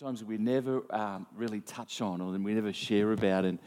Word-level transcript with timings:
sometimes 0.00 0.24
we 0.24 0.38
never 0.38 0.82
um, 0.94 1.26
really 1.36 1.60
touch 1.60 2.00
on 2.00 2.22
or 2.22 2.30
we 2.30 2.54
never 2.54 2.72
share 2.72 3.12
about. 3.12 3.44
And, 3.44 3.58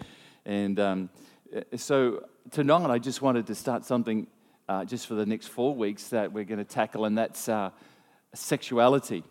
and 0.48 0.80
um, 0.80 1.10
uh, 1.56 1.62
so 1.78 2.26
tonight 2.50 2.90
I 2.90 2.98
just 2.98 3.22
wanted 3.22 3.46
to 3.46 3.54
start 3.54 3.86
something 3.86 4.26
uh, 4.68 4.84
just 4.84 5.06
for 5.06 5.14
the 5.14 5.28
next 5.28 5.50
four 5.50 5.76
weeks 5.76 6.08
that 6.08 6.34
we're 6.34 6.44
going 6.44 6.58
to 6.58 6.66
tackle, 6.66 7.06
and 7.06 7.16
that's 7.16 7.48
uh, 7.48 7.70
sexuality. 8.34 9.24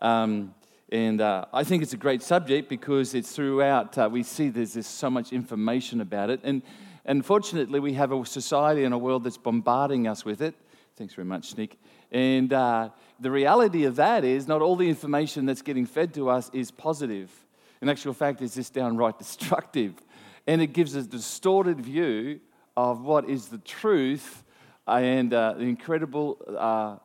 Um, 0.00 0.52
and 0.90 1.20
uh, 1.20 1.44
I 1.52 1.62
think 1.62 1.84
it's 1.84 1.92
a 1.92 1.96
great 1.96 2.22
subject 2.22 2.68
because 2.68 3.14
it's 3.14 3.30
throughout, 3.30 3.96
uh, 3.96 4.08
we 4.10 4.24
see 4.24 4.48
there's, 4.48 4.72
there's 4.72 4.88
so 4.88 5.10
much 5.10 5.32
information 5.32 6.00
about 6.00 6.28
it. 6.28 6.40
And 6.42 6.62
unfortunately, 7.04 7.78
we 7.78 7.92
have 7.92 8.10
a 8.10 8.26
society 8.26 8.82
and 8.82 8.92
a 8.92 8.98
world 8.98 9.22
that's 9.22 9.38
bombarding 9.38 10.08
us 10.08 10.24
with 10.24 10.42
it. 10.42 10.56
Thanks 10.96 11.14
very 11.14 11.24
much, 11.24 11.56
Nick. 11.56 11.78
And 12.12 12.52
uh, 12.52 12.90
the 13.18 13.30
reality 13.30 13.84
of 13.84 13.96
that 13.96 14.24
is 14.24 14.46
not 14.46 14.60
all 14.60 14.76
the 14.76 14.88
information 14.88 15.46
that's 15.46 15.62
getting 15.62 15.86
fed 15.86 16.14
to 16.14 16.28
us 16.28 16.50
is 16.52 16.70
positive. 16.70 17.30
In 17.80 17.88
actual 17.88 18.12
fact, 18.12 18.42
it's 18.42 18.54
just 18.54 18.74
downright 18.74 19.18
destructive. 19.18 19.94
And 20.46 20.60
it 20.60 20.68
gives 20.68 20.94
a 20.94 21.02
distorted 21.02 21.80
view 21.80 22.40
of 22.76 23.02
what 23.02 23.28
is 23.28 23.48
the 23.48 23.58
truth 23.58 24.44
and 24.86 25.32
uh, 25.32 25.54
the 25.54 25.64
incredible 25.64 26.38
uh, 26.48 26.96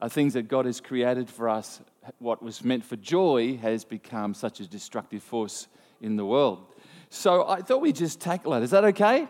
uh, 0.00 0.08
things 0.08 0.34
that 0.34 0.48
God 0.48 0.66
has 0.66 0.80
created 0.80 1.28
for 1.28 1.48
us. 1.48 1.80
What 2.18 2.42
was 2.42 2.64
meant 2.64 2.84
for 2.84 2.96
joy 2.96 3.56
has 3.58 3.84
become 3.84 4.34
such 4.34 4.60
a 4.60 4.66
destructive 4.66 5.22
force 5.22 5.68
in 6.00 6.16
the 6.16 6.24
world. 6.24 6.64
So 7.10 7.46
I 7.48 7.60
thought 7.60 7.80
we'd 7.80 7.96
just 7.96 8.20
tackle 8.20 8.54
it. 8.54 8.62
Is 8.62 8.70
that 8.70 8.84
okay? 8.84 9.28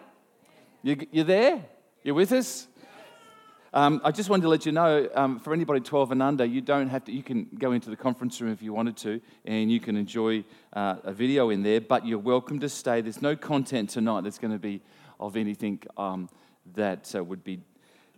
You, 0.83 0.97
you 1.11 1.25
there? 1.25 1.65
You're 2.05 2.15
with 2.15 2.33
us? 2.33 2.69
Um, 3.75 4.01
I 4.03 4.13
just 4.13 4.31
wanted 4.31 4.43
to 4.43 4.49
let 4.49 4.65
you 4.65 4.73
know, 4.73 5.09
um, 5.15 5.39
for 5.39 5.53
anybody 5.53 5.81
12 5.81 6.13
and 6.13 6.23
under, 6.23 6.45
you 6.45 6.63
don't 6.63 6.89
have 6.89 7.05
to. 7.05 7.13
You 7.13 7.23
can 7.23 7.49
go 7.59 7.73
into 7.73 7.91
the 7.91 7.97
conference 7.97 8.41
room 8.41 8.51
if 8.51 8.63
you 8.63 8.73
wanted 8.73 8.97
to, 8.99 9.21
and 9.45 9.71
you 9.71 9.79
can 9.79 9.95
enjoy 9.95 10.43
uh, 10.73 10.97
a 11.05 11.13
video 11.13 11.51
in 11.51 11.63
there. 11.63 11.81
But 11.81 12.07
you're 12.07 12.19
welcome 12.19 12.61
to 12.61 12.69
stay. 12.71 13.03
There's 13.03 13.21
no 13.21 13.37
content 13.37 13.91
tonight 13.91 14.23
that's 14.23 14.39
going 14.39 14.55
to 14.55 14.59
be 14.59 14.81
of 15.21 15.37
anything 15.37 15.83
um, 15.99 16.31
that 16.75 17.15
uh, 17.15 17.23
would 17.23 17.45
be 17.45 17.61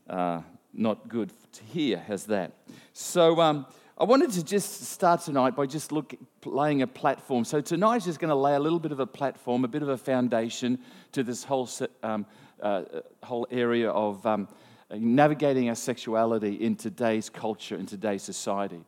uh, 0.09 0.43
not 0.73 1.09
good 1.09 1.33
to 1.53 1.65
hear. 1.65 1.99
Has 1.99 2.27
that? 2.27 2.53
So 2.93 3.41
um, 3.41 3.67
I 3.99 4.05
wanted 4.05 4.31
to 4.33 4.45
just 4.45 4.85
start 4.85 5.23
tonight 5.23 5.57
by 5.57 5.67
just 5.67 5.91
look, 5.91 6.15
laying 6.45 6.83
a 6.83 6.87
platform. 6.87 7.45
So 7.45 7.61
tonight 7.61 7.97
is 7.97 8.05
just 8.05 8.21
going 8.21 8.29
to 8.29 8.37
lay 8.37 8.55
a 8.55 8.61
little 8.61 8.79
bit 8.79 8.93
of 8.93 9.01
a 9.01 9.07
platform, 9.07 9.65
a 9.65 9.69
bit 9.69 9.83
of 9.83 9.89
a 9.89 9.99
foundation 9.99 10.79
to 11.11 11.25
this 11.25 11.43
whole 11.43 11.69
um, 12.05 12.25
uh, 12.63 12.83
whole 13.25 13.49
area 13.51 13.91
of 13.91 14.25
um, 14.27 14.47
uh, 14.47 14.55
navigating 14.99 15.69
our 15.69 15.75
sexuality 15.75 16.55
in 16.55 16.77
today's 16.77 17.29
culture, 17.29 17.77
in 17.77 17.87
today's 17.87 18.23
society. 18.23 18.85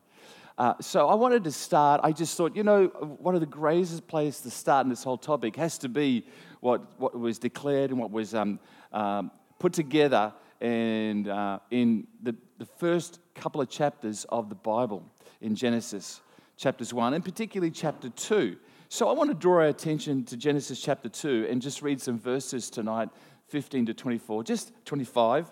Uh, 0.57 0.73
so 0.81 1.07
I 1.07 1.15
wanted 1.15 1.43
to 1.45 1.51
start. 1.51 2.01
I 2.03 2.11
just 2.11 2.37
thought, 2.37 2.55
you 2.55 2.63
know, 2.63 2.87
one 3.19 3.33
of 3.33 3.41
the 3.41 3.47
greatest 3.47 4.07
places 4.07 4.41
to 4.41 4.51
start 4.51 4.85
in 4.85 4.89
this 4.89 5.03
whole 5.03 5.17
topic 5.17 5.55
has 5.55 5.77
to 5.79 5.89
be 5.89 6.25
what, 6.59 6.99
what 6.99 7.17
was 7.17 7.39
declared 7.39 7.89
and 7.89 7.99
what 7.99 8.11
was 8.11 8.35
um, 8.35 8.59
um, 8.91 9.31
put 9.57 9.73
together 9.73 10.33
and 10.61 11.27
uh, 11.27 11.59
in 11.71 12.07
the, 12.21 12.35
the 12.59 12.65
first 12.65 13.19
couple 13.35 13.61
of 13.61 13.69
chapters 13.69 14.25
of 14.29 14.49
the 14.49 14.55
Bible 14.55 15.03
in 15.41 15.55
Genesis, 15.55 16.21
chapters 16.55 16.93
1, 16.93 17.15
and 17.15 17.25
particularly 17.25 17.71
chapter 17.71 18.09
2. 18.09 18.55
So 18.89 19.09
I 19.09 19.13
want 19.13 19.31
to 19.31 19.33
draw 19.33 19.55
our 19.55 19.67
attention 19.67 20.23
to 20.25 20.37
Genesis 20.37 20.79
chapter 20.79 21.09
2 21.09 21.47
and 21.49 21.61
just 21.61 21.81
read 21.81 21.99
some 21.99 22.19
verses 22.19 22.69
tonight, 22.69 23.09
15 23.47 23.87
to 23.87 23.93
24, 23.93 24.43
just 24.43 24.71
25 24.85 25.51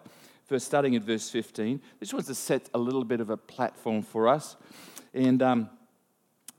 verse, 0.52 0.66
starting 0.66 0.98
at 0.98 1.02
verse 1.02 1.30
15. 1.30 1.82
This 2.02 2.12
wants 2.12 2.28
to 2.28 2.36
set 2.36 2.70
a 2.74 2.78
little 2.78 3.06
bit 3.06 3.22
of 3.22 3.30
a 3.30 3.38
platform 3.38 4.02
for 4.02 4.28
us. 4.28 4.58
And, 5.14 5.42
um, 5.42 5.70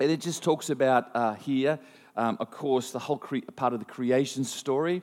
and 0.01 0.11
it 0.11 0.19
just 0.19 0.43
talks 0.43 0.71
about 0.71 1.15
uh, 1.15 1.35
here, 1.35 1.79
um, 2.17 2.39
of 2.41 2.51
course, 2.51 2.91
the 2.91 2.99
whole 2.99 3.19
cre- 3.19 3.45
part 3.55 3.75
of 3.75 3.81
the 3.81 3.85
creation 3.85 4.45
story 4.45 5.03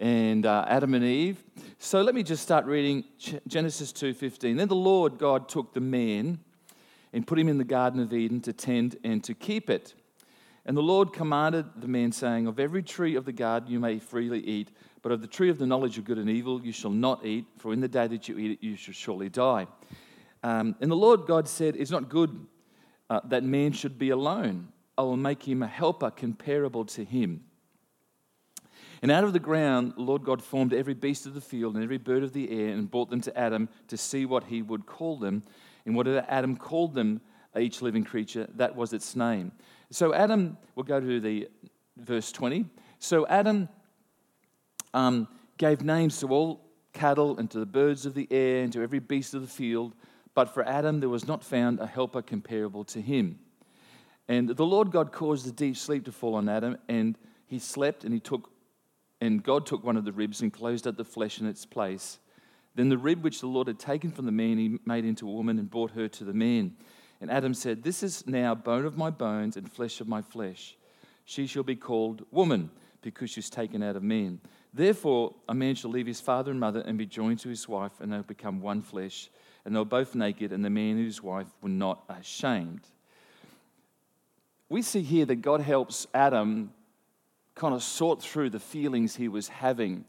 and 0.00 0.46
uh, 0.46 0.64
Adam 0.66 0.94
and 0.94 1.04
Eve. 1.04 1.44
So 1.78 2.02
let 2.02 2.16
me 2.16 2.24
just 2.24 2.42
start 2.42 2.66
reading 2.66 3.04
Genesis 3.46 3.92
2:15. 3.92 4.56
Then 4.56 4.66
the 4.66 4.74
Lord 4.74 5.16
God 5.16 5.48
took 5.48 5.72
the 5.72 5.80
man 5.80 6.40
and 7.12 7.24
put 7.24 7.38
him 7.38 7.48
in 7.48 7.58
the 7.58 7.64
garden 7.64 8.00
of 8.00 8.12
Eden 8.12 8.40
to 8.40 8.52
tend 8.52 8.96
and 9.04 9.22
to 9.22 9.32
keep 9.32 9.70
it. 9.70 9.94
And 10.66 10.76
the 10.76 10.82
Lord 10.82 11.12
commanded 11.12 11.66
the 11.76 11.86
man 11.86 12.10
saying, 12.10 12.48
"Of 12.48 12.58
every 12.58 12.82
tree 12.82 13.14
of 13.14 13.26
the 13.26 13.32
garden 13.32 13.70
you 13.70 13.78
may 13.78 14.00
freely 14.00 14.40
eat, 14.40 14.72
but 15.04 15.12
of 15.12 15.20
the 15.20 15.26
tree 15.26 15.50
of 15.50 15.58
the 15.58 15.66
knowledge 15.66 15.98
of 15.98 16.04
good 16.06 16.16
and 16.16 16.30
evil 16.30 16.64
you 16.64 16.72
shall 16.72 16.90
not 16.90 17.26
eat, 17.26 17.44
for 17.58 17.74
in 17.74 17.80
the 17.80 17.88
day 17.88 18.06
that 18.06 18.26
you 18.26 18.38
eat 18.38 18.52
it 18.52 18.58
you 18.62 18.74
shall 18.74 18.94
surely 18.94 19.28
die. 19.28 19.66
Um, 20.42 20.76
and 20.80 20.90
the 20.90 20.96
Lord 20.96 21.26
God 21.26 21.46
said, 21.46 21.76
It's 21.76 21.90
not 21.90 22.08
good 22.08 22.46
uh, 23.10 23.20
that 23.26 23.44
man 23.44 23.72
should 23.72 23.98
be 23.98 24.08
alone. 24.08 24.68
I 24.96 25.02
will 25.02 25.18
make 25.18 25.46
him 25.46 25.62
a 25.62 25.66
helper 25.66 26.10
comparable 26.10 26.86
to 26.86 27.04
him. 27.04 27.44
And 29.02 29.10
out 29.10 29.24
of 29.24 29.34
the 29.34 29.38
ground, 29.38 29.92
the 29.94 30.02
Lord 30.02 30.24
God 30.24 30.42
formed 30.42 30.72
every 30.72 30.94
beast 30.94 31.26
of 31.26 31.34
the 31.34 31.40
field 31.42 31.74
and 31.74 31.84
every 31.84 31.98
bird 31.98 32.22
of 32.22 32.32
the 32.32 32.50
air 32.50 32.70
and 32.70 32.90
brought 32.90 33.10
them 33.10 33.20
to 33.20 33.38
Adam 33.38 33.68
to 33.88 33.98
see 33.98 34.24
what 34.24 34.44
he 34.44 34.62
would 34.62 34.86
call 34.86 35.18
them. 35.18 35.42
And 35.84 35.94
whatever 35.94 36.24
Adam 36.30 36.56
called 36.56 36.94
them, 36.94 37.20
each 37.58 37.82
living 37.82 38.04
creature, 38.04 38.48
that 38.54 38.74
was 38.74 38.94
its 38.94 39.14
name. 39.14 39.52
So 39.90 40.14
Adam, 40.14 40.56
we'll 40.74 40.84
go 40.84 40.98
to 40.98 41.20
the 41.20 41.50
verse 41.98 42.32
20. 42.32 42.64
So 43.00 43.26
Adam 43.26 43.68
um, 44.94 45.28
gave 45.58 45.82
names 45.82 46.18
to 46.20 46.28
all 46.28 46.64
cattle 46.94 47.36
and 47.38 47.50
to 47.50 47.58
the 47.58 47.66
birds 47.66 48.06
of 48.06 48.14
the 48.14 48.28
air 48.30 48.62
and 48.62 48.72
to 48.72 48.82
every 48.82 49.00
beast 49.00 49.34
of 49.34 49.42
the 49.42 49.48
field. 49.48 49.94
But 50.34 50.48
for 50.48 50.66
Adam, 50.66 51.00
there 51.00 51.08
was 51.08 51.28
not 51.28 51.44
found 51.44 51.80
a 51.80 51.86
helper 51.86 52.22
comparable 52.22 52.84
to 52.84 53.00
him. 53.00 53.38
And 54.28 54.48
the 54.48 54.64
Lord 54.64 54.90
God 54.90 55.12
caused 55.12 55.46
a 55.46 55.52
deep 55.52 55.76
sleep 55.76 56.06
to 56.06 56.12
fall 56.12 56.34
on 56.34 56.48
Adam, 56.48 56.78
and 56.88 57.18
he 57.46 57.58
slept, 57.58 58.04
and 58.04 58.14
he 58.14 58.20
took, 58.20 58.50
and 59.20 59.42
God 59.42 59.66
took 59.66 59.84
one 59.84 59.98
of 59.98 60.06
the 60.06 60.12
ribs 60.12 60.40
and 60.40 60.52
closed 60.52 60.86
up 60.86 60.96
the 60.96 61.04
flesh 61.04 61.40
in 61.40 61.46
its 61.46 61.66
place. 61.66 62.18
Then 62.74 62.88
the 62.88 62.98
rib 62.98 63.22
which 63.22 63.40
the 63.40 63.46
Lord 63.46 63.68
had 63.68 63.78
taken 63.78 64.10
from 64.10 64.24
the 64.24 64.32
man, 64.32 64.56
he 64.58 64.78
made 64.86 65.04
into 65.04 65.28
a 65.28 65.32
woman 65.32 65.58
and 65.58 65.70
brought 65.70 65.90
her 65.92 66.08
to 66.08 66.24
the 66.24 66.32
man. 66.32 66.74
And 67.20 67.30
Adam 67.30 67.54
said, 67.54 67.82
This 67.82 68.02
is 68.02 68.26
now 68.26 68.54
bone 68.54 68.86
of 68.86 68.96
my 68.96 69.10
bones 69.10 69.56
and 69.56 69.70
flesh 69.70 70.00
of 70.00 70.08
my 70.08 70.22
flesh. 70.22 70.76
She 71.26 71.46
shall 71.46 71.62
be 71.62 71.76
called 71.76 72.24
woman, 72.30 72.70
because 73.04 73.30
she's 73.30 73.50
taken 73.50 73.82
out 73.82 73.96
of 73.96 74.02
man. 74.02 74.40
Therefore, 74.76 75.36
a 75.48 75.54
man 75.54 75.76
shall 75.76 75.90
leave 75.90 76.08
his 76.08 76.20
father 76.20 76.50
and 76.50 76.58
mother 76.58 76.80
and 76.80 76.98
be 76.98 77.06
joined 77.06 77.38
to 77.40 77.48
his 77.48 77.68
wife, 77.68 77.92
and 78.00 78.12
they'll 78.12 78.22
become 78.24 78.60
one 78.60 78.82
flesh. 78.82 79.30
And 79.64 79.74
they're 79.74 79.84
both 79.84 80.16
naked, 80.16 80.52
and 80.52 80.64
the 80.64 80.70
man 80.70 80.96
and 80.96 81.06
his 81.06 81.22
wife 81.22 81.46
were 81.62 81.68
not 81.68 82.02
ashamed. 82.08 82.80
We 84.68 84.82
see 84.82 85.02
here 85.02 85.24
that 85.26 85.36
God 85.36 85.60
helps 85.60 86.08
Adam 86.12 86.72
kind 87.54 87.72
of 87.72 87.82
sort 87.84 88.20
through 88.20 88.50
the 88.50 88.58
feelings 88.58 89.14
he 89.14 89.28
was 89.28 89.46
having. 89.46 90.04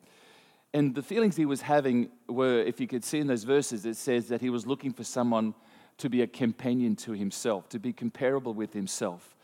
And 0.74 0.96
the 0.96 1.04
feelings 1.04 1.38
he 1.38 1.46
was 1.46 1.62
having 1.62 2.10
were, 2.28 2.60
if 2.60 2.82
you 2.82 2.88
could 2.88 3.04
see 3.04 3.20
in 3.20 3.28
those 3.28 3.44
verses, 3.44 3.86
it 3.86 3.96
says 3.96 4.28
that 4.30 4.42
he 4.42 4.50
was 4.50 4.66
looking 4.66 4.92
for 4.92 5.04
someone 5.04 5.54
to 6.00 6.10
be 6.10 6.24
a 6.24 6.28
companion 6.28 6.96
to 6.98 7.12
himself, 7.12 7.70
to 7.70 7.80
be 7.80 7.94
comparable 7.94 8.54
with 8.54 8.74
himself. 8.74 9.36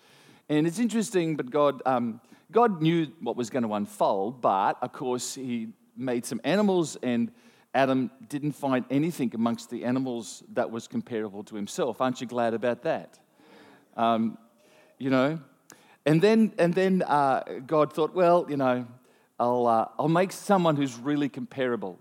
And 0.49 0.65
it's 0.67 0.79
interesting, 0.79 1.37
but 1.37 1.49
God, 1.49 1.81
um, 1.85 2.19
God 2.51 2.81
knew 2.81 3.07
what 3.21 3.35
was 3.35 3.49
going 3.49 3.63
to 3.63 3.73
unfold, 3.73 4.41
but 4.41 4.77
of 4.81 4.91
course, 4.91 5.35
He 5.35 5.69
made 5.95 6.25
some 6.25 6.41
animals, 6.43 6.97
and 7.01 7.31
Adam 7.73 8.11
didn't 8.27 8.51
find 8.51 8.83
anything 8.89 9.31
amongst 9.33 9.69
the 9.69 9.85
animals 9.85 10.43
that 10.53 10.69
was 10.69 10.87
comparable 10.87 11.43
to 11.45 11.55
himself. 11.55 12.01
Aren't 12.01 12.19
you 12.19 12.27
glad 12.27 12.53
about 12.53 12.81
that? 12.83 13.17
Um, 13.95 14.37
you 14.97 15.09
know? 15.09 15.39
And 16.05 16.21
then, 16.21 16.53
and 16.57 16.73
then 16.73 17.03
uh, 17.03 17.43
God 17.65 17.93
thought, 17.93 18.13
well, 18.13 18.45
you 18.49 18.57
know, 18.57 18.85
I'll, 19.39 19.67
uh, 19.67 19.87
I'll 19.97 20.09
make 20.09 20.31
someone 20.31 20.75
who's 20.75 20.97
really 20.97 21.29
comparable. 21.29 21.99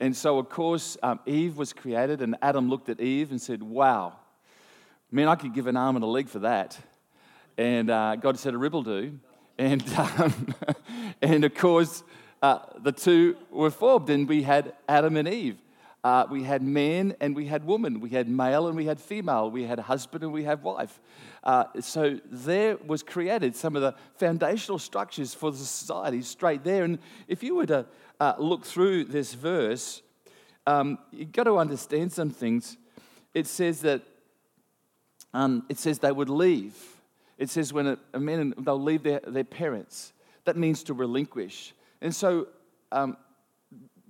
And 0.00 0.16
so, 0.16 0.38
of 0.38 0.48
course, 0.48 0.96
um, 1.02 1.20
Eve 1.26 1.56
was 1.56 1.72
created, 1.72 2.20
and 2.20 2.36
Adam 2.42 2.68
looked 2.68 2.88
at 2.88 3.00
Eve 3.00 3.30
and 3.30 3.40
said, 3.40 3.62
wow, 3.62 4.14
man, 5.12 5.28
I 5.28 5.36
could 5.36 5.54
give 5.54 5.68
an 5.68 5.76
arm 5.76 5.94
and 5.94 6.04
a 6.04 6.08
leg 6.08 6.28
for 6.28 6.40
that. 6.40 6.76
And 7.56 7.88
uh, 7.88 8.16
God 8.16 8.38
said, 8.38 8.54
a 8.54 8.58
rib 8.58 8.72
will 8.72 8.82
do. 8.82 9.20
And, 9.58 9.86
um, 9.96 10.54
and 11.22 11.44
of 11.44 11.54
course, 11.54 12.02
uh, 12.42 12.58
the 12.82 12.92
two 12.92 13.36
were 13.50 13.70
formed, 13.70 14.10
and 14.10 14.28
we 14.28 14.42
had 14.42 14.74
Adam 14.88 15.16
and 15.16 15.28
Eve. 15.28 15.56
Uh, 16.04 16.26
we 16.30 16.42
had 16.42 16.62
man 16.62 17.16
and 17.18 17.34
we 17.34 17.46
had 17.46 17.64
woman. 17.64 17.98
We 17.98 18.10
had 18.10 18.28
male 18.28 18.66
and 18.66 18.76
we 18.76 18.84
had 18.84 19.00
female. 19.00 19.50
We 19.50 19.64
had 19.64 19.78
husband 19.78 20.22
and 20.22 20.34
we 20.34 20.44
had 20.44 20.62
wife. 20.62 21.00
Uh, 21.42 21.64
so 21.80 22.20
there 22.30 22.76
was 22.76 23.02
created 23.02 23.56
some 23.56 23.74
of 23.74 23.80
the 23.80 23.94
foundational 24.16 24.78
structures 24.78 25.32
for 25.32 25.50
the 25.50 25.56
society 25.56 26.20
straight 26.20 26.62
there. 26.62 26.84
And 26.84 26.98
if 27.26 27.42
you 27.42 27.54
were 27.54 27.64
to 27.64 27.86
uh, 28.20 28.34
look 28.36 28.66
through 28.66 29.04
this 29.04 29.32
verse, 29.32 30.02
um, 30.66 30.98
you've 31.10 31.32
got 31.32 31.44
to 31.44 31.56
understand 31.56 32.12
some 32.12 32.28
things. 32.28 32.76
It 33.32 33.46
says 33.46 33.80
that 33.80 34.02
um, 35.32 35.64
it 35.70 35.78
says 35.78 36.00
they 36.00 36.12
would 36.12 36.28
leave 36.28 36.93
it 37.38 37.50
says 37.50 37.72
when 37.72 37.86
a, 37.86 37.98
a 38.12 38.20
man, 38.20 38.54
they'll 38.58 38.80
leave 38.80 39.02
their, 39.02 39.20
their 39.26 39.44
parents. 39.44 40.12
That 40.44 40.56
means 40.56 40.82
to 40.84 40.94
relinquish. 40.94 41.74
And 42.00 42.14
so 42.14 42.48
um, 42.92 43.16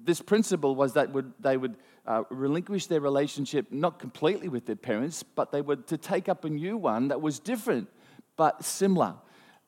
this 0.02 0.20
principle 0.20 0.74
was 0.74 0.94
that 0.94 1.12
would, 1.12 1.32
they 1.40 1.56
would 1.56 1.76
uh, 2.06 2.24
relinquish 2.30 2.86
their 2.86 3.00
relationship 3.00 3.70
not 3.70 3.98
completely 3.98 4.48
with 4.48 4.66
their 4.66 4.76
parents, 4.76 5.22
but 5.22 5.50
they 5.52 5.62
were 5.62 5.76
to 5.76 5.96
take 5.96 6.28
up 6.28 6.44
a 6.44 6.50
new 6.50 6.76
one 6.76 7.08
that 7.08 7.20
was 7.20 7.38
different 7.38 7.88
but 8.36 8.64
similar. 8.64 9.14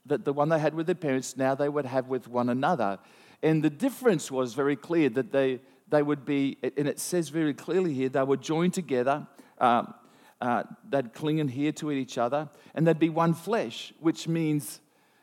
That 0.06 0.25
the 0.25 0.32
one 0.32 0.49
they 0.49 0.58
had 0.58 0.75
with 0.75 0.87
their 0.87 0.94
parents, 0.94 1.37
now 1.37 1.55
they 1.55 1.69
would 1.69 1.87
have 1.87 2.08
with 2.08 2.29
one 2.29 2.49
another. 2.49 2.99
And 3.43 3.62
the 3.62 3.70
difference 3.70 4.31
was 4.31 4.55
very 4.55 4.76
clear 4.76 5.08
that 5.11 5.32
they, 5.32 5.61
they 5.88 6.03
would 6.03 6.25
be, 6.25 6.58
and 6.62 6.87
it 6.87 7.00
says 7.00 7.29
very 7.29 7.55
clearly 7.55 7.93
here, 7.93 8.08
they 8.08 8.23
were 8.23 8.37
joined 8.37 8.75
together. 8.75 9.26
Um, 9.58 9.94
uh, 10.41 10.65
they'd 10.88 11.12
cling 11.15 11.41
and 11.41 11.49
adhere 11.49 11.73
to 11.73 11.91
each 11.91 12.19
other, 12.19 12.49
and 12.75 12.87
they'd 12.87 12.99
be 12.99 13.09
one 13.09 13.35
flesh, 13.35 13.93
which 14.00 14.29
means 14.29 14.81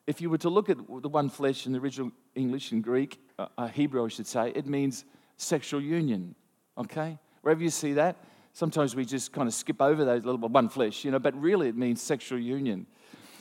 if 0.08 0.20
you 0.22 0.30
were 0.30 0.38
to 0.40 0.50
look 0.50 0.70
at 0.70 0.78
the 0.78 1.10
one 1.10 1.30
flesh 1.30 1.66
in 1.66 1.72
the 1.72 1.80
original 1.80 2.12
English 2.36 2.72
and 2.72 2.84
Greek, 2.84 3.20
uh, 3.40 3.48
uh, 3.58 3.68
Hebrew, 3.68 4.06
I 4.06 4.10
should 4.10 4.28
say, 4.28 4.52
it 4.56 4.68
means 4.68 5.06
sexual 5.38 5.82
union. 5.82 6.36
Okay? 6.78 7.18
Wherever 7.42 7.62
you 7.62 7.70
see 7.70 7.94
that, 7.94 8.18
sometimes 8.54 8.96
we 8.96 9.06
just 9.06 9.32
kind 9.32 9.48
of 9.48 9.54
skip 9.54 9.82
over 9.82 10.04
those 10.04 10.26
little 10.26 10.40
one 10.40 10.70
flesh, 10.70 11.06
you 11.06 11.12
know, 11.12 11.20
but 11.20 11.40
really 11.40 11.70
it 11.70 11.78
means 11.78 12.02
sexual 12.02 12.40
union. 12.40 12.86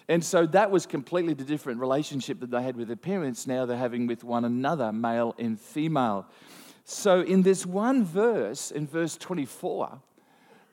And 0.08 0.22
so 0.22 0.46
that 0.46 0.70
was 0.70 0.86
completely 0.86 1.34
the 1.34 1.44
different 1.44 1.80
relationship 1.80 2.40
that 2.40 2.50
they 2.50 2.62
had 2.62 2.76
with 2.76 2.88
their 2.88 2.96
parents. 2.96 3.46
Now 3.46 3.66
they're 3.66 3.76
having 3.76 4.06
with 4.06 4.24
one 4.24 4.44
another, 4.44 4.92
male 4.92 5.34
and 5.38 5.58
female. 5.58 6.26
So 6.84 7.20
in 7.20 7.42
this 7.42 7.64
one 7.64 8.04
verse, 8.04 8.70
in 8.72 8.86
verse 8.86 9.16
24, 9.16 10.00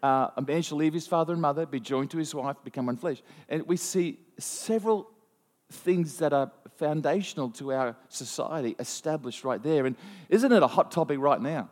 uh, 0.01 0.29
a 0.37 0.41
man 0.41 0.61
shall 0.61 0.77
leave 0.77 0.93
his 0.93 1.07
father 1.07 1.33
and 1.33 1.41
mother, 1.41 1.65
be 1.65 1.79
joined 1.79 2.11
to 2.11 2.17
his 2.17 2.33
wife, 2.33 2.57
become 2.63 2.85
one 2.85 2.97
flesh. 2.97 3.21
And 3.47 3.67
we 3.67 3.77
see 3.77 4.19
several 4.37 5.09
things 5.71 6.17
that 6.17 6.33
are 6.33 6.51
foundational 6.77 7.49
to 7.51 7.73
our 7.73 7.95
society 8.07 8.75
established 8.79 9.43
right 9.43 9.61
there. 9.61 9.85
And 9.85 9.95
isn't 10.29 10.51
it 10.51 10.63
a 10.63 10.67
hot 10.67 10.91
topic 10.91 11.19
right 11.19 11.41
now? 11.41 11.69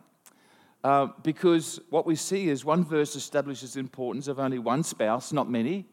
Uh, 0.84 1.08
because 1.22 1.80
what 1.90 2.06
we 2.06 2.14
see 2.14 2.48
is 2.48 2.64
one 2.64 2.84
verse 2.84 3.16
establishes 3.16 3.74
the 3.74 3.80
importance 3.80 4.28
of 4.28 4.38
only 4.38 4.58
one 4.58 4.82
spouse, 4.82 5.32
not 5.32 5.50
many. 5.50 5.86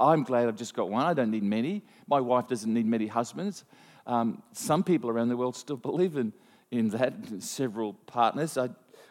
I'm 0.00 0.22
glad 0.22 0.48
I've 0.48 0.56
just 0.56 0.74
got 0.74 0.88
one. 0.88 1.04
I 1.04 1.12
don't 1.12 1.30
need 1.30 1.42
many. 1.42 1.82
My 2.06 2.20
wife 2.20 2.48
doesn't 2.48 2.72
need 2.72 2.86
many 2.86 3.06
husbands. 3.06 3.64
Um, 4.06 4.42
some 4.52 4.82
people 4.82 5.10
around 5.10 5.28
the 5.28 5.36
world 5.36 5.56
still 5.56 5.76
believe 5.76 6.16
in, 6.16 6.32
in 6.70 6.88
that, 6.90 7.14
several 7.40 7.92
partners. 7.92 8.56
I, 8.56 8.70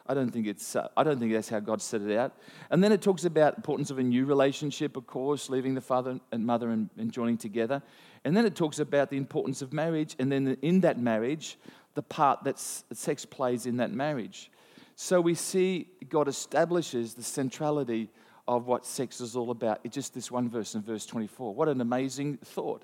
I 0.09 0.13
don't 0.13 0.31
think 0.31 0.47
it's. 0.47 0.75
Uh, 0.75 0.87
I 0.95 1.03
don't 1.03 1.19
think 1.19 1.33
that's 1.33 1.49
how 1.49 1.59
God 1.59 1.81
set 1.81 2.01
it 2.01 2.17
out. 2.17 2.33
And 2.69 2.83
then 2.83 2.91
it 2.91 3.01
talks 3.01 3.25
about 3.25 3.53
the 3.53 3.57
importance 3.59 3.89
of 3.89 3.99
a 3.99 4.03
new 4.03 4.25
relationship, 4.25 4.97
of 4.97 5.05
course, 5.07 5.49
leaving 5.49 5.73
the 5.75 5.81
father 5.81 6.19
and 6.31 6.45
mother 6.45 6.69
and, 6.69 6.89
and 6.97 7.11
joining 7.11 7.37
together. 7.37 7.81
And 8.23 8.35
then 8.35 8.45
it 8.45 8.55
talks 8.55 8.79
about 8.79 9.09
the 9.09 9.17
importance 9.17 9.61
of 9.61 9.73
marriage, 9.73 10.15
and 10.19 10.31
then 10.31 10.57
in 10.61 10.81
that 10.81 10.99
marriage, 10.99 11.57
the 11.93 12.01
part 12.01 12.43
that 12.43 12.59
sex 12.59 13.25
plays 13.25 13.65
in 13.65 13.77
that 13.77 13.91
marriage. 13.91 14.51
So 14.95 15.21
we 15.21 15.35
see 15.35 15.87
God 16.09 16.27
establishes 16.27 17.13
the 17.13 17.23
centrality 17.23 18.09
of 18.47 18.65
what 18.65 18.85
sex 18.85 19.19
is 19.21 19.35
all 19.35 19.51
about. 19.51 19.79
It's 19.83 19.93
just 19.93 20.13
this 20.13 20.31
one 20.31 20.49
verse 20.49 20.73
in 20.75 20.81
verse 20.81 21.05
24. 21.05 21.53
What 21.53 21.67
an 21.67 21.81
amazing 21.81 22.37
thought. 22.37 22.83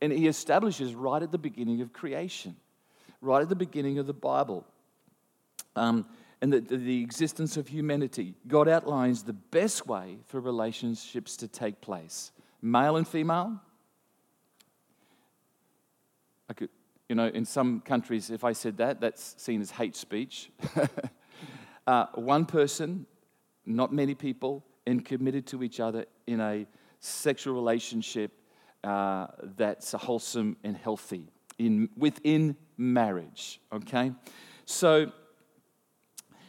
And 0.00 0.12
he 0.12 0.26
establishes 0.26 0.94
right 0.94 1.22
at 1.22 1.30
the 1.30 1.38
beginning 1.38 1.80
of 1.80 1.92
creation, 1.92 2.56
right 3.20 3.42
at 3.42 3.48
the 3.48 3.56
beginning 3.56 3.98
of 3.98 4.06
the 4.06 4.14
Bible. 4.14 4.66
Um, 5.76 6.06
and 6.42 6.52
the, 6.52 6.60
the 6.60 7.00
existence 7.00 7.56
of 7.56 7.68
humanity, 7.68 8.34
God 8.48 8.68
outlines 8.68 9.22
the 9.22 9.32
best 9.32 9.86
way 9.86 10.18
for 10.26 10.40
relationships 10.40 11.36
to 11.38 11.48
take 11.48 11.80
place 11.80 12.32
male 12.60 12.96
and 12.96 13.06
female. 13.06 13.60
I 16.50 16.54
could, 16.54 16.68
you 17.08 17.14
know, 17.14 17.28
in 17.28 17.44
some 17.44 17.80
countries, 17.80 18.30
if 18.30 18.44
I 18.44 18.52
said 18.52 18.76
that, 18.78 19.00
that's 19.00 19.34
seen 19.38 19.60
as 19.60 19.70
hate 19.70 19.96
speech. 19.96 20.50
uh, 21.86 22.06
one 22.14 22.44
person, 22.44 23.06
not 23.64 23.92
many 23.92 24.14
people, 24.14 24.64
and 24.86 25.04
committed 25.04 25.46
to 25.46 25.62
each 25.62 25.78
other 25.80 26.06
in 26.26 26.40
a 26.40 26.66
sexual 26.98 27.54
relationship 27.54 28.32
uh, 28.84 29.28
that's 29.56 29.92
wholesome 29.92 30.56
and 30.64 30.76
healthy 30.76 31.28
in, 31.58 31.88
within 31.96 32.56
marriage. 32.76 33.60
Okay? 33.72 34.12
So, 34.64 35.12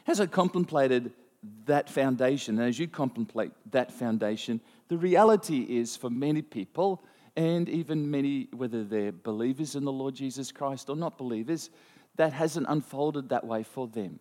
as 0.07 0.19
I 0.19 0.25
contemplated 0.25 1.11
that 1.65 1.89
foundation, 1.89 2.59
and 2.59 2.67
as 2.67 2.79
you 2.79 2.87
contemplate 2.87 3.51
that 3.71 3.91
foundation, 3.91 4.61
the 4.87 4.97
reality 4.97 5.61
is 5.61 5.95
for 5.95 6.09
many 6.09 6.41
people, 6.41 7.03
and 7.35 7.67
even 7.67 8.09
many, 8.09 8.47
whether 8.55 8.83
they're 8.83 9.11
believers 9.11 9.75
in 9.75 9.83
the 9.83 9.91
Lord 9.91 10.15
Jesus 10.15 10.51
Christ 10.51 10.89
or 10.89 10.95
not 10.95 11.17
believers, 11.17 11.69
that 12.15 12.31
hasn't 12.31 12.67
unfolded 12.69 13.29
that 13.29 13.45
way 13.45 13.63
for 13.63 13.87
them. 13.87 14.19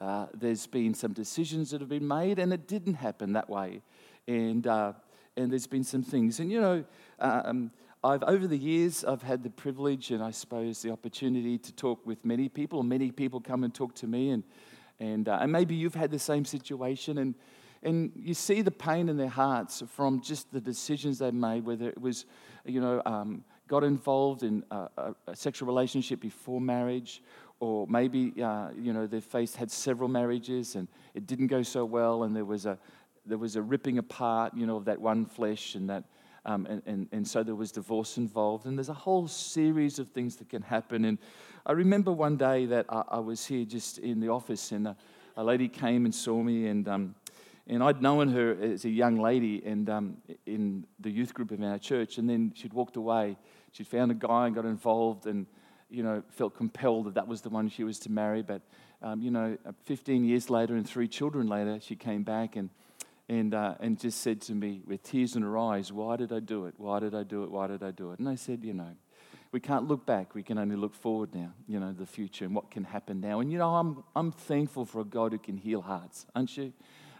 Uh, 0.00 0.26
there's 0.34 0.66
been 0.66 0.94
some 0.94 1.12
decisions 1.12 1.70
that 1.70 1.80
have 1.80 1.88
been 1.88 2.08
made, 2.08 2.38
and 2.38 2.52
it 2.52 2.66
didn't 2.66 2.94
happen 2.94 3.34
that 3.34 3.48
way. 3.48 3.82
And, 4.26 4.66
uh, 4.66 4.94
and 5.36 5.50
there's 5.50 5.66
been 5.66 5.84
some 5.84 6.02
things. 6.02 6.40
And 6.40 6.50
you 6.50 6.60
know, 6.60 6.84
um, 7.20 7.70
I've, 8.02 8.24
over 8.24 8.48
the 8.48 8.58
years, 8.58 9.04
I've 9.04 9.22
had 9.22 9.44
the 9.44 9.50
privilege 9.50 10.10
and 10.10 10.22
I 10.22 10.32
suppose 10.32 10.82
the 10.82 10.90
opportunity 10.90 11.56
to 11.58 11.72
talk 11.72 12.04
with 12.04 12.24
many 12.24 12.48
people. 12.48 12.82
Many 12.82 13.12
people 13.12 13.40
come 13.40 13.62
and 13.62 13.72
talk 13.72 13.94
to 13.96 14.08
me, 14.08 14.30
and 14.30 14.42
and, 15.02 15.28
uh, 15.28 15.38
and 15.40 15.50
maybe 15.50 15.74
you've 15.74 15.96
had 15.96 16.12
the 16.12 16.18
same 16.18 16.44
situation, 16.44 17.18
and, 17.18 17.34
and 17.82 18.12
you 18.14 18.34
see 18.34 18.62
the 18.62 18.70
pain 18.70 19.08
in 19.08 19.16
their 19.16 19.28
hearts 19.28 19.82
from 19.88 20.20
just 20.20 20.52
the 20.52 20.60
decisions 20.60 21.18
they've 21.18 21.34
made, 21.34 21.64
whether 21.64 21.88
it 21.88 22.00
was, 22.00 22.24
you 22.64 22.80
know, 22.80 23.02
um, 23.04 23.42
got 23.66 23.82
involved 23.82 24.44
in 24.44 24.62
a, 24.70 24.88
a, 24.96 25.14
a, 25.26 25.36
sexual 25.36 25.66
relationship 25.66 26.20
before 26.20 26.60
marriage, 26.60 27.20
or 27.58 27.86
maybe, 27.88 28.32
uh, 28.40 28.68
you 28.78 28.92
know, 28.92 29.08
they've 29.08 29.24
faced, 29.24 29.56
had 29.56 29.70
several 29.70 30.08
marriages 30.08 30.76
and 30.76 30.86
it 31.14 31.26
didn't 31.26 31.48
go 31.48 31.62
so 31.62 31.84
well, 31.84 32.22
and 32.22 32.34
there 32.36 32.44
was 32.44 32.64
a, 32.64 32.78
there 33.26 33.38
was 33.38 33.56
a 33.56 33.62
ripping 33.62 33.98
apart, 33.98 34.52
you 34.54 34.66
know, 34.66 34.76
of 34.76 34.84
that 34.84 35.00
one 35.00 35.24
flesh, 35.24 35.74
and 35.74 35.90
that 35.90 36.04
um, 36.44 36.66
and, 36.66 36.82
and, 36.86 37.08
and 37.12 37.26
so 37.28 37.42
there 37.42 37.54
was 37.54 37.72
divorce 37.72 38.16
involved. 38.16 38.66
And 38.66 38.76
there's 38.76 38.88
a 38.88 38.94
whole 38.94 39.28
series 39.28 39.98
of 39.98 40.08
things 40.08 40.36
that 40.36 40.48
can 40.48 40.62
happen. 40.62 41.04
And 41.04 41.18
I 41.64 41.72
remember 41.72 42.12
one 42.12 42.36
day 42.36 42.66
that 42.66 42.86
I, 42.88 43.02
I 43.08 43.18
was 43.20 43.46
here 43.46 43.64
just 43.64 43.98
in 43.98 44.20
the 44.20 44.28
office, 44.28 44.72
and 44.72 44.88
a, 44.88 44.96
a 45.36 45.44
lady 45.44 45.68
came 45.68 46.04
and 46.04 46.14
saw 46.14 46.42
me, 46.42 46.66
and, 46.66 46.88
um, 46.88 47.14
and 47.68 47.82
I'd 47.82 48.02
known 48.02 48.28
her 48.28 48.56
as 48.60 48.84
a 48.84 48.90
young 48.90 49.20
lady 49.20 49.62
and, 49.64 49.88
um, 49.88 50.16
in 50.46 50.84
the 50.98 51.10
youth 51.10 51.32
group 51.32 51.52
of 51.52 51.62
our 51.62 51.78
church. 51.78 52.18
And 52.18 52.28
then 52.28 52.52
she'd 52.54 52.72
walked 52.72 52.96
away. 52.96 53.36
She'd 53.70 53.86
found 53.86 54.10
a 54.10 54.14
guy 54.14 54.46
and 54.46 54.54
got 54.54 54.64
involved, 54.64 55.26
and 55.26 55.46
you 55.88 56.02
know, 56.02 56.22
felt 56.30 56.56
compelled 56.56 57.04
that 57.06 57.14
that 57.14 57.28
was 57.28 57.42
the 57.42 57.50
one 57.50 57.68
she 57.68 57.84
was 57.84 57.98
to 58.00 58.10
marry. 58.10 58.42
But, 58.42 58.62
um, 59.02 59.20
you 59.20 59.30
know, 59.30 59.58
15 59.84 60.24
years 60.24 60.48
later 60.48 60.74
and 60.74 60.88
three 60.88 61.06
children 61.06 61.46
later, 61.46 61.78
she 61.80 61.94
came 61.94 62.22
back 62.22 62.56
and 62.56 62.70
and, 63.32 63.54
uh, 63.54 63.74
and 63.80 63.98
just 63.98 64.20
said 64.20 64.42
to 64.42 64.54
me 64.54 64.82
with 64.86 65.02
tears 65.02 65.36
in 65.36 65.42
her 65.42 65.56
eyes, 65.56 65.90
Why 65.90 66.16
did 66.16 66.32
I 66.32 66.40
do 66.40 66.66
it? 66.66 66.74
Why 66.76 67.00
did 67.00 67.14
I 67.14 67.22
do 67.22 67.44
it? 67.44 67.50
Why 67.50 67.66
did 67.66 67.82
I 67.82 67.90
do 67.90 68.12
it? 68.12 68.18
And 68.18 68.28
I 68.28 68.34
said, 68.34 68.62
You 68.62 68.74
know, 68.74 68.94
we 69.52 69.60
can't 69.60 69.88
look 69.88 70.04
back. 70.04 70.34
We 70.34 70.42
can 70.42 70.58
only 70.58 70.76
look 70.76 70.94
forward 70.94 71.34
now, 71.34 71.52
you 71.66 71.80
know, 71.80 71.92
the 71.92 72.04
future 72.04 72.44
and 72.44 72.54
what 72.54 72.70
can 72.70 72.84
happen 72.84 73.20
now. 73.20 73.40
And, 73.40 73.50
you 73.50 73.56
know, 73.56 73.74
I'm, 73.74 74.04
I'm 74.14 74.32
thankful 74.32 74.84
for 74.84 75.00
a 75.00 75.04
God 75.04 75.32
who 75.32 75.38
can 75.38 75.56
heal 75.56 75.80
hearts, 75.80 76.26
aren't 76.36 76.54
you? 76.58 76.74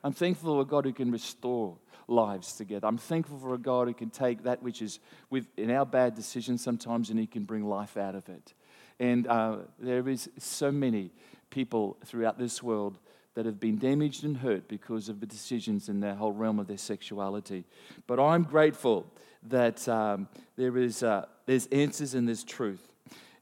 I'm 0.05 0.13
thankful 0.13 0.55
for 0.55 0.61
a 0.61 0.67
God 0.67 0.85
who 0.85 0.93
can 0.93 1.11
restore 1.11 1.79
lives 2.09 2.53
together. 2.55 2.87
I'm 2.87 2.99
thankful 2.99 3.39
for 3.39 3.55
a 3.55 3.59
God 3.59 3.89
who 3.89 3.95
can 3.95 4.11
take 4.11 4.43
that 4.43 4.63
which 4.63 4.83
is 4.83 4.99
with, 5.31 5.47
in 5.57 5.71
our 5.71 5.87
bad 5.87 6.15
decisions 6.15 6.63
sometimes 6.63 7.09
and 7.09 7.19
he 7.19 7.27
can 7.27 7.45
bring 7.45 7.65
life 7.65 7.97
out 7.97 8.15
of 8.15 8.29
it. 8.29 8.53
And 9.01 9.27
uh, 9.27 9.57
there 9.79 10.07
is 10.09 10.29
so 10.39 10.71
many 10.71 11.11
people 11.49 11.97
throughout 12.05 12.39
this 12.39 12.63
world 12.63 12.99
that 13.35 13.47
have 13.47 13.59
been 13.59 13.79
damaged 13.79 14.25
and 14.25 14.37
hurt 14.37 14.69
because 14.69 15.09
of 15.09 15.21
the 15.21 15.27
decisions 15.27 15.89
in 15.89 16.01
the 16.01 16.15
whole 16.15 16.33
realm 16.33 16.59
of 16.59 16.67
their 16.67 16.79
sexuality. 16.79 17.65
But 18.07 18.21
I'm 18.21 18.43
grateful 18.43 19.07
that 19.45 19.89
um, 19.89 20.29
there 20.57 20.77
is, 20.77 21.03
uh, 21.03 21.27
there's 21.47 21.67
answers 21.69 22.15
and 22.15 22.29
there's 22.29 22.45
truth. 22.45 22.87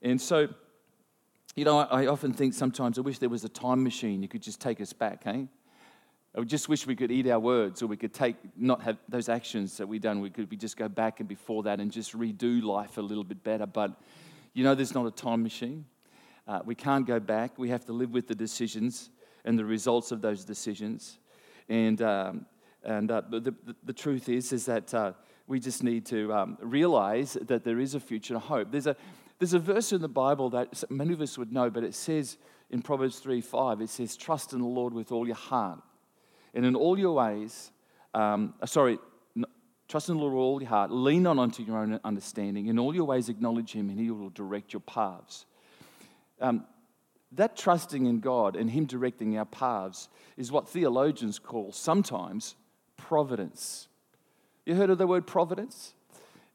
And 0.03 0.21
so, 0.21 0.49
you 1.57 1.65
know, 1.65 1.79
I, 1.79 2.05
I, 2.05 2.07
often 2.07 2.33
think 2.33 2.55
sometimes 2.55 2.99
I 2.99 3.03
wish 3.03 3.19
there 3.19 3.29
was 3.29 3.45
a 3.45 3.49
time 3.49 3.83
machine 3.83 4.23
you 4.23 4.29
could 4.29 4.43
just 4.43 4.61
take 4.61 4.81
us 4.81 4.93
back, 4.93 5.25
hey? 5.25 5.49
I 6.37 6.43
just 6.43 6.69
wish 6.69 6.87
we 6.87 6.95
could 6.95 7.11
eat 7.11 7.27
our 7.27 7.41
words 7.41 7.83
or 7.83 7.89
we 7.89 7.97
could 7.97 8.15
take, 8.15 8.37
not 8.57 8.83
have 8.83 8.99
those 9.09 9.29
actions 9.29 9.77
that 9.79 9.89
we've 9.89 10.01
done. 10.01 10.21
We 10.21 10.31
could 10.31 10.49
we 10.49 10.57
just 10.57 10.77
go 10.77 10.89
back 10.89 11.19
and 11.19 11.29
before 11.29 11.65
that 11.65 11.81
and 11.81 11.91
just 11.91 12.17
redo 12.17 12.63
life 12.63 12.99
a 12.99 13.03
little 13.03 13.25
bit 13.25 13.43
better. 13.43 13.67
But, 13.67 14.01
you 14.55 14.63
know, 14.63 14.77
there's 14.77 14.95
not 14.95 15.07
a 15.07 15.11
time 15.11 15.43
machine. 15.43 15.87
Uh, 16.47 16.61
we 16.65 16.77
can't 16.77 17.05
go 17.05 17.19
back. 17.19 17.59
We 17.59 17.71
have 17.71 17.85
to 17.87 17.93
live 17.93 18.13
with 18.13 18.29
the 18.29 18.37
decisions 18.37 19.11
and 19.45 19.59
the 19.59 19.65
results 19.65 20.13
of 20.13 20.21
those 20.21 20.45
decisions. 20.45 21.19
And, 21.69 22.01
um, 22.03 22.47
and 22.83 23.11
uh, 23.11 23.23
the, 23.31 23.41
the, 23.41 23.55
the, 23.85 23.93
truth 23.93 24.29
is, 24.29 24.53
is 24.53 24.67
that 24.67 24.93
uh, 24.93 25.13
we 25.47 25.61
just 25.61 25.83
need 25.83 26.07
to 26.07 26.33
um, 26.33 26.59
realize 26.61 27.37
that 27.41 27.65
there 27.65 27.79
is 27.79 27.95
a 27.95 28.01
future 28.01 28.35
and 28.35 28.43
hope. 28.43 28.71
There's 28.71 28.87
a, 28.87 28.97
there's 29.39 29.55
a 29.55 29.59
verse 29.59 29.93
in 29.93 30.01
the 30.01 30.09
Bible 30.09 30.51
that 30.51 30.85
many 30.91 31.13
of 31.13 31.21
us 31.21 31.39
would 31.39 31.53
know, 31.53 31.71
but 31.71 31.85
it 31.85 31.95
says 31.95 32.39
in 32.71 32.83
Proverbs 32.83 33.19
3 33.19 33.41
5, 33.41 33.81
it 33.81 33.89
says, 33.89 34.17
Trust 34.17 34.53
in 34.53 34.61
the 34.61 34.67
Lord 34.67 34.95
with 34.95 35.13
all 35.13 35.27
your 35.27 35.37
heart. 35.37 35.81
And 36.55 36.65
in 36.65 36.75
all 36.75 36.99
your 36.99 37.15
ways, 37.15 37.71
um, 38.15 38.55
uh, 38.61 38.67
sorry, 38.67 38.99
trust 39.89 40.09
in 40.09 40.17
the 40.17 40.21
Lord 40.21 40.33
with 40.33 40.41
all 40.41 40.61
your 40.61 40.69
heart, 40.69 40.91
lean 40.91 41.27
on 41.27 41.39
unto 41.39 41.63
your 41.63 41.79
own 41.79 41.99
understanding. 42.05 42.67
In 42.67 42.79
all 42.79 42.95
your 42.95 43.05
ways, 43.05 43.29
acknowledge 43.29 43.73
Him, 43.73 43.91
and 43.91 43.99
He 43.99 44.11
will 44.11 44.31
direct 44.31 44.73
your 44.73 44.81
paths. 44.81 45.47
Um, 46.41 46.65
that 47.33 47.57
trusting 47.57 48.07
in 48.07 48.21
God 48.21 48.57
and 48.57 48.71
Him 48.71 48.87
directing 48.87 49.39
our 49.39 49.45
paths 49.45 50.09
is 50.37 50.51
what 50.51 50.69
theologians 50.69 51.39
call 51.39 51.73
sometimes 51.73 52.57
providence. 52.97 53.89
You 54.67 54.75
heard 54.75 54.91
of 54.91 54.99
the 54.99 55.07
word 55.07 55.27
providence? 55.27 55.95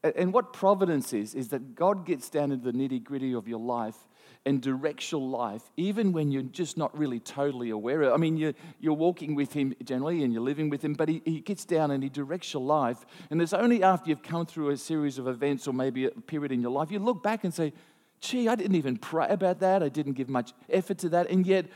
And 0.02 0.32
what 0.32 0.52
providence 0.52 1.12
is, 1.12 1.34
is 1.34 1.48
that 1.48 1.74
God 1.74 2.06
gets 2.06 2.28
down 2.30 2.52
into 2.52 2.70
the 2.70 2.78
nitty 2.78 3.02
gritty 3.02 3.32
of 3.34 3.48
your 3.48 3.58
life 3.58 3.96
and 4.44 4.62
directs 4.62 5.10
your 5.10 5.20
life, 5.20 5.62
even 5.76 6.12
when 6.12 6.30
you're 6.30 6.42
just 6.42 6.76
not 6.76 6.96
really 6.96 7.18
totally 7.18 7.70
aware 7.70 8.02
of 8.02 8.12
it. 8.12 8.14
I 8.14 8.16
mean, 8.16 8.36
you're, 8.36 8.52
you're 8.78 8.94
walking 8.94 9.34
with 9.34 9.52
Him 9.52 9.74
generally 9.82 10.22
and 10.22 10.32
you're 10.32 10.42
living 10.42 10.70
with 10.70 10.84
Him, 10.84 10.92
but 10.92 11.08
he, 11.08 11.20
he 11.24 11.40
gets 11.40 11.64
down 11.64 11.90
and 11.90 12.02
He 12.02 12.08
directs 12.08 12.52
your 12.52 12.62
life. 12.62 13.04
And 13.30 13.42
it's 13.42 13.52
only 13.52 13.82
after 13.82 14.08
you've 14.08 14.22
come 14.22 14.46
through 14.46 14.70
a 14.70 14.76
series 14.76 15.18
of 15.18 15.26
events 15.26 15.66
or 15.66 15.72
maybe 15.72 16.04
a 16.04 16.10
period 16.10 16.52
in 16.52 16.60
your 16.60 16.70
life, 16.70 16.92
you 16.92 17.00
look 17.00 17.24
back 17.24 17.42
and 17.42 17.52
say, 17.52 17.72
gee, 18.20 18.48
I 18.48 18.54
didn't 18.54 18.76
even 18.76 18.96
pray 18.96 19.28
about 19.28 19.60
that. 19.60 19.82
I 19.82 19.88
didn't 19.88 20.14
give 20.14 20.28
much 20.28 20.52
effort 20.68 20.98
to 20.98 21.08
that. 21.10 21.30
And 21.30 21.46
yet, 21.46 21.66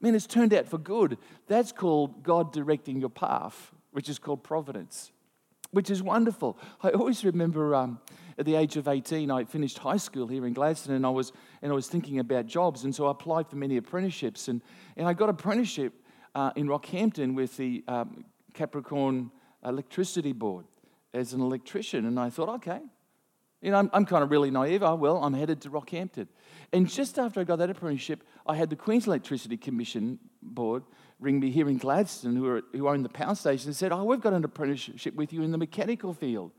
man, 0.00 0.14
it's 0.14 0.26
turned 0.26 0.52
out 0.52 0.66
for 0.66 0.78
good. 0.78 1.18
That's 1.46 1.72
called 1.72 2.22
God 2.22 2.52
directing 2.52 3.00
your 3.00 3.10
path, 3.10 3.72
which 3.92 4.08
is 4.08 4.18
called 4.18 4.42
providence 4.42 5.12
which 5.74 5.90
is 5.90 6.02
wonderful. 6.02 6.56
I 6.82 6.90
always 6.90 7.24
remember 7.24 7.74
um, 7.74 7.98
at 8.38 8.46
the 8.46 8.54
age 8.54 8.76
of 8.76 8.88
18, 8.88 9.30
I 9.30 9.44
finished 9.44 9.78
high 9.78 9.96
school 9.96 10.26
here 10.26 10.46
in 10.46 10.52
Gladstone 10.52 10.94
and 10.94 11.04
I 11.04 11.10
was, 11.10 11.32
and 11.62 11.70
I 11.70 11.74
was 11.74 11.88
thinking 11.88 12.20
about 12.20 12.46
jobs. 12.46 12.84
And 12.84 12.94
so 12.94 13.08
I 13.08 13.10
applied 13.10 13.48
for 13.48 13.56
many 13.56 13.76
apprenticeships. 13.76 14.48
And, 14.48 14.62
and 14.96 15.06
I 15.06 15.12
got 15.12 15.24
an 15.24 15.30
apprenticeship 15.30 15.92
uh, 16.34 16.52
in 16.56 16.68
Rockhampton 16.68 17.34
with 17.34 17.56
the 17.56 17.84
um, 17.88 18.24
Capricorn 18.54 19.30
Electricity 19.64 20.32
Board 20.32 20.66
as 21.12 21.32
an 21.32 21.40
electrician. 21.40 22.06
And 22.06 22.18
I 22.18 22.30
thought, 22.30 22.48
okay, 22.50 22.80
you 23.64 23.70
know, 23.70 23.78
I'm, 23.78 23.88
I'm 23.94 24.04
kind 24.04 24.22
of 24.22 24.30
really 24.30 24.50
naive. 24.50 24.82
Oh, 24.82 24.94
well, 24.94 25.24
I'm 25.24 25.32
headed 25.32 25.62
to 25.62 25.70
Rockhampton. 25.70 26.28
And 26.74 26.86
just 26.86 27.18
after 27.18 27.40
I 27.40 27.44
got 27.44 27.56
that 27.60 27.70
apprenticeship, 27.70 28.22
I 28.46 28.56
had 28.56 28.68
the 28.68 28.76
Queen's 28.76 29.06
Electricity 29.06 29.56
Commission 29.56 30.18
Board 30.42 30.82
ring 31.18 31.40
me 31.40 31.50
here 31.50 31.70
in 31.70 31.78
Gladstone, 31.78 32.36
who, 32.36 32.46
are, 32.46 32.62
who 32.72 32.88
own 32.88 33.02
the 33.02 33.08
power 33.08 33.34
station, 33.34 33.68
and 33.68 33.76
said, 33.76 33.90
Oh, 33.90 34.04
we've 34.04 34.20
got 34.20 34.34
an 34.34 34.44
apprenticeship 34.44 35.14
with 35.14 35.32
you 35.32 35.42
in 35.42 35.50
the 35.50 35.56
mechanical 35.56 36.12
field. 36.12 36.52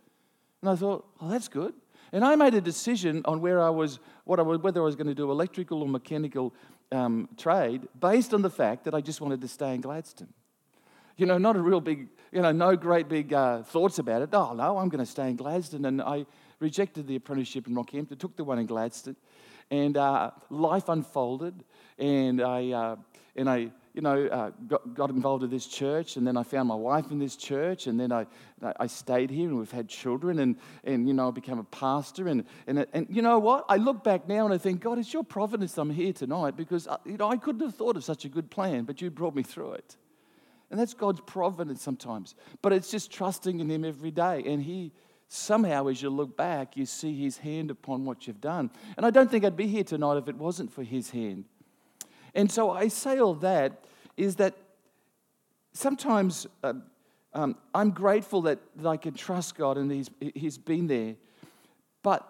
And 0.61 0.69
I 0.71 0.75
thought, 0.75 1.05
Oh, 1.21 1.29
that's 1.29 1.47
good. 1.47 1.75
And 2.11 2.25
I 2.25 2.35
made 2.35 2.55
a 2.55 2.61
decision 2.61 3.21
on 3.25 3.39
where 3.39 3.61
I 3.61 3.69
was, 3.69 3.99
what 4.23 4.39
I 4.39 4.43
was 4.43 4.59
whether 4.59 4.81
I 4.81 4.85
was 4.85 4.95
going 4.95 5.07
to 5.07 5.13
do 5.13 5.29
electrical 5.29 5.83
or 5.83 5.87
mechanical 5.87 6.55
um, 6.91 7.29
trade 7.37 7.87
based 7.99 8.33
on 8.33 8.41
the 8.41 8.49
fact 8.49 8.83
that 8.85 8.95
I 8.95 9.01
just 9.01 9.21
wanted 9.21 9.41
to 9.41 9.47
stay 9.47 9.75
in 9.75 9.81
Gladstone. 9.81 10.33
You 11.17 11.27
know, 11.27 11.37
not 11.37 11.55
a 11.55 11.61
real 11.61 11.81
big, 11.81 12.07
you 12.31 12.41
know, 12.41 12.51
no 12.51 12.75
great 12.75 13.07
big 13.09 13.31
uh, 13.31 13.61
thoughts 13.61 13.99
about 13.99 14.23
it. 14.23 14.29
Oh, 14.33 14.53
no, 14.53 14.79
I'm 14.79 14.89
going 14.89 15.05
to 15.05 15.09
stay 15.09 15.29
in 15.29 15.35
Gladstone. 15.35 15.85
And 15.85 16.01
I 16.01 16.25
rejected 16.59 17.07
the 17.07 17.15
apprenticeship 17.15 17.67
in 17.67 17.75
Rockhampton, 17.75 18.17
took 18.19 18.35
the 18.35 18.43
one 18.43 18.59
in 18.59 18.65
Gladstone. 18.65 19.15
And 19.71 19.97
uh, 19.97 20.31
life 20.49 20.89
unfolded. 20.89 21.63
And 21.97 22.41
I, 22.41 22.71
uh, 22.71 22.95
and 23.35 23.49
I 23.49 23.71
you 23.95 24.01
know, 24.01 24.25
uh, 24.27 24.51
got, 24.67 24.93
got, 24.93 25.09
involved 25.09 25.41
with 25.41 25.51
this 25.51 25.65
church, 25.65 26.17
and 26.17 26.27
then 26.27 26.35
I 26.35 26.43
found 26.43 26.67
my 26.67 26.75
wife 26.75 27.11
in 27.11 27.17
this 27.17 27.37
church, 27.37 27.87
and 27.87 27.97
then 27.97 28.11
I, 28.11 28.25
I 28.77 28.87
stayed 28.87 29.29
here, 29.29 29.47
and 29.47 29.57
we've 29.57 29.71
had 29.71 29.87
children, 29.87 30.39
and, 30.39 30.57
and 30.83 31.07
you 31.07 31.13
know, 31.13 31.29
I 31.29 31.31
became 31.31 31.59
a 31.59 31.63
pastor. 31.63 32.27
And, 32.27 32.43
and, 32.67 32.85
and 32.91 33.07
you 33.09 33.21
know 33.21 33.39
what? 33.39 33.63
I 33.69 33.77
look 33.77 34.03
back 34.03 34.27
now 34.27 34.43
and 34.43 34.53
I 34.53 34.57
think, 34.57 34.81
God, 34.81 34.99
it's 34.99 35.13
your 35.13 35.23
providence 35.23 35.77
I'm 35.77 35.89
here 35.89 36.11
tonight 36.11 36.57
because, 36.57 36.87
uh, 36.87 36.97
you 37.05 37.15
know, 37.15 37.31
I 37.31 37.37
couldn't 37.37 37.61
have 37.61 37.73
thought 37.73 37.95
of 37.95 38.03
such 38.03 38.25
a 38.25 38.29
good 38.29 38.51
plan, 38.51 38.83
but 38.83 39.01
you 39.01 39.09
brought 39.09 39.33
me 39.33 39.43
through 39.43 39.73
it. 39.73 39.95
And 40.69 40.77
that's 40.77 40.93
God's 40.93 41.21
providence 41.21 41.81
sometimes. 41.81 42.35
But 42.61 42.73
it's 42.73 42.91
just 42.91 43.13
trusting 43.13 43.61
in 43.61 43.71
Him 43.71 43.85
every 43.85 44.11
day. 44.11 44.43
And 44.45 44.61
He, 44.61 44.91
somehow, 45.27 45.87
as 45.87 46.01
you 46.01 46.09
look 46.09 46.37
back, 46.37 46.77
you 46.77 46.85
see 46.85 47.15
His 47.15 47.37
hand 47.37 47.71
upon 47.71 48.05
what 48.05 48.27
you've 48.27 48.41
done. 48.41 48.69
And 48.97 49.05
I 49.05 49.09
don't 49.09 49.29
think 49.29 49.43
I'd 49.43 49.57
be 49.57 49.67
here 49.67 49.83
tonight 49.83 50.17
if 50.17 50.27
it 50.27 50.35
wasn't 50.37 50.71
for 50.71 50.83
His 50.83 51.09
hand. 51.09 51.45
And 52.33 52.51
so 52.51 52.71
I 52.71 52.89
say 52.89 53.19
all 53.19 53.35
that 53.35 53.85
is 54.17 54.35
that 54.35 54.55
sometimes 55.73 56.47
uh, 56.63 56.73
um, 57.33 57.57
I'm 57.73 57.91
grateful 57.91 58.41
that, 58.43 58.59
that 58.77 58.87
I 58.87 58.97
can 58.97 59.13
trust 59.13 59.55
God 59.55 59.77
and 59.77 59.91
he's, 59.91 60.09
he's 60.33 60.57
been 60.57 60.87
there. 60.87 61.15
But 62.01 62.27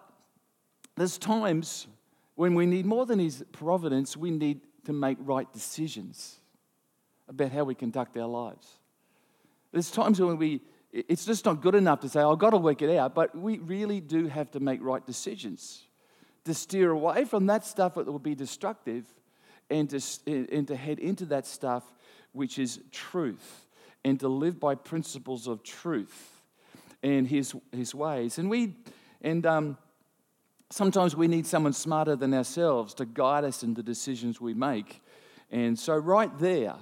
there's 0.96 1.18
times 1.18 1.88
when 2.36 2.56
we 2.56 2.66
need 2.66 2.86
more 2.86 3.06
than 3.06 3.20
His 3.20 3.44
providence, 3.52 4.18
we 4.18 4.32
need 4.32 4.62
to 4.86 4.94
make 4.94 5.18
right 5.22 5.52
decisions 5.54 6.40
about 7.28 7.52
how 7.52 7.64
we 7.64 7.76
conduct 7.76 8.18
our 8.18 8.28
lives. 8.28 8.80
There's 9.72 9.92
times 9.92 10.22
when 10.22 10.38
we, 10.38 10.62
it's 10.96 11.26
just 11.26 11.44
not 11.44 11.62
good 11.62 11.76
enough 11.76 12.00
to 12.02 12.10
say, 12.10 12.22
oh, 12.22 12.32
I've 12.32 12.40
got 12.40 12.52
to 12.52 12.58
work 12.58 12.82
it 12.82 12.96
out, 12.96 13.14
but 13.14 13.38
we 13.38 13.60
really 13.60 14.00
do 14.00 14.28
have 14.28 14.50
to 14.52 14.62
make 14.62 14.82
right 14.82 15.06
decisions 15.06 15.84
to 16.46 16.54
steer 16.54 16.92
away 16.92 17.26
from 17.26 17.48
that 17.48 17.66
stuff 17.66 17.96
that 17.96 18.06
will 18.06 18.18
be 18.20 18.36
destructive 18.36 19.04
and 19.70 19.90
to, 19.90 20.00
and 20.26 20.68
to 20.68 20.76
head 20.76 21.00
into 21.00 21.26
that 21.26 21.46
stuff 21.46 21.84
which 22.32 22.60
is 22.60 22.80
truth 22.92 23.66
and 24.06 24.20
to 24.20 24.30
live 24.30 24.60
by 24.60 24.76
principles 24.76 25.48
of 25.48 25.64
truth 25.64 26.42
and 27.04 27.28
his, 27.28 27.54
his 27.72 27.94
ways. 27.94 28.38
And 28.38 28.50
we, 28.50 28.76
and 29.22 29.46
um, 29.46 29.78
sometimes 30.70 31.16
we 31.16 31.28
need 31.28 31.46
someone 31.46 31.74
smarter 31.74 32.16
than 32.16 32.34
ourselves 32.34 32.94
to 32.96 33.06
guide 33.06 33.44
us 33.44 33.64
in 33.64 33.74
the 33.74 33.84
decisions 33.84 34.40
we 34.40 34.54
make. 34.54 35.02
And 35.52 35.78
so, 35.78 35.96
right 35.96 36.38
there, 36.40 36.76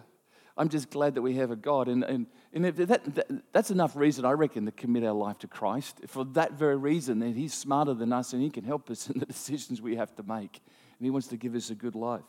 I'm 0.57 0.69
just 0.69 0.89
glad 0.89 1.15
that 1.15 1.21
we 1.21 1.35
have 1.35 1.51
a 1.51 1.55
God. 1.55 1.87
And, 1.87 2.03
and, 2.03 2.27
and 2.53 2.65
that, 2.65 2.75
that, 2.75 3.41
that's 3.51 3.71
enough 3.71 3.95
reason, 3.95 4.25
I 4.25 4.31
reckon, 4.31 4.65
to 4.65 4.71
commit 4.71 5.03
our 5.03 5.13
life 5.13 5.39
to 5.39 5.47
Christ. 5.47 6.01
For 6.07 6.23
that 6.25 6.53
very 6.53 6.75
reason, 6.75 7.19
that 7.19 7.35
He's 7.35 7.53
smarter 7.53 7.95
than 7.95 8.13
us 8.13 8.33
and 8.33 8.41
He 8.41 8.49
can 8.49 8.63
help 8.63 8.89
us 8.91 9.09
in 9.09 9.19
the 9.19 9.25
decisions 9.25 9.81
we 9.81 9.95
have 9.95 10.15
to 10.15 10.23
make. 10.23 10.61
And 10.99 11.05
He 11.05 11.09
wants 11.09 11.27
to 11.27 11.37
give 11.37 11.55
us 11.55 11.71
a 11.71 11.75
good 11.75 11.95
life. 11.95 12.25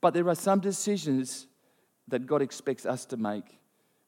But 0.00 0.14
there 0.14 0.28
are 0.28 0.36
some 0.36 0.60
decisions 0.60 1.48
that 2.08 2.26
God 2.26 2.40
expects 2.40 2.86
us 2.86 3.04
to 3.06 3.16
make 3.16 3.58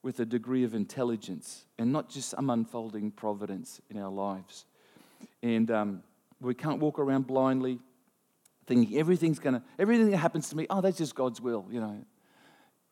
with 0.01 0.21
a 0.21 0.25
degree 0.25 0.63
of 0.63 0.73
intelligence 0.73 1.65
and 1.77 1.91
not 1.91 2.09
just 2.09 2.29
some 2.29 2.49
unfolding 2.49 3.11
providence 3.11 3.81
in 3.89 3.97
our 3.97 4.09
lives. 4.09 4.63
And 5.43 5.69
um, 5.69 6.03
we 6.39 6.55
can't 6.55 6.79
walk 6.79 6.99
around 6.99 7.27
blindly 7.27 7.79
thinking 8.65 8.97
everything's 8.97 9.39
going 9.39 9.55
to, 9.55 9.63
everything 9.77 10.11
that 10.11 10.17
happens 10.17 10.47
to 10.49 10.55
me, 10.55 10.67
oh, 10.69 10.79
that's 10.79 10.99
just 10.99 11.15
God's 11.15 11.41
will, 11.41 11.65
you 11.69 11.81
know. 11.81 12.05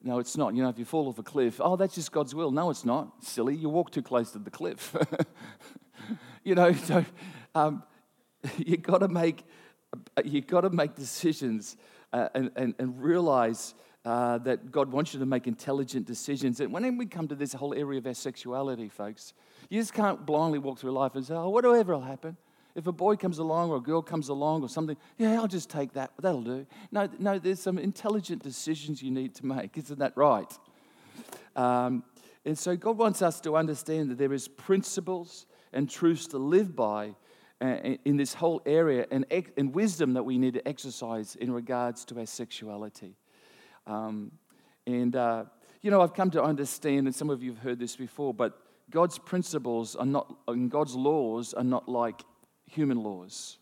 No, 0.04 0.20
it's 0.20 0.38
not. 0.38 0.56
You 0.56 0.63
know, 0.63 0.70
if 0.70 0.77
you 0.77 0.86
fall 0.86 1.08
off 1.08 1.18
a 1.20 1.24
cliff, 1.24 1.60
oh, 1.62 1.75
that's 1.75 1.96
just 1.96 2.12
God's 2.12 2.36
will. 2.36 2.51
No, 2.51 2.70
it's 2.70 2.86
not. 2.86 3.24
Silly. 3.24 3.56
You 3.56 3.70
walk 3.70 3.92
too 3.92 4.04
close 4.04 4.32
to 4.32 4.39
the 4.39 4.51
cliff. 4.51 4.96
you 6.44 6.56
know, 6.56 6.74
so 6.74 7.04
um, 7.56 7.84
you've 8.58 8.84
got 8.84 9.00
to 9.00 9.08
make, 9.08 9.44
you've 10.24 10.48
got 10.48 10.62
to 10.62 10.70
make 10.70 10.96
decisions 10.96 11.77
uh, 12.13 12.30
and, 12.36 12.51
and, 12.56 12.75
and 12.80 13.01
realize 13.01 13.74
uh, 14.06 14.38
that 14.38 14.72
God 14.72 14.92
wants 14.92 15.13
you 15.13 15.20
to 15.20 15.25
make 15.25 15.48
intelligent 15.48 16.06
decisions. 16.06 16.62
And 16.62 16.72
when 16.72 16.98
we 16.98 17.06
come 17.06 17.27
to 17.27 17.36
this 17.36 17.54
whole 17.54 17.74
area 17.74 18.00
of 18.00 18.08
our 18.08 18.13
sexuality, 18.13 18.88
folks, 18.88 19.34
you 19.70 19.82
just 19.82 19.94
can't 19.94 20.25
blindly 20.25 20.60
walk 20.60 20.80
through 20.80 20.92
life 20.92 21.16
and 21.16 21.25
say, 21.25 21.34
oh, 21.34 21.50
whatever 21.50 21.94
will 21.94 22.01
happen. 22.01 22.38
If 22.77 22.86
a 22.86 22.91
boy 22.91 23.15
comes 23.15 23.39
along 23.39 23.72
or 23.72 23.77
a 23.77 23.81
girl 23.81 24.03
comes 24.03 24.29
along 24.29 24.62
or 24.62 24.69
something, 24.69 24.96
yeah, 25.17 25.34
I'll 25.34 25.48
just 25.48 25.67
take 25.67 25.93
that. 25.93 26.12
That'll 26.22 26.43
do. 26.43 26.67
No, 26.91 27.10
no, 27.17 27.39
there's 27.39 27.60
some 27.60 27.79
intelligent 27.79 28.43
decisions 28.43 29.01
you 29.01 29.10
need 29.10 29.34
to 29.36 29.48
make. 29.48 29.75
Isn't 29.77 29.98
that 29.98 30.15
right? 30.15 30.53
Um, 31.55 32.03
and 32.46 32.55
so 32.55 32.77
God 32.77 33.00
wants 33.00 33.24
us 33.24 33.41
to 33.41 33.57
understand 33.57 34.12
that 34.12 34.19
there 34.19 34.31
is 34.31 34.48
principles 34.48 35.48
and 35.74 35.89
truths 35.89 36.27
to 36.27 36.38
live 36.38 36.75
by 36.75 37.15
in 37.60 38.17
this 38.17 38.36
whole 38.36 38.62
area 38.67 39.07
and, 39.10 39.25
and 39.57 39.74
wisdom 39.74 40.13
that 40.13 40.22
we 40.22 40.38
need 40.38 40.53
to 40.53 40.67
exercise 40.67 41.36
in 41.36 41.51
regards 41.51 42.05
to 42.05 42.19
our 42.19 42.27
sexuality. 42.27 43.15
Um, 43.88 44.31
and, 44.86 45.15
uh, 45.15 45.46
you 45.81 45.89
know, 45.89 46.01
I've 46.01 46.13
come 46.13 46.29
to 46.31 46.43
understand, 46.43 47.07
and 47.07 47.15
some 47.15 47.31
of 47.31 47.41
you 47.41 47.53
have 47.53 47.63
heard 47.63 47.79
this 47.79 47.96
before, 47.96 48.36
but 48.36 48.62
God's 48.91 49.17
principles 49.17 49.96
are 49.96 50.05
not, 50.05 50.31
and 50.48 50.69
God's 50.69 50.93
laws 50.93 51.55
are 51.55 51.63
not 51.63 51.89
like 51.89 52.22
human 52.67 53.01
laws. 53.01 53.57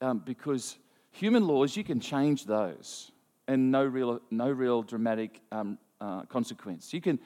Um, 0.00 0.18
because 0.24 0.76
human 1.10 1.46
laws, 1.46 1.76
you 1.76 1.84
can 1.84 2.00
change 2.00 2.44
those 2.44 3.10
and 3.48 3.70
no 3.70 3.84
real, 3.84 4.20
no 4.30 4.50
real 4.50 4.82
dramatic 4.82 5.40
um, 5.50 5.78
uh, 6.00 6.22
consequence. 6.22 6.92
You 6.92 7.00
can, 7.00 7.18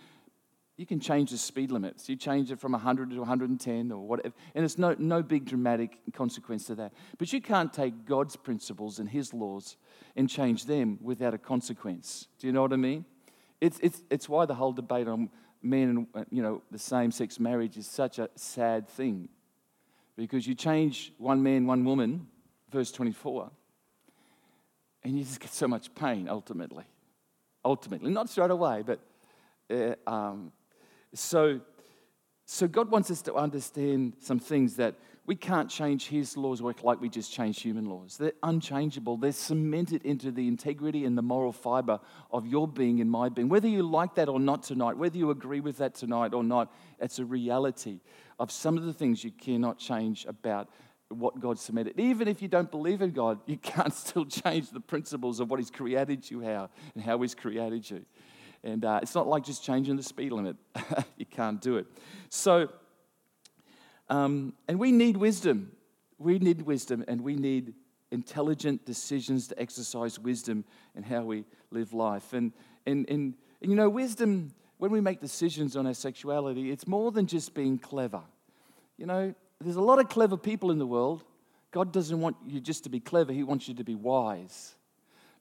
you 0.77 0.87
can 0.87 1.01
change 1.01 1.31
the 1.31 1.39
speed 1.39 1.71
limits. 1.71 2.09
You 2.09 2.17
change 2.17 2.51
it 2.51 2.61
from 2.61 2.73
100 2.73 3.11
to 3.11 3.19
110 3.19 3.91
or 3.91 4.07
whatever, 4.07 4.35
and 4.55 4.65
it's 4.65 4.79
no, 4.79 4.95
no 4.99 5.23
big 5.23 5.47
dramatic 5.47 5.99
consequence 6.13 6.67
to 6.67 6.75
that. 6.77 6.93
But 7.19 7.33
you 7.33 7.41
can't 7.41 7.73
take 7.73 8.07
God's 8.07 8.37
principles 8.37 8.99
and 8.99 9.09
His 9.09 9.35
laws 9.35 9.77
and 10.17 10.29
change 10.29 10.67
them 10.67 10.99
without 11.03 11.35
a 11.35 11.39
consequence. 11.39 12.29
Do 12.39 12.47
you 12.47 12.53
know 12.53 12.63
what 12.63 12.73
I 12.73 12.77
mean? 12.77 13.05
It's, 13.61 13.79
it's, 13.83 14.03
it's 14.11 14.29
why 14.29 14.47
the 14.47 14.55
whole 14.55 14.73
debate 14.73 15.09
on 15.09 15.31
men 15.63 16.07
and 16.15 16.27
you 16.31 16.43
know, 16.43 16.63
the 16.71 16.79
same 16.79 17.11
sex 17.11 17.39
marriage 17.39 17.77
is 17.77 17.87
such 17.87 18.19
a 18.19 18.31
sad 18.35 18.89
thing. 18.89 19.29
Because 20.21 20.47
you 20.47 20.55
change 20.55 21.15
one 21.17 21.43
man, 21.43 21.67
one 21.67 21.83
woman, 21.83 22.27
verse 22.71 22.93
24, 22.93 23.51
and 25.03 25.17
you 25.17 25.25
just 25.25 25.41
get 25.41 25.51
so 25.51 25.67
much 25.67 25.95
pain 25.95 26.29
ultimately. 26.29 26.85
Ultimately, 27.65 28.11
not 28.11 28.29
straight 28.29 28.51
away, 28.51 28.85
but 28.85 29.01
uh, 29.71 29.95
um, 30.07 30.53
so, 31.15 31.63
So 32.45 32.69
God 32.69 32.91
wants 32.91 33.11
us 33.11 33.23
to 33.23 33.35
understand 33.35 34.13
some 34.19 34.39
things 34.39 34.77
that 34.77 34.97
we 35.27 35.37
can't 35.37 35.71
change 35.71 36.09
His 36.09 36.37
laws 36.37 36.61
like 36.61 37.01
we 37.01 37.09
just 37.09 37.33
change 37.33 37.61
human 37.61 37.85
laws. 37.85 38.17
They're 38.17 38.33
unchangeable. 38.43 39.17
They're 39.17 39.33
cemented 39.33 40.03
into 40.05 40.31
the 40.31 40.49
integrity 40.49 41.05
and 41.05 41.17
the 41.17 41.23
moral 41.23 41.53
fiber 41.53 42.01
of 42.31 42.47
your 42.47 42.67
being 42.67 43.01
and 43.01 43.11
my 43.11 43.29
being. 43.29 43.49
Whether 43.49 43.69
you 43.69 43.83
like 43.83 44.15
that 44.17 44.29
or 44.29 44.41
not 44.41 44.63
tonight, 44.63 44.97
whether 44.97 45.17
you 45.17 45.31
agree 45.31 45.61
with 45.61 45.79
that 45.79 45.95
tonight 45.95 46.35
or 46.35 46.43
not, 46.43 46.73
it's 46.99 47.19
a 47.19 47.25
reality 47.25 48.01
of 48.39 48.51
some 48.51 48.77
of 48.77 48.85
the 48.85 48.93
things 48.93 49.23
you 49.23 49.31
cannot 49.31 49.79
change 49.79 50.25
about 50.27 50.69
what 51.11 51.39
God 51.41 51.59
cemented. 51.59 51.99
Even 51.99 52.29
if 52.29 52.41
you 52.41 52.49
don't 52.49 52.71
believe 52.71 53.03
in 53.03 53.11
God, 53.11 53.41
you 53.47 53.57
can't 53.63 53.93
still 53.93 54.25
change 54.25 54.71
the 54.71 54.81
principles 54.81 55.41
of 55.41 55.51
what 55.51 55.61
He's 55.61 55.71
created 55.71 56.31
you 56.31 56.41
how 56.41 56.71
and 56.95 57.05
how 57.05 57.21
He's 57.21 57.35
created 57.35 57.89
you. 57.89 58.05
And 58.63 58.85
uh, 58.85 59.01
it's 59.03 59.15
not 59.15 59.27
like 59.27 59.45
just 59.45 59.65
changing 59.65 59.97
the 59.97 60.03
speed 60.03 60.33
limit. 60.33 60.57
you 61.17 61.27
can't 61.27 61.61
do 61.61 61.77
it. 61.77 61.87
So, 62.29 62.69
um, 64.11 64.55
and 64.69 64.79
we 64.79 64.93
need 64.93 65.17
wisdom. 65.17 65.73
We 66.19 66.39
need 66.39 66.63
wisdom, 66.63 67.05
and 67.09 67.23
we 67.23 67.37
need 67.37 67.73
intelligent 68.11 68.85
decisions 68.85 69.49
to 69.49 69.59
exercise 69.59 70.19
wisdom 70.19 70.65
in 70.97 71.05
how 71.05 71.23
we 71.23 71.45
live 71.71 71.95
life. 71.95 72.33
And, 72.33 72.53
and, 72.85 73.09
and, 73.09 73.35
and 73.63 73.71
you 73.71 73.77
know, 73.77 73.89
wisdom, 73.89 74.53
when 74.79 74.91
we 74.91 75.01
make 75.01 75.21
decisions 75.21 75.77
on 75.77 75.87
our 75.87 75.95
sexuality, 75.95 76.71
it's 76.71 76.87
more 76.87 77.13
than 77.13 77.27
just 77.27 77.55
being 77.55 77.79
clever. 77.79 78.21
You 78.99 79.07
know, 79.07 79.35
there's 79.61 79.77
a 79.77 79.81
lot 79.81 80.01
of 80.01 80.09
clever 80.09 80.37
people 80.37 80.73
in 80.73 80.79
the 80.79 80.87
world. 80.87 81.25
God 81.71 81.93
doesn't 81.93 82.21
want 82.21 82.37
you 82.47 82.61
just 82.61 82.83
to 82.85 82.91
be 82.91 82.99
clever, 82.99 83.33
He 83.33 83.45
wants 83.45 83.69
you 83.69 83.75
to 83.75 83.85
be 83.85 83.95
wise. 83.95 84.75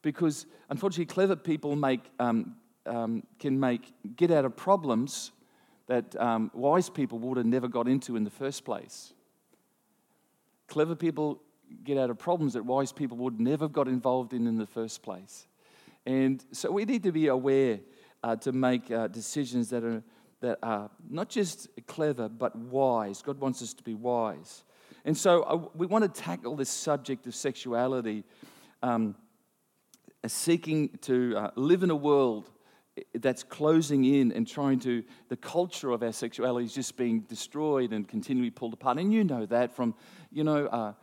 Because 0.02 0.46
unfortunately, 0.70 1.08
clever 1.08 1.36
people 1.36 1.76
make, 1.76 2.02
um, 2.20 2.56
um, 2.86 3.24
can 3.40 3.60
make 3.60 3.92
get 4.16 4.32
out 4.32 4.46
of 4.46 4.56
problems 4.56 5.32
that 5.90 6.16
um, 6.22 6.52
wise 6.54 6.88
people 6.88 7.18
would 7.18 7.38
have 7.38 7.48
never 7.48 7.68
got 7.68 7.88
into 7.88 8.16
in 8.16 8.24
the 8.24 8.30
first 8.30 8.64
place. 8.64 9.12
Clever 10.68 10.96
people 10.96 11.42
get 11.84 11.98
out 11.98 12.12
of 12.12 12.20
problems 12.20 12.54
that 12.54 12.64
wise 12.64 12.92
people 12.92 13.18
would 13.18 13.40
never 13.40 13.66
have 13.66 13.74
got 13.74 13.88
involved 13.88 14.32
in 14.32 14.46
in 14.46 14.56
the 14.56 14.68
first 14.68 15.02
place. 15.02 15.48
And 16.06 16.46
so 16.52 16.72
we 16.72 16.86
need 16.86 17.02
to 17.04 17.12
be 17.12 17.26
aware 17.26 17.80
uh, 18.24 18.36
to 18.36 18.52
make 18.52 18.92
uh, 18.92 19.08
decisions 19.08 19.72
that 19.72 19.84
are, 19.84 20.04
that 20.42 20.60
are 20.62 20.92
not 21.10 21.28
just 21.28 21.68
clever, 21.88 22.30
but 22.30 22.56
wise. 22.56 23.24
God 23.24 23.40
wants 23.40 23.64
us 23.64 23.74
to 23.74 23.82
be 23.82 23.96
wise. 23.96 24.64
And 25.06 25.18
so 25.18 25.42
uh, 25.42 25.70
we 25.74 25.88
want 25.88 26.04
to 26.04 26.22
tackle 26.22 26.56
this 26.56 26.70
subject 26.70 27.26
of 27.26 27.34
sexuality, 27.34 28.26
um, 28.84 29.16
seeking 30.28 30.90
to 31.02 31.36
uh, 31.36 31.52
live 31.56 31.82
in 31.82 31.90
a 31.90 31.96
world 31.96 32.52
that's 33.16 33.44
closing 33.44 34.06
in 34.06 34.32
and 34.32 34.48
trying 34.48 34.80
to, 34.80 35.04
the 35.30 35.38
culture 35.38 35.92
of 35.92 36.04
our 36.04 36.12
sexuality 36.12 36.66
is 36.66 36.74
just 36.74 36.98
being 36.98 37.22
destroyed 37.22 37.94
and 37.94 38.08
continually 38.08 38.50
pulled 38.50 38.74
apart. 38.74 38.98
And 38.98 39.14
you 39.14 39.24
know 39.24 39.46
that 39.48 39.76
from, 39.76 39.96
you 40.32 40.44
know, 40.44 40.68
uh, 40.68 40.94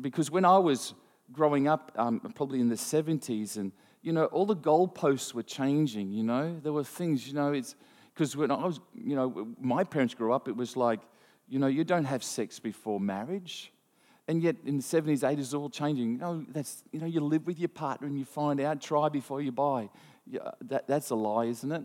because 0.00 0.30
when 0.30 0.44
I 0.44 0.58
was 0.58 0.94
growing 1.32 1.68
up, 1.68 1.92
um, 1.96 2.20
probably 2.34 2.60
in 2.60 2.68
the 2.68 2.76
70s, 2.76 3.56
and, 3.56 3.72
you 4.02 4.12
know, 4.12 4.26
all 4.26 4.46
the 4.46 4.56
goalposts 4.56 5.34
were 5.34 5.42
changing, 5.42 6.12
you 6.12 6.22
know, 6.22 6.58
there 6.62 6.72
were 6.72 6.84
things, 6.84 7.26
you 7.26 7.34
know, 7.34 7.52
it's, 7.52 7.74
because 8.14 8.36
when 8.36 8.50
I 8.50 8.64
was, 8.64 8.80
you 8.94 9.16
know, 9.16 9.48
my 9.58 9.84
parents 9.84 10.14
grew 10.14 10.32
up, 10.32 10.48
it 10.48 10.56
was 10.56 10.76
like, 10.76 11.00
you 11.48 11.58
know, 11.58 11.66
you 11.66 11.84
don't 11.84 12.04
have 12.04 12.22
sex 12.22 12.58
before 12.58 13.00
marriage. 13.00 13.72
And 14.28 14.42
yet 14.42 14.56
in 14.64 14.76
the 14.76 14.82
70s, 14.82 15.20
80s, 15.20 15.38
it's 15.38 15.54
all 15.54 15.68
changing. 15.68 16.12
You 16.12 16.18
know, 16.18 16.44
that's, 16.48 16.84
you 16.92 17.00
know, 17.00 17.06
you 17.06 17.20
live 17.20 17.46
with 17.46 17.58
your 17.58 17.68
partner 17.68 18.06
and 18.06 18.16
you 18.16 18.24
find 18.24 18.60
out, 18.60 18.80
try 18.80 19.08
before 19.08 19.42
you 19.42 19.50
buy 19.50 19.88
that, 20.62 20.86
that's 20.86 21.10
a 21.10 21.14
lie, 21.14 21.46
isn't 21.46 21.72
it? 21.72 21.82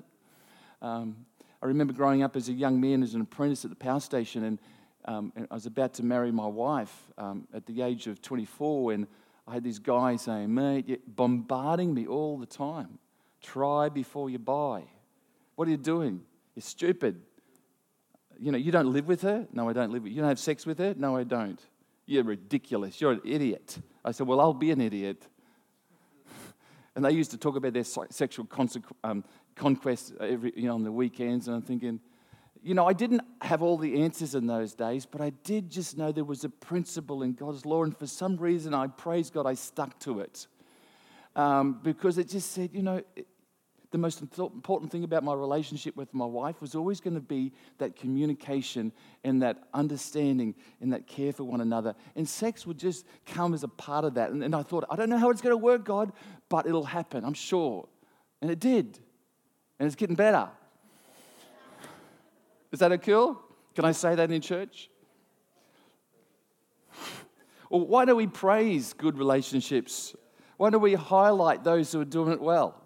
Um, 0.82 1.26
I 1.62 1.66
remember 1.66 1.94
growing 1.94 2.22
up 2.22 2.36
as 2.36 2.50
a 2.50 2.54
young 2.54 2.80
man 2.80 3.02
as 3.02 3.16
an 3.16 3.22
apprentice 3.22 3.66
at 3.66 3.72
the 3.72 3.76
power 3.76 4.00
station, 4.00 4.44
and, 4.44 4.60
um, 5.06 5.34
and 5.36 5.48
I 5.50 5.54
was 5.56 5.66
about 5.66 5.94
to 5.96 6.04
marry 6.04 6.32
my 6.32 6.46
wife 6.46 6.96
um, 7.18 7.48
at 7.54 7.66
the 7.66 7.82
age 7.82 8.08
of 8.08 8.22
24, 8.22 8.94
and 8.94 9.08
I 9.48 9.54
had 9.54 9.64
this 9.64 9.80
guy 9.80 10.18
saying, 10.18 10.54
mate, 10.54 10.88
you're 10.88 10.98
bombarding 11.08 11.94
me 11.94 12.06
all 12.06 12.38
the 12.38 12.46
time. 12.46 13.00
Try 13.42 13.90
before 13.90 14.30
you 14.30 14.40
buy. 14.40 14.84
What 15.56 15.68
are 15.68 15.72
you 15.72 15.78
doing? 15.78 16.22
You're 16.56 16.62
stupid. 16.62 17.22
You 18.40 18.52
know, 18.52 18.58
you 18.58 18.72
don't 18.72 18.92
live 18.92 19.08
with 19.08 19.22
her? 19.22 19.48
No, 19.52 19.70
I 19.70 19.74
don't 19.74 19.92
live 19.92 20.04
with 20.04 20.12
You 20.12 20.20
don't 20.20 20.30
have 20.30 20.40
sex 20.40 20.66
with 20.66 20.78
her? 20.80 20.94
No, 20.98 21.16
I 21.16 21.24
don't. 21.24 21.60
You're 22.06 22.24
ridiculous. 22.24 23.02
You're 23.02 23.14
an 23.14 23.22
idiot. 23.26 23.80
I 24.06 24.12
said, 24.12 24.28
Well, 24.28 24.40
I'll 24.40 24.54
be 24.54 24.72
an 24.72 24.82
idiot. 24.82 25.28
And 26.98 27.06
they 27.06 27.12
used 27.12 27.30
to 27.30 27.38
talk 27.38 27.56
about 27.56 27.74
their 27.74 27.84
sexual 27.84 28.48
um, 29.04 29.24
conquest 29.56 30.14
every, 30.20 30.52
you 30.56 30.64
know, 30.64 30.74
on 30.74 30.84
the 30.84 30.92
weekends. 30.92 31.48
And 31.48 31.56
I'm 31.56 31.62
thinking, 31.62 32.00
you 32.64 32.74
know, 32.74 32.88
I 32.88 32.94
didn't 32.94 33.22
have 33.40 33.62
all 33.62 33.78
the 33.78 34.02
answers 34.02 34.34
in 34.34 34.48
those 34.48 34.74
days, 34.74 35.06
but 35.06 35.22
I 35.22 35.30
did 35.44 35.70
just 35.70 35.96
know 35.96 36.12
there 36.12 36.24
was 36.24 36.44
a 36.44 36.50
principle 36.50 37.22
in 37.22 37.34
God's 37.34 37.68
law. 37.68 37.84
And 37.84 37.96
for 37.96 38.08
some 38.08 38.36
reason, 38.38 38.74
I 38.74 38.88
praise 38.88 39.30
God, 39.30 39.46
I 39.46 39.54
stuck 39.54 40.00
to 40.00 40.22
it. 40.22 40.48
Um, 41.36 41.80
because 41.84 42.18
it 42.18 42.30
just 42.30 42.52
said, 42.52 42.72
you 42.74 42.82
know, 42.82 43.04
it, 43.16 43.28
the 43.92 43.98
most 43.98 44.22
important 44.22 44.92
thing 44.92 45.04
about 45.04 45.24
my 45.24 45.34
relationship 45.34 45.96
with 45.96 46.14
my 46.14 46.26
wife 46.26 46.60
was 46.62 46.76
always 46.76 47.00
going 47.00 47.14
to 47.14 47.22
be 47.22 47.54
that 47.78 47.96
communication 47.96 48.92
and 49.24 49.42
that 49.42 49.64
understanding 49.74 50.56
and 50.82 50.92
that 50.92 51.08
care 51.08 51.32
for 51.32 51.46
one 51.46 51.62
another. 51.62 51.96
And 52.16 52.28
sex 52.28 52.66
would 52.66 52.78
just 52.78 53.06
come 53.26 53.54
as 53.54 53.64
a 53.64 53.68
part 53.68 54.04
of 54.04 54.16
that. 54.16 54.32
And, 54.32 54.44
and 54.44 54.54
I 54.54 54.64
thought, 54.64 54.84
I 54.90 54.96
don't 54.96 55.10
know 55.10 55.18
how 55.18 55.30
it's 55.30 55.42
going 55.42 55.54
to 55.54 55.58
work, 55.58 55.86
God, 55.86 56.12
but 56.50 56.66
it'll 56.66 56.84
happen, 56.84 57.24
I'm 57.24 57.34
sure. 57.34 57.88
And 58.42 58.52
it 58.52 58.60
did. 58.60 59.00
And 59.80 59.88
it's 59.88 59.96
getting 59.96 60.16
better. 60.16 60.50
Is 62.72 62.80
that 62.80 62.92
a 62.92 62.98
cool? 62.98 63.42
Can 63.76 63.86
I 63.86 63.92
say 63.92 64.16
that 64.16 64.32
in 64.32 64.42
church? 64.42 64.90
Well, 67.70 67.86
why 67.86 68.06
do 68.06 68.16
we 68.16 68.28
praise 68.28 68.94
good 68.94 69.18
relationships? 69.18 70.16
Why 70.56 70.70
do 70.70 70.80
we 70.80 70.94
highlight 70.94 71.64
those 71.64 71.92
who 71.92 72.00
are 72.00 72.06
doing 72.06 72.32
it 72.32 72.42
well? 72.42 72.82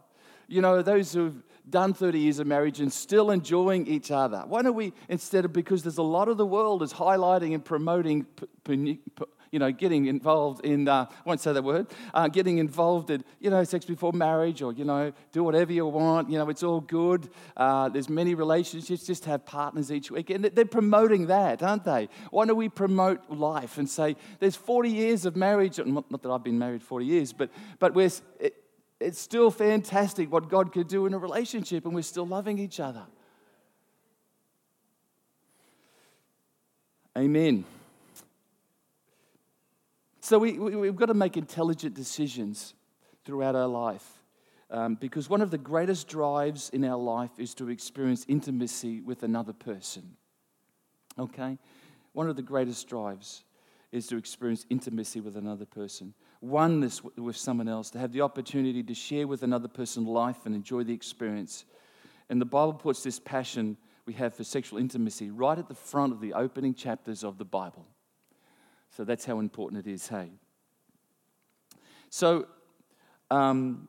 you 0.52 0.62
know, 0.62 0.82
those 0.82 1.14
who've 1.14 1.42
done 1.70 1.94
30 1.94 2.20
years 2.20 2.40
of 2.40 2.46
marriage 2.46 2.82
and 2.82 2.92
still 2.92 3.32
enjoying 3.32 3.88
each 3.88 4.12
other? 4.12 4.44
Why 4.46 4.62
don't 4.62 4.76
we, 4.76 4.92
instead 5.08 5.46
of, 5.46 5.54
because 5.54 5.82
there's 5.82 5.98
a 5.98 6.04
lot 6.04 6.28
of 6.28 6.36
the 6.36 6.46
world 6.46 6.84
is 6.84 6.92
highlighting 6.92 7.54
and 7.54 7.64
promoting, 7.64 8.26
you 9.52 9.60
know, 9.60 9.72
getting 9.72 10.06
involved 10.08 10.66
in, 10.66 10.88
uh, 10.88 11.06
I 11.10 11.30
won't 11.30 11.42
say 11.42 11.52
that 11.52 11.64
word, 11.64 11.88
uh, 12.14 12.30
getting 12.30 12.58
involved 12.58 13.10
in, 13.10 13.24
you 13.40 13.50
know, 13.50 13.64
sex 13.66 13.86
before 13.86 14.14
marriage 14.14 14.62
or, 14.62 14.72
you 14.72 14.86
know, 14.86 15.12
do 15.34 15.44
whatever 15.44 15.74
you 15.74 15.86
want, 15.86 16.30
you 16.30 16.38
know, 16.38 16.50
it's 16.50 16.64
all 16.64 16.80
good. 16.80 17.30
Uh, 17.58 17.90
there's 17.90 18.10
many 18.10 18.34
relationships, 18.34 19.06
just 19.06 19.26
have 19.26 19.46
partners 19.46 19.92
each 19.92 20.10
week. 20.10 20.30
And 20.30 20.46
they're 20.46 20.66
promoting 20.66 21.28
that, 21.28 21.62
aren't 21.62 21.84
they? 21.84 22.08
Why 22.32 22.46
don't 22.46 22.56
we 22.56 22.70
promote 22.70 23.30
life 23.30 23.78
and 23.78 23.90
say, 23.90 24.16
there's 24.40 24.56
40 24.56 24.90
years 24.90 25.26
of 25.26 25.36
marriage, 25.36 25.80
not 25.86 26.10
that 26.10 26.32
I've 26.32 26.44
been 26.44 26.60
married 26.60 26.82
40 26.82 27.06
years, 27.06 27.34
but, 27.34 27.50
but 27.80 27.94
we're, 27.94 28.10
it's 29.02 29.20
still 29.20 29.52
fantastic 29.52 30.32
what 30.32 30.50
God 30.50 30.72
could 30.72 30.88
do 30.88 31.06
in 31.06 31.14
a 31.14 31.18
relationship, 31.18 31.86
and 31.86 31.94
we're 31.94 32.04
still 32.04 32.28
loving 32.28 32.58
each 32.58 32.80
other. 32.80 33.06
Amen. 37.18 37.66
So 40.22 40.40
we, 40.40 40.58
we, 40.58 40.88
have 40.88 40.96
got 40.96 41.08
to 41.08 41.14
make 41.14 41.36
intelligent 41.36 41.94
decisions 41.96 42.74
throughout 43.26 43.56
our 43.56 43.68
life. 43.68 44.08
Um, 44.70 44.96
because 44.96 45.30
one 45.30 45.42
of 45.42 45.52
the 45.52 45.58
greatest 45.58 46.08
drives 46.08 46.70
in 46.70 46.86
our 46.86 46.98
life 46.98 47.32
is 47.38 47.54
to 47.56 47.70
experience 47.70 48.26
intimacy 48.30 49.02
with 49.02 49.24
another 49.24 49.52
person. 49.52 50.16
Okay? 51.20 51.58
One 52.14 52.30
of 52.30 52.38
the 52.38 52.42
greatest 52.42 52.88
drives 52.88 53.44
is 53.92 54.08
to 54.08 54.18
experience 54.18 54.66
intimacy 54.70 55.20
with 55.20 55.36
another 55.36 55.66
person 55.66 56.14
oneness 56.42 57.04
with 57.16 57.38
someone 57.38 57.70
else, 57.70 57.92
to 57.92 58.00
have 58.00 58.12
the 58.12 58.22
opportunity 58.22 58.82
to 58.84 58.94
share 58.96 59.28
with 59.28 59.44
another 59.44 59.68
person 59.68 60.06
life 60.06 60.46
and 60.46 60.56
enjoy 60.56 60.84
the 60.84 60.94
experience. 60.94 61.66
And 62.30 62.42
the 62.42 62.46
Bible 62.46 62.74
puts 62.74 63.04
this 63.04 63.20
passion 63.20 63.78
we 64.06 64.14
have 64.14 64.34
for 64.34 64.44
sexual 64.44 64.80
intimacy 64.80 65.30
right 65.30 65.58
at 65.58 65.68
the 65.68 65.76
front 65.76 66.12
of 66.12 66.20
the 66.20 66.34
opening 66.34 66.74
chapters 66.74 67.24
of 67.24 67.38
the 67.38 67.46
Bible. 67.46 67.86
So 68.96 69.04
that's 69.04 69.26
how 69.26 69.40
important 69.40 69.86
it 69.86 69.92
is, 69.92 70.08
hey? 70.08 70.32
So, 72.10 72.48
um, 73.30 73.88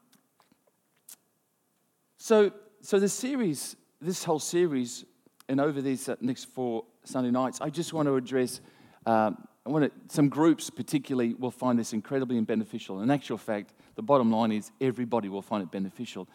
so, 2.16 2.52
so 2.80 2.98
the 2.98 3.08
series, 3.08 3.76
this 4.00 4.22
whole 4.24 4.38
series, 4.38 5.04
and 5.48 5.60
over 5.60 5.82
these 5.82 6.08
uh, 6.08 6.16
next 6.20 6.44
four 6.44 6.84
Sunday 7.04 7.30
nights, 7.30 7.60
I 7.60 7.68
just 7.68 7.92
want 7.92 8.06
to 8.06 8.16
address 8.16 8.60
um, 9.06 9.48
I 9.64 9.70
want 9.70 9.84
to, 9.84 10.14
some 10.14 10.28
groups 10.28 10.70
particularly 10.70 11.34
will 11.34 11.50
find 11.50 11.78
this 11.78 11.92
incredibly 11.92 12.40
beneficial. 12.40 13.00
In 13.00 13.10
actual 13.10 13.38
fact, 13.38 13.74
the 13.94 14.02
bottom 14.02 14.30
line 14.30 14.50
is 14.50 14.72
everybody 14.80 15.28
will 15.28 15.42
find 15.42 15.62
it 15.62 15.70
beneficial. 15.70 16.28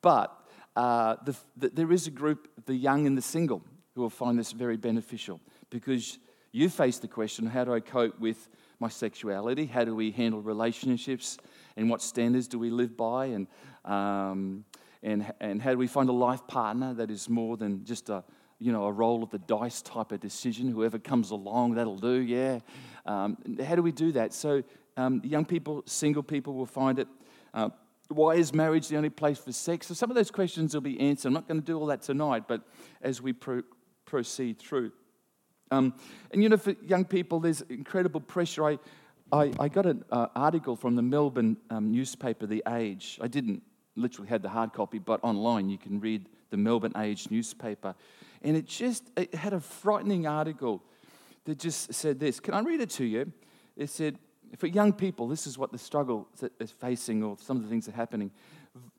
But 0.00 0.36
uh, 0.74 1.16
the, 1.24 1.36
the, 1.56 1.68
there 1.68 1.92
is 1.92 2.06
a 2.08 2.10
group, 2.10 2.48
the 2.66 2.74
young 2.74 3.06
and 3.06 3.16
the 3.16 3.22
single, 3.22 3.62
who 3.94 4.00
will 4.00 4.10
find 4.10 4.38
this 4.38 4.52
very 4.52 4.76
beneficial 4.76 5.40
because 5.70 6.18
you 6.52 6.68
face 6.68 6.98
the 6.98 7.08
question 7.08 7.46
how 7.46 7.64
do 7.64 7.72
I 7.72 7.80
cope 7.80 8.20
with 8.20 8.48
my 8.78 8.88
sexuality? 8.88 9.66
How 9.66 9.84
do 9.84 9.94
we 9.94 10.10
handle 10.10 10.40
relationships? 10.40 11.38
And 11.76 11.88
what 11.88 12.02
standards 12.02 12.46
do 12.46 12.58
we 12.58 12.68
live 12.68 12.96
by? 12.96 13.26
And, 13.26 13.46
um, 13.84 14.64
and, 15.02 15.32
and 15.40 15.62
how 15.62 15.70
do 15.72 15.78
we 15.78 15.86
find 15.86 16.08
a 16.08 16.12
life 16.12 16.46
partner 16.46 16.92
that 16.94 17.10
is 17.10 17.28
more 17.28 17.56
than 17.56 17.84
just 17.84 18.10
a, 18.10 18.22
you 18.58 18.70
know, 18.70 18.84
a 18.84 18.92
roll 18.92 19.22
of 19.22 19.30
the 19.30 19.38
dice 19.38 19.82
type 19.82 20.12
of 20.12 20.20
decision. 20.20 20.68
Whoever 20.68 20.98
comes 20.98 21.30
along, 21.30 21.74
that'll 21.74 21.98
do, 21.98 22.20
yeah. 22.20 22.60
Um, 23.06 23.36
how 23.64 23.74
do 23.74 23.82
we 23.82 23.90
do 23.90 24.12
that? 24.12 24.32
So, 24.32 24.62
um, 24.96 25.22
young 25.24 25.44
people, 25.44 25.82
single 25.86 26.22
people 26.22 26.54
will 26.54 26.66
find 26.66 26.98
it. 26.98 27.08
Uh, 27.54 27.70
why 28.08 28.34
is 28.34 28.52
marriage 28.52 28.88
the 28.88 28.96
only 28.96 29.10
place 29.10 29.38
for 29.38 29.52
sex? 29.52 29.86
So, 29.86 29.94
some 29.94 30.10
of 30.10 30.16
those 30.16 30.30
questions 30.30 30.74
will 30.74 30.82
be 30.82 31.00
answered. 31.00 31.28
I'm 31.28 31.34
not 31.34 31.48
going 31.48 31.60
to 31.60 31.66
do 31.66 31.78
all 31.78 31.86
that 31.86 32.02
tonight, 32.02 32.44
but 32.46 32.62
as 33.00 33.20
we 33.20 33.32
pro- 33.32 33.62
proceed 34.04 34.58
through. 34.58 34.92
Um, 35.72 35.94
and 36.30 36.42
you 36.42 36.48
know, 36.50 36.58
for 36.58 36.76
young 36.84 37.04
people, 37.04 37.40
there's 37.40 37.62
incredible 37.62 38.20
pressure. 38.20 38.64
I, 38.64 38.78
I, 39.32 39.52
I 39.58 39.68
got 39.68 39.86
an 39.86 40.04
uh, 40.12 40.26
article 40.36 40.76
from 40.76 40.94
the 40.94 41.02
Melbourne 41.02 41.56
um, 41.70 41.90
newspaper, 41.90 42.46
The 42.46 42.62
Age. 42.68 43.18
I 43.22 43.28
didn't 43.28 43.62
literally 43.96 44.28
had 44.28 44.42
the 44.42 44.50
hard 44.50 44.74
copy, 44.74 44.98
but 44.98 45.18
online 45.22 45.70
you 45.70 45.78
can 45.78 45.98
read 45.98 46.28
the 46.50 46.58
Melbourne 46.58 46.92
Age 46.96 47.30
newspaper. 47.30 47.94
And 48.42 48.56
it 48.56 48.66
just 48.66 49.10
it 49.16 49.34
had 49.34 49.54
a 49.54 49.60
frightening 49.60 50.26
article 50.26 50.82
that 51.44 51.58
just 51.58 51.94
said 51.94 52.20
this. 52.20 52.38
Can 52.38 52.52
I 52.52 52.60
read 52.60 52.80
it 52.80 52.90
to 52.90 53.04
you? 53.04 53.32
It 53.74 53.88
said, 53.88 54.18
for 54.58 54.66
young 54.66 54.92
people, 54.92 55.26
this 55.26 55.46
is 55.46 55.56
what 55.56 55.72
the 55.72 55.78
struggle 55.78 56.28
is 56.60 56.70
facing, 56.70 57.22
or 57.22 57.38
some 57.40 57.56
of 57.56 57.62
the 57.62 57.70
things 57.70 57.86
that 57.86 57.94
are 57.94 57.96
happening. 57.96 58.30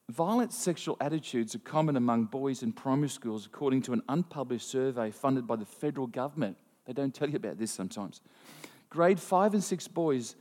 Violent 0.10 0.52
sexual 0.52 0.98
attitudes 1.00 1.56
are 1.56 1.60
common 1.60 1.96
among 1.96 2.26
boys 2.26 2.62
in 2.62 2.74
primary 2.74 3.08
schools, 3.08 3.46
according 3.46 3.82
to 3.84 3.94
an 3.94 4.02
unpublished 4.10 4.70
survey 4.70 5.10
funded 5.12 5.48
by 5.48 5.56
the 5.56 5.66
federal 5.66 6.08
government. 6.08 6.58
They 6.86 6.94
don't 6.94 7.16
tell 7.16 7.30
you 7.30 7.38
about 7.38 7.58
this 7.58 7.72
sometimes. 7.72 8.20
Grade 8.89 9.20
five 9.20 9.54
and 9.54 9.63
six 9.63 9.88
boys 9.88 10.36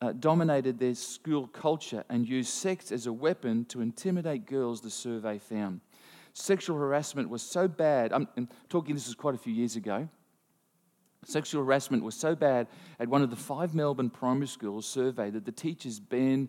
uh, 0.00 0.12
dominated 0.12 0.78
their 0.78 0.94
school 0.94 1.48
culture 1.48 2.04
and 2.08 2.28
used 2.28 2.50
sex 2.50 2.92
as 2.92 3.06
a 3.06 3.12
weapon 3.12 3.64
to 3.66 3.80
intimidate 3.80 4.46
girls, 4.46 4.80
the 4.80 4.90
survey 4.90 5.38
found. 5.38 5.80
Sexual 6.32 6.76
harassment 6.76 7.28
was 7.28 7.42
so 7.42 7.66
bad, 7.66 8.12
I'm, 8.12 8.28
I'm 8.36 8.48
talking 8.68 8.94
this 8.94 9.06
was 9.06 9.16
quite 9.16 9.34
a 9.34 9.38
few 9.38 9.52
years 9.52 9.74
ago. 9.74 10.08
Sexual 11.24 11.64
harassment 11.64 12.04
was 12.04 12.14
so 12.14 12.36
bad 12.36 12.68
at 13.00 13.08
one 13.08 13.22
of 13.22 13.30
the 13.30 13.36
five 13.36 13.74
Melbourne 13.74 14.08
primary 14.08 14.46
schools 14.46 14.86
surveyed 14.86 15.32
that 15.32 15.44
the 15.44 15.52
teachers 15.52 15.98
banned 15.98 16.48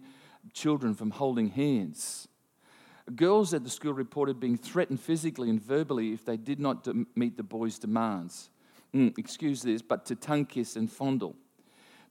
children 0.53 0.93
from 0.93 1.09
holding 1.09 1.49
hands. 1.49 2.28
Girls 3.15 3.53
at 3.53 3.63
the 3.63 3.69
school 3.69 3.93
reported 3.93 4.39
being 4.39 4.57
threatened 4.57 4.99
physically 4.99 5.49
and 5.49 5.61
verbally 5.61 6.13
if 6.13 6.25
they 6.25 6.37
did 6.37 6.59
not 6.59 6.87
meet 7.15 7.37
the 7.37 7.43
boys' 7.43 7.79
demands. 7.79 8.49
Mm, 8.93 9.17
excuse 9.17 9.61
this, 9.61 9.81
but 9.81 10.05
to 10.05 10.15
tongue 10.15 10.45
kiss 10.45 10.75
and 10.75 10.91
fondle. 10.91 11.35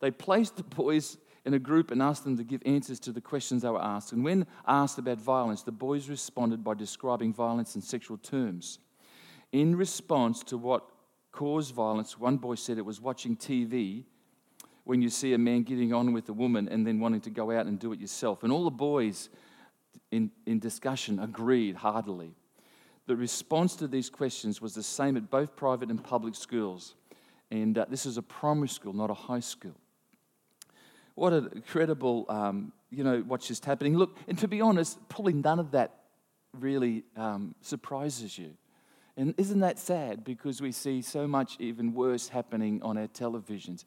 They 0.01 0.11
placed 0.11 0.57
the 0.57 0.63
boys 0.63 1.19
in 1.45 1.55
a 1.55 1.59
group 1.59 1.91
and 1.91 2.03
asked 2.03 2.25
them 2.25 2.37
to 2.37 2.45
give 2.45 2.63
answers 2.67 3.01
to 3.01 3.13
the 3.13 3.21
questions 3.21 3.63
they 3.63 3.71
were 3.71 3.83
asked. 3.83 4.13
And 4.13 4.23
when 4.23 4.47
asked 4.67 4.99
about 4.99 5.19
violence, 5.19 5.63
the 5.63 5.73
boys 5.73 6.09
responded 6.09 6.63
by 6.63 6.75
describing 6.75 7.33
violence 7.33 7.75
in 7.75 7.83
sexual 7.83 8.19
terms. 8.19 8.79
In 9.53 9.75
response 9.77 10.43
to 10.45 10.59
what 10.59 10.85
caused 11.33 11.75
violence, 11.75 12.19
one 12.19 12.37
boy 12.37 12.55
said 12.55 12.77
it 12.77 12.85
was 12.85 13.01
watching 13.01 13.37
TV 13.37 14.05
when 14.85 15.03
you 15.03 15.09
see 15.11 15.33
a 15.33 15.39
man 15.39 15.63
getting 15.63 15.93
on 15.93 16.13
with 16.13 16.29
a 16.29 16.33
woman 16.33 16.69
and 16.69 16.87
then 16.87 17.01
wanting 17.01 17.21
to 17.23 17.31
go 17.31 17.51
out 17.51 17.67
and 17.67 17.79
do 17.79 17.93
it 17.93 18.01
yourself. 18.01 18.43
And 18.43 18.53
all 18.53 18.65
the 18.65 18.71
boys 18.71 19.29
in, 20.11 20.31
in 20.47 20.59
discussion 20.59 21.19
agreed 21.19 21.77
heartily. 21.77 22.35
The 23.07 23.17
response 23.17 23.77
to 23.77 23.89
these 23.89 24.11
questions 24.11 24.61
was 24.61 24.75
the 24.75 24.83
same 24.83 25.17
at 25.17 25.31
both 25.31 25.57
private 25.57 25.89
and 25.91 26.03
public 26.03 26.35
schools. 26.35 26.95
And 27.51 27.79
uh, 27.79 27.87
this 27.89 28.05
is 28.05 28.19
a 28.19 28.23
primary 28.23 28.69
school, 28.69 28.93
not 28.93 29.11
a 29.11 29.15
high 29.15 29.41
school. 29.41 29.75
What 31.15 31.33
an 31.33 31.49
incredible, 31.55 32.27
um, 32.29 32.73
you 32.91 33.03
know, 33.03 33.25
what's 33.27 33.49
just 33.49 33.65
happening. 33.65 33.97
Look, 33.97 34.17
and 34.29 34.39
to 34.39 34.49
be 34.49 34.61
honest, 34.61 34.99
probably 35.09 35.33
none 35.33 35.59
of 35.59 35.71
that 35.73 35.95
really 36.53 37.05
um, 37.17 37.55
surprises 37.61 38.39
you. 38.39 38.55
And 39.17 39.35
isn't 39.37 39.61
that 39.61 39.79
sad? 39.79 40.23
Because 40.23 40.61
we 40.61 40.71
see 40.71 41.03
so 41.03 41.27
much 41.27 41.57
even 41.59 41.93
worse 41.93 42.29
happening 42.29 42.81
on 42.83 42.97
our 42.97 43.09
televisions, 43.09 43.85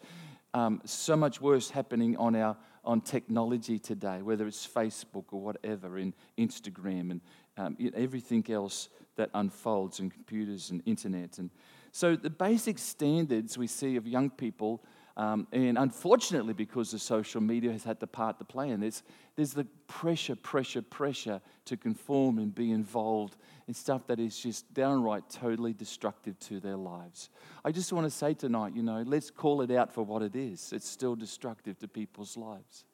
um, 0.53 0.81
so 0.83 1.15
much 1.15 1.39
worse 1.39 1.69
happening 1.69 2.17
on 2.17 2.35
our 2.35 2.57
on 2.83 3.01
technology 3.01 3.77
today, 3.79 4.21
whether 4.21 4.47
it's 4.47 4.67
Facebook 4.67 5.25
or 5.31 5.41
whatever, 5.41 5.97
in 5.97 6.13
Instagram 6.37 7.11
and 7.11 7.21
um, 7.57 7.77
everything 7.95 8.45
else 8.49 8.89
that 9.15 9.29
unfolds 9.33 9.99
in 9.99 10.09
computers 10.09 10.71
and 10.71 10.81
internet. 10.85 11.37
And 11.37 11.49
so 11.91 12.15
the 12.15 12.29
basic 12.29 12.79
standards 12.79 13.57
we 13.57 13.67
see 13.67 13.95
of 13.97 14.07
young 14.07 14.29
people 14.29 14.83
um, 15.17 15.47
and 15.51 15.77
unfortunately, 15.77 16.53
because 16.53 16.91
the 16.91 16.99
social 16.99 17.41
media 17.41 17.71
has 17.71 17.83
had 17.83 17.99
the 17.99 18.07
part 18.07 18.39
to 18.39 18.45
play 18.45 18.69
in 18.69 18.79
this, 18.79 19.03
there's 19.35 19.53
the 19.53 19.65
pressure, 19.87 20.35
pressure, 20.35 20.81
pressure 20.81 21.41
to 21.65 21.77
conform 21.77 22.37
and 22.37 22.53
be 22.53 22.71
involved 22.71 23.35
in 23.67 23.73
stuff 23.73 24.07
that 24.07 24.19
is 24.19 24.37
just 24.37 24.73
downright 24.73 25.29
totally 25.29 25.73
destructive 25.73 26.39
to 26.39 26.59
their 26.59 26.77
lives. 26.77 27.29
I 27.63 27.71
just 27.71 27.91
want 27.93 28.05
to 28.05 28.11
say 28.11 28.33
tonight, 28.33 28.73
you 28.75 28.83
know, 28.83 29.03
let's 29.05 29.29
call 29.29 29.61
it 29.61 29.71
out 29.71 29.93
for 29.93 30.03
what 30.03 30.21
it 30.21 30.35
is. 30.35 30.73
It's 30.73 30.87
still 30.87 31.15
destructive 31.15 31.77
to 31.79 31.87
people's 31.87 32.37
lives. 32.37 32.85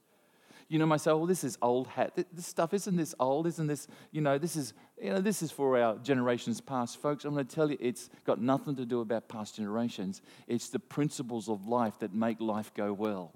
You 0.69 0.79
know, 0.79 0.97
say, 0.97 1.11
oh, 1.11 1.25
this 1.25 1.45
is 1.45 1.57
old 1.61 1.87
hat. 1.87 2.13
This 2.33 2.45
stuff 2.45 2.73
isn't 2.73 2.95
this 2.97 3.15
old, 3.19 3.47
isn't 3.47 3.67
this, 3.67 3.87
you 4.11 4.19
know, 4.19 4.37
this 4.37 4.57
is, 4.57 4.73
you 5.01 5.11
know, 5.11 5.21
this 5.21 5.41
is 5.41 5.49
for 5.49 5.79
our 5.79 5.95
generations 5.99 6.59
past. 6.59 7.01
Folks, 7.01 7.23
I'm 7.23 7.33
going 7.33 7.45
to 7.45 7.55
tell 7.55 7.71
you, 7.71 7.77
it's 7.79 8.09
got 8.25 8.41
nothing 8.41 8.75
to 8.75 8.85
do 8.85 8.99
about 8.99 9.29
past 9.29 9.55
generations. 9.55 10.21
It's 10.45 10.67
the 10.69 10.79
principles 10.79 11.47
of 11.47 11.67
life 11.67 11.99
that 11.99 12.13
make 12.13 12.41
life 12.41 12.73
go 12.73 12.91
well. 12.91 13.31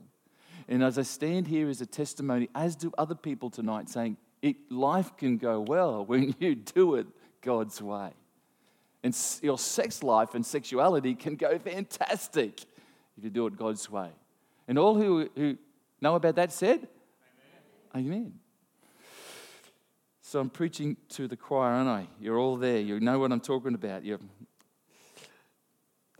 And 0.68 0.84
as 0.84 0.98
I 0.98 1.04
stand 1.04 1.48
here 1.48 1.70
as 1.70 1.80
a 1.80 1.86
testimony, 1.86 2.50
as 2.54 2.76
do 2.76 2.92
other 2.98 3.16
people 3.16 3.50
tonight, 3.50 3.90
saying, 3.90 4.18
it, 4.42 4.56
life 4.70 5.16
can 5.18 5.38
go 5.38 5.62
well 5.62 6.06
when 6.06 6.36
you 6.40 6.56
do 6.56 6.96
it 6.96 7.08
God's 7.42 7.82
way. 7.82 8.12
And 9.04 9.18
your 9.42 9.58
sex 9.58 10.04
life 10.04 10.36
and 10.36 10.46
sexuality 10.46 11.16
can 11.16 11.36
go 11.36 11.58
fantastic 11.58 12.62
if 13.18 13.24
you 13.24 13.30
do 13.30 13.48
it 13.48 13.58
God's 13.58 13.90
way. 13.90 14.10
And 14.68 14.78
all 14.78 14.96
who, 14.96 15.30
who 15.36 15.58
know 16.02 16.16
about 16.16 16.36
that 16.36 16.52
said, 16.52 16.88
Amen. 17.96 18.34
So 20.22 20.40
I'm 20.40 20.50
preaching 20.50 20.96
to 21.10 21.28
the 21.28 21.36
choir, 21.36 21.72
aren't 21.72 21.90
I? 21.90 22.08
You're 22.20 22.40
all 22.40 22.56
there. 22.56 22.80
You 22.80 23.00
know 23.00 23.20
what 23.20 23.32
I'm 23.32 23.42
talking 23.42 23.74
about. 23.74 24.06
You're... 24.06 24.20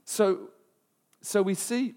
So, 0.04 0.50
so 1.22 1.42
we 1.42 1.54
see, 1.54 1.94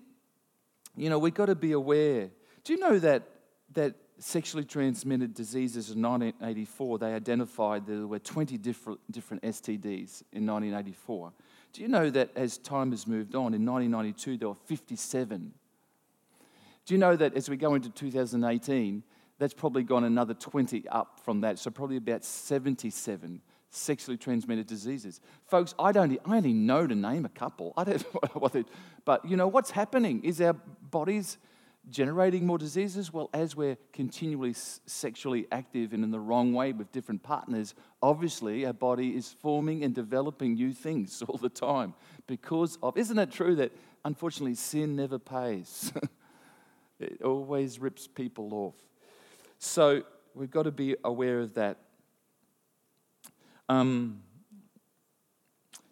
you 0.96 1.10
know, 1.10 1.18
we've 1.18 1.34
got 1.34 1.46
to 1.46 1.56
be 1.56 1.72
aware. 1.72 2.30
Do 2.62 2.72
you 2.72 2.78
know 2.78 3.00
that, 3.00 3.24
that 3.72 3.96
sexually 4.18 4.64
transmitted 4.64 5.34
diseases 5.34 5.90
in 5.90 6.00
1984, 6.00 6.98
they 6.98 7.14
identified 7.14 7.86
there 7.86 8.06
were 8.06 8.20
20 8.20 8.58
different, 8.58 9.00
different 9.10 9.42
STDs 9.42 10.22
in 10.32 10.46
1984. 10.46 11.32
Do 11.72 11.82
you 11.82 11.88
know 11.88 12.10
that 12.10 12.30
as 12.36 12.58
time 12.58 12.92
has 12.92 13.08
moved 13.08 13.34
on, 13.34 13.54
in 13.54 13.66
1992 13.66 14.36
there 14.38 14.48
were 14.48 14.54
57? 14.54 15.52
Do 16.86 16.94
you 16.94 16.98
know 16.98 17.16
that 17.16 17.34
as 17.34 17.48
we 17.48 17.56
go 17.56 17.74
into 17.74 17.90
2018, 17.90 19.02
that's 19.38 19.54
probably 19.54 19.82
gone 19.82 20.04
another 20.04 20.34
20 20.34 20.88
up 20.88 21.20
from 21.24 21.40
that. 21.40 21.58
So 21.58 21.70
probably 21.70 21.96
about 21.96 22.24
77 22.24 23.40
sexually 23.70 24.16
transmitted 24.16 24.66
diseases. 24.66 25.20
Folks, 25.46 25.74
I 25.78 25.92
don't 25.92 26.16
I 26.24 26.36
only 26.36 26.52
know 26.52 26.86
to 26.86 26.94
name 26.94 27.24
a 27.24 27.28
couple. 27.28 27.74
I 27.76 27.84
don't 27.84 28.02
what 28.34 28.52
they, 28.52 28.64
but 29.04 29.24
you 29.28 29.36
know 29.36 29.48
what's 29.48 29.70
happening 29.72 30.22
is 30.24 30.40
our 30.40 30.54
bodies 30.90 31.38
generating 31.90 32.46
more 32.46 32.58
diseases? 32.58 33.12
Well, 33.12 33.30
as 33.34 33.56
we're 33.56 33.76
continually 33.92 34.54
sexually 34.54 35.46
active 35.52 35.92
and 35.92 36.02
in 36.04 36.10
the 36.10 36.20
wrong 36.20 36.52
way 36.52 36.72
with 36.72 36.92
different 36.92 37.22
partners, 37.22 37.74
obviously 38.02 38.64
our 38.66 38.72
body 38.72 39.16
is 39.16 39.34
forming 39.40 39.84
and 39.84 39.94
developing 39.94 40.54
new 40.54 40.72
things 40.72 41.22
all 41.28 41.36
the 41.36 41.48
time 41.48 41.94
because 42.26 42.78
of, 42.82 42.96
isn't 42.96 43.18
it 43.18 43.30
true 43.30 43.56
that 43.56 43.72
unfortunately 44.04 44.54
sin 44.54 44.96
never 44.96 45.18
pays? 45.18 45.92
it 47.00 47.22
always 47.22 47.78
rips 47.78 48.06
people 48.06 48.54
off. 48.54 48.74
So 49.64 50.02
we've 50.34 50.50
got 50.50 50.64
to 50.64 50.70
be 50.70 50.94
aware 51.04 51.40
of 51.40 51.54
that. 51.54 51.78
Um, 53.68 54.20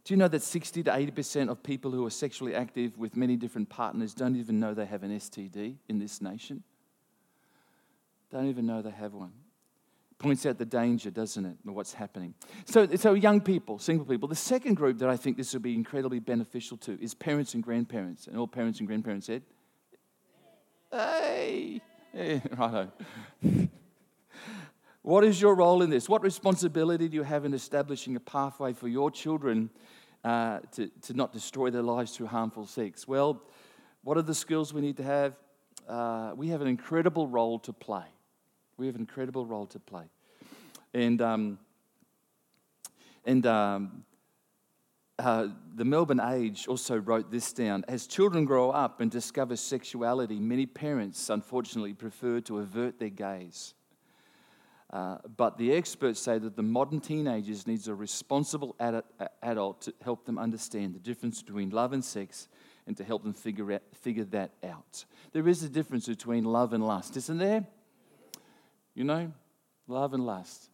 do 0.05 0.13
you 0.13 0.19
know 0.19 0.29
that 0.29 0.43
60 0.43 0.83
to 0.83 0.91
80% 0.91 1.49
of 1.49 1.63
people 1.63 1.91
who 1.91 2.05
are 2.05 2.11
sexually 2.11 2.55
active 2.55 2.99
with 2.99 3.17
many 3.17 3.37
different 3.37 3.71
partners 3.71 4.13
don't 4.13 4.37
even 4.37 4.61
know 4.61 4.75
they 4.75 4.85
have 4.85 5.03
an 5.03 5.11
STD 5.11 5.77
in 5.89 5.99
this 5.99 6.21
nation? 6.21 6.63
Don't 8.31 8.49
even 8.49 8.67
know 8.67 8.83
they 8.83 8.91
have 8.91 9.15
one. 9.15 9.33
Points 10.19 10.45
out 10.45 10.59
the 10.59 10.67
danger, 10.67 11.11
doesn't 11.11 11.45
it, 11.45 11.57
of 11.67 11.75
what's 11.75 11.95
happening. 11.95 12.35
So, 12.67 12.87
so, 12.97 13.15
young 13.15 13.41
people, 13.41 13.79
single 13.79 14.07
people. 14.07 14.29
The 14.29 14.37
second 14.37 14.75
group 14.75 14.99
that 14.99 15.09
I 15.09 15.17
think 15.17 15.37
this 15.37 15.53
will 15.53 15.61
be 15.61 15.75
incredibly 15.75 16.21
beneficial 16.21 16.77
to 16.79 17.03
is 17.03 17.15
parents 17.15 17.55
and 17.55 17.63
grandparents. 17.63 18.27
And 18.27 18.37
all 18.37 18.47
parents 18.47 18.79
and 18.79 18.87
grandparents 18.87 19.27
said, 19.27 19.43
Hey, 20.93 21.81
yeah, 22.15 22.41
righto. 22.57 22.93
what 25.03 25.25
is 25.25 25.41
your 25.41 25.55
role 25.55 25.83
in 25.83 25.91
this? 25.91 26.09
What 26.09 26.23
responsibility 26.23 27.09
do 27.09 27.17
you 27.17 27.23
have 27.23 27.45
in 27.45 27.55
establishing 27.55 28.17
a 28.17 28.21
pathway 28.21 28.73
for 28.73 28.89
your 28.89 29.11
children 29.11 29.71
uh, 30.25 30.61
to, 30.73 30.89
to 31.03 31.15
not 31.15 31.33
destroy 31.33 31.71
their 31.71 31.83
lives 31.83 32.17
through 32.17 32.27
harmful 32.27 32.67
sex? 32.67 33.09
Well, 33.09 33.43
what 34.05 34.17
are 34.17 34.23
the 34.23 34.35
skills 34.35 34.75
we 34.75 34.81
need 34.81 34.97
to 34.99 35.05
have? 35.05 35.35
Uh, 35.89 36.33
we 36.37 36.49
have 36.49 36.61
an 36.61 36.69
incredible 36.69 37.27
role 37.27 37.59
to 37.61 37.73
play. 37.73 38.05
We 38.77 38.87
have 38.87 38.95
an 38.95 39.01
incredible 39.01 39.47
role 39.47 39.67
to 39.67 39.79
play. 39.79 40.05
And, 40.95 41.21
um, 41.23 41.59
and 43.25 43.47
um, 43.47 44.05
uh, 45.23 45.49
the 45.75 45.85
Melbourne 45.85 46.21
Age 46.21 46.67
also 46.67 46.97
wrote 46.97 47.31
this 47.31 47.53
down. 47.53 47.85
As 47.87 48.07
children 48.07 48.45
grow 48.45 48.71
up 48.71 49.01
and 49.01 49.11
discover 49.11 49.55
sexuality, 49.57 50.41
many 50.41 50.67
parents 50.67 51.31
unfortunately 51.31 51.95
prefer 51.95 52.41
to 52.41 52.59
avert 52.59 52.99
their 52.99 53.09
gaze. 53.09 53.75
Uh, 54.93 55.19
but 55.37 55.57
the 55.57 55.73
experts 55.73 56.21
say 56.21 56.39
that 56.39 56.57
the 56.57 56.63
modern 56.63 57.01
teenagers 57.01 57.67
needs 57.67 57.89
a 57.89 57.95
responsible 57.95 58.75
ad- 58.79 59.05
adult 59.43 59.83
to 59.83 59.95
help 60.03 60.27
them 60.27 60.39
understand 60.39 60.95
the 60.95 60.99
difference 60.99 61.41
between 61.41 61.71
love 61.71 61.93
and 61.93 62.05
sex 62.05 62.49
and 62.87 62.97
to 62.97 63.05
help 63.05 63.23
them 63.23 63.33
figure, 63.33 63.73
out, 63.73 63.83
figure 63.95 64.25
that 64.25 64.51
out. 64.65 65.05
There 65.33 65.49
is 65.49 65.63
a 65.63 65.69
difference 65.69 66.09
between 66.09 66.45
love 66.45 66.73
and 66.73 66.85
lust, 66.85 67.17
isn't 67.17 67.39
there? 67.39 67.65
You 68.95 69.05
know, 69.05 69.33
love 69.87 70.13
and 70.15 70.27
lust. 70.27 70.69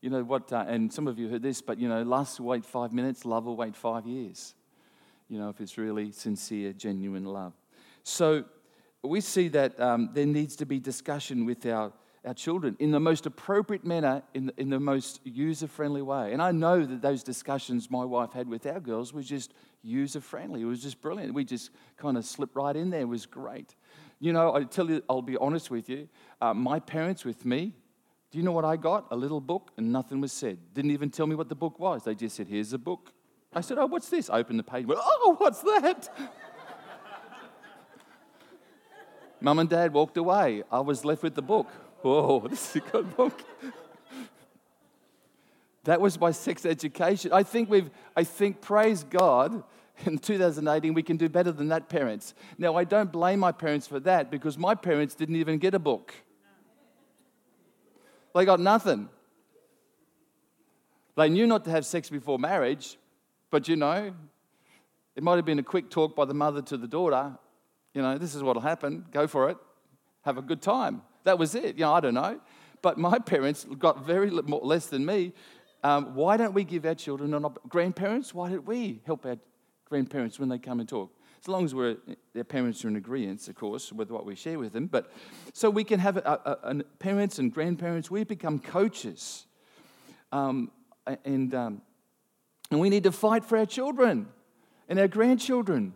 You 0.00 0.08
know 0.10 0.22
what, 0.22 0.52
uh, 0.52 0.64
and 0.66 0.92
some 0.92 1.06
of 1.06 1.18
you 1.18 1.28
heard 1.28 1.42
this, 1.42 1.60
but 1.60 1.78
you 1.78 1.88
know, 1.88 2.02
lust 2.02 2.40
will 2.40 2.46
wait 2.46 2.64
five 2.64 2.92
minutes, 2.92 3.24
love 3.24 3.44
will 3.44 3.56
wait 3.56 3.76
five 3.76 4.06
years. 4.06 4.54
You 5.28 5.38
know, 5.38 5.50
if 5.50 5.60
it's 5.60 5.76
really 5.76 6.10
sincere, 6.10 6.72
genuine 6.72 7.24
love. 7.24 7.52
So 8.02 8.44
we 9.02 9.20
see 9.20 9.48
that 9.48 9.78
um, 9.78 10.10
there 10.12 10.26
needs 10.26 10.56
to 10.56 10.66
be 10.66 10.80
discussion 10.80 11.44
with 11.44 11.64
our, 11.66 11.92
our 12.24 12.34
children 12.34 12.76
in 12.78 12.90
the 12.90 13.00
most 13.00 13.26
appropriate 13.26 13.84
manner, 13.84 14.22
in 14.34 14.46
the, 14.46 14.54
in 14.56 14.70
the 14.70 14.80
most 14.80 15.20
user 15.24 15.66
friendly 15.66 16.02
way. 16.02 16.32
And 16.32 16.42
I 16.42 16.50
know 16.50 16.84
that 16.84 17.02
those 17.02 17.22
discussions 17.22 17.90
my 17.90 18.04
wife 18.04 18.32
had 18.32 18.48
with 18.48 18.66
our 18.66 18.80
girls 18.80 19.12
was 19.12 19.26
just 19.26 19.52
user 19.82 20.20
friendly. 20.20 20.62
It 20.62 20.66
was 20.66 20.82
just 20.82 21.00
brilliant. 21.00 21.34
We 21.34 21.44
just 21.44 21.70
kind 21.96 22.16
of 22.16 22.24
slipped 22.24 22.56
right 22.56 22.74
in 22.74 22.90
there. 22.90 23.02
It 23.02 23.08
was 23.08 23.26
great. 23.26 23.74
You 24.18 24.32
know, 24.32 24.54
I 24.54 24.64
tell 24.64 24.90
you, 24.90 25.02
I'll 25.08 25.22
be 25.22 25.36
honest 25.36 25.70
with 25.70 25.88
you. 25.88 26.08
Uh, 26.40 26.52
my 26.52 26.80
parents 26.80 27.24
with 27.24 27.44
me, 27.44 27.74
do 28.30 28.38
you 28.38 28.44
know 28.44 28.52
what 28.52 28.64
I 28.64 28.76
got? 28.76 29.06
A 29.10 29.16
little 29.16 29.40
book 29.40 29.72
and 29.76 29.92
nothing 29.92 30.20
was 30.20 30.32
said. 30.32 30.58
Didn't 30.72 30.92
even 30.92 31.10
tell 31.10 31.26
me 31.26 31.34
what 31.34 31.48
the 31.48 31.54
book 31.54 31.78
was. 31.80 32.04
They 32.04 32.14
just 32.14 32.36
said, 32.36 32.46
Here's 32.48 32.72
a 32.72 32.78
book. 32.78 33.12
I 33.52 33.60
said, 33.60 33.78
Oh, 33.78 33.86
what's 33.86 34.08
this? 34.08 34.30
I 34.30 34.38
opened 34.38 34.58
the 34.58 34.64
page. 34.64 34.86
Went, 34.86 35.00
oh, 35.02 35.34
what's 35.38 35.60
that? 35.62 36.08
Mum 39.40 39.58
and 39.58 39.68
dad 39.68 39.92
walked 39.92 40.16
away. 40.16 40.62
I 40.70 40.80
was 40.80 41.04
left 41.04 41.22
with 41.22 41.34
the 41.34 41.42
book. 41.42 41.68
Whoa, 42.02 42.46
this 42.50 42.70
is 42.70 42.76
a 42.76 42.80
good 42.90 43.16
book. 43.16 43.42
that 45.84 46.00
was 46.00 46.20
my 46.20 46.30
sex 46.30 46.64
education. 46.64 47.32
I 47.32 47.42
think 47.42 47.68
we've, 47.70 47.90
I 48.16 48.24
think, 48.24 48.60
praise 48.60 49.02
God, 49.02 49.64
in 50.06 50.18
2018, 50.18 50.94
we 50.94 51.02
can 51.02 51.16
do 51.16 51.28
better 51.28 51.52
than 51.52 51.68
that, 51.68 51.88
parents. 51.88 52.34
Now, 52.58 52.76
I 52.76 52.84
don't 52.84 53.10
blame 53.10 53.40
my 53.40 53.52
parents 53.52 53.86
for 53.86 54.00
that 54.00 54.30
because 54.30 54.56
my 54.56 54.74
parents 54.74 55.14
didn't 55.14 55.36
even 55.36 55.58
get 55.58 55.74
a 55.74 55.78
book. 55.78 56.14
They 58.34 58.44
got 58.44 58.60
nothing. 58.60 59.08
They 61.16 61.28
knew 61.28 61.46
not 61.46 61.64
to 61.64 61.70
have 61.70 61.84
sex 61.84 62.08
before 62.08 62.38
marriage, 62.38 62.96
but 63.50 63.68
you 63.68 63.76
know, 63.76 64.14
it 65.16 65.22
might 65.22 65.36
have 65.36 65.44
been 65.44 65.58
a 65.58 65.64
quick 65.64 65.90
talk 65.90 66.14
by 66.14 66.24
the 66.24 66.34
mother 66.34 66.62
to 66.62 66.76
the 66.76 66.86
daughter. 66.88 67.36
You 67.94 68.02
know, 68.02 68.16
this 68.18 68.34
is 68.34 68.42
what'll 68.42 68.62
happen. 68.62 69.04
Go 69.12 69.26
for 69.26 69.50
it. 69.50 69.58
Have 70.22 70.38
a 70.38 70.42
good 70.42 70.62
time. 70.62 71.02
That 71.24 71.38
was 71.38 71.54
it. 71.54 71.76
You 71.76 71.84
know, 71.84 71.92
I 71.92 72.00
don't 72.00 72.14
know. 72.14 72.40
But 72.82 72.98
my 72.98 73.18
parents 73.26 73.66
got 73.78 74.06
very 74.06 74.30
more, 74.30 74.60
less 74.62 74.86
than 74.86 75.04
me. 75.04 75.32
Um, 75.82 76.14
why 76.14 76.36
don't 76.36 76.54
we 76.54 76.64
give 76.64 76.84
our 76.86 76.94
children 76.94 77.34
an 77.34 77.44
op- 77.44 77.68
grandparents? 77.68 78.34
Why 78.34 78.50
don't 78.50 78.66
we 78.66 79.00
help 79.04 79.26
our 79.26 79.36
grandparents 79.88 80.38
when 80.38 80.48
they 80.48 80.58
come 80.58 80.80
and 80.80 80.88
talk? 80.88 81.12
As 81.40 81.48
long 81.48 81.64
as 81.64 81.74
we're, 81.74 81.96
their 82.34 82.44
parents 82.44 82.84
are 82.84 82.88
in 82.88 82.96
agreement, 82.96 83.48
of 83.48 83.54
course, 83.54 83.92
with 83.92 84.10
what 84.10 84.26
we 84.26 84.34
share 84.34 84.58
with 84.58 84.72
them. 84.72 84.86
But 84.86 85.10
so 85.54 85.70
we 85.70 85.84
can 85.84 85.98
have 85.98 86.18
a, 86.18 86.40
a, 86.44 86.70
a 86.70 86.84
parents 86.98 87.38
and 87.38 87.52
grandparents, 87.52 88.10
we 88.10 88.24
become 88.24 88.58
coaches. 88.58 89.46
Um, 90.32 90.70
and, 91.24 91.54
um, 91.54 91.82
and 92.70 92.78
we 92.78 92.90
need 92.90 93.04
to 93.04 93.12
fight 93.12 93.44
for 93.44 93.56
our 93.56 93.66
children 93.66 94.28
and 94.88 94.98
our 94.98 95.08
grandchildren. 95.08 95.94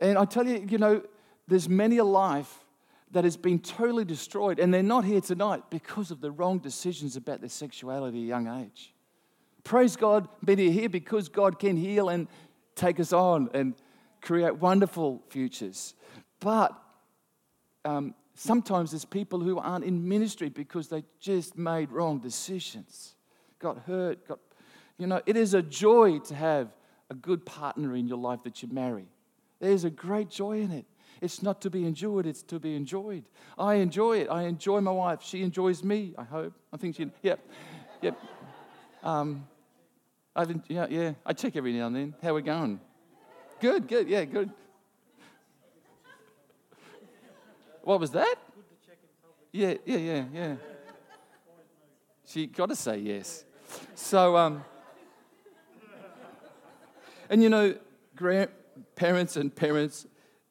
And 0.00 0.16
I 0.16 0.24
tell 0.24 0.46
you, 0.46 0.66
you 0.68 0.78
know, 0.78 1.02
there's 1.46 1.68
many 1.68 1.98
a 1.98 2.04
life 2.04 2.64
that 3.10 3.24
has 3.24 3.36
been 3.36 3.58
totally 3.58 4.04
destroyed, 4.04 4.58
and 4.58 4.72
they're 4.72 4.82
not 4.82 5.04
here 5.04 5.20
tonight 5.20 5.64
because 5.70 6.10
of 6.10 6.20
the 6.20 6.30
wrong 6.30 6.58
decisions 6.58 7.16
about 7.16 7.40
their 7.40 7.48
sexuality 7.48 8.18
at 8.18 8.24
a 8.24 8.26
young 8.26 8.62
age. 8.62 8.94
Praise 9.64 9.96
God, 9.96 10.28
many 10.46 10.68
are 10.68 10.72
here 10.72 10.88
because 10.88 11.28
God 11.28 11.58
can 11.58 11.76
heal 11.76 12.08
and 12.08 12.26
take 12.74 13.00
us 13.00 13.12
on 13.12 13.50
and 13.52 13.74
create 14.20 14.56
wonderful 14.56 15.22
futures. 15.28 15.94
But 16.40 16.72
um, 17.84 18.14
sometimes 18.34 18.92
there's 18.92 19.04
people 19.04 19.40
who 19.40 19.58
aren't 19.58 19.84
in 19.84 20.08
ministry 20.08 20.48
because 20.48 20.88
they 20.88 21.04
just 21.20 21.56
made 21.56 21.90
wrong 21.90 22.18
decisions, 22.18 23.14
got 23.58 23.78
hurt, 23.86 24.26
got, 24.26 24.38
you 24.98 25.06
know, 25.06 25.20
it 25.26 25.36
is 25.36 25.54
a 25.54 25.62
joy 25.62 26.18
to 26.20 26.34
have 26.34 26.68
a 27.10 27.14
good 27.14 27.44
partner 27.44 27.96
in 27.96 28.06
your 28.06 28.18
life 28.18 28.42
that 28.44 28.62
you 28.62 28.68
marry. 28.68 29.06
There's 29.60 29.84
a 29.84 29.90
great 29.90 30.30
joy 30.30 30.60
in 30.60 30.70
it. 30.70 30.86
It's 31.20 31.42
not 31.42 31.60
to 31.62 31.70
be 31.70 31.84
endured, 31.84 32.26
it's 32.26 32.42
to 32.44 32.60
be 32.60 32.76
enjoyed. 32.76 33.24
I 33.58 33.74
enjoy 33.74 34.18
it. 34.18 34.28
I 34.30 34.42
enjoy 34.42 34.80
my 34.80 34.92
wife. 34.92 35.20
She 35.22 35.42
enjoys 35.42 35.82
me, 35.82 36.14
I 36.16 36.22
hope. 36.22 36.52
I 36.72 36.76
think 36.76 36.94
she, 36.94 37.10
yep, 37.22 37.40
yep. 38.00 38.16
Um, 39.02 39.48
I've, 40.36 40.60
yeah, 40.68 40.86
yeah. 40.88 41.12
I 41.26 41.32
check 41.32 41.56
every 41.56 41.72
now 41.72 41.88
and 41.88 41.96
then. 41.96 42.14
How 42.22 42.34
we 42.34 42.42
going? 42.42 42.78
Good, 43.60 43.88
good, 43.88 44.08
yeah, 44.08 44.24
good. 44.24 44.50
What 47.82 47.98
was 47.98 48.10
that? 48.12 48.36
Yeah, 49.52 49.74
yeah, 49.84 49.96
yeah, 49.96 50.24
yeah. 50.32 50.54
She 52.24 52.46
got 52.46 52.68
to 52.68 52.76
say 52.76 52.98
yes. 52.98 53.44
So, 53.94 54.36
um, 54.36 54.62
and 57.30 57.42
you 57.42 57.48
know, 57.48 57.74
parents 58.94 59.36
and 59.36 59.54
parents 59.54 60.06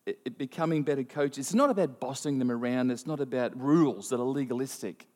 it, 0.05 0.19
it 0.25 0.37
becoming 0.37 0.83
better 0.83 1.03
coaches. 1.03 1.47
It's 1.47 1.53
not 1.53 1.69
about 1.69 1.99
bossing 1.99 2.39
them 2.39 2.49
around. 2.49 2.91
It's 2.91 3.05
not 3.05 3.19
about 3.19 3.59
rules 3.59 4.09
that 4.09 4.19
are 4.19 4.23
legalistic. 4.23 5.07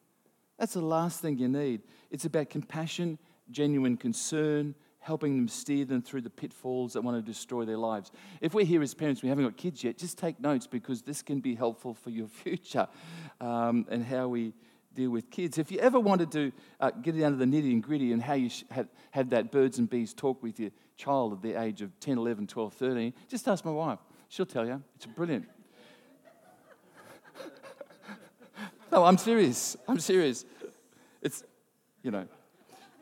That's 0.60 0.74
the 0.74 0.82
last 0.82 1.22
thing 1.22 1.38
you 1.40 1.48
need. 1.48 1.82
It's 2.12 2.26
about 2.26 2.50
compassion, 2.50 3.18
genuine 3.50 3.98
concern, 3.98 4.76
helping 5.02 5.36
them 5.36 5.48
steer 5.48 5.84
them 5.84 6.02
through 6.02 6.22
the 6.22 6.30
pitfalls 6.30 6.94
that 6.94 7.02
want 7.02 7.18
to 7.18 7.22
destroy 7.22 7.66
their 7.66 7.78
lives. 7.78 8.12
If 8.40 8.54
we're 8.54 8.66
here 8.66 8.82
as 8.82 8.94
parents, 8.94 9.22
we 9.24 9.30
haven't 9.30 9.44
got 9.44 9.58
kids 9.58 9.84
yet, 9.84 9.98
just 9.98 10.18
take 10.18 10.40
notes 10.40 10.68
because 10.68 11.02
this 11.02 11.22
can 11.24 11.40
be 11.40 11.56
helpful 11.56 11.94
for 11.96 12.12
your 12.12 12.28
future 12.44 12.88
um, 13.42 13.86
and 13.90 14.06
how 14.06 14.28
we 14.28 14.54
deal 14.94 15.10
with 15.10 15.30
kids. 15.32 15.58
If 15.58 15.72
you 15.72 15.80
ever 15.80 16.00
wanted 16.00 16.32
to 16.34 16.52
uh, 16.80 16.92
get 16.92 17.20
down 17.20 17.32
to 17.32 17.38
the 17.38 17.46
nitty 17.46 17.72
and 17.72 17.82
gritty 17.82 18.14
and 18.14 18.22
how 18.22 18.34
you 18.34 18.52
have, 18.70 18.88
have 19.12 19.30
that 19.32 19.52
birds 19.52 19.80
and 19.80 19.90
bees 19.90 20.14
talk 20.14 20.44
with 20.44 20.60
your 20.60 20.70
child 20.98 21.34
at 21.34 21.42
the 21.42 21.60
age 21.60 21.82
of 21.82 22.00
10, 22.00 22.20
11, 22.20 22.46
12, 22.48 22.74
13, 22.74 23.14
just 23.28 23.48
ask 23.48 23.66
my 23.66 23.72
wife. 23.72 24.00
She'll 24.30 24.46
tell 24.46 24.68
you. 24.68 24.84
It's 24.96 25.08
brilliant. 25.08 25.48
no, 28.92 29.04
I'm 29.04 29.18
serious. 29.18 29.76
I'm 29.88 30.00
serious. 30.00 30.46
It's, 31.22 31.44
you 32.04 32.12
know, 32.12 32.28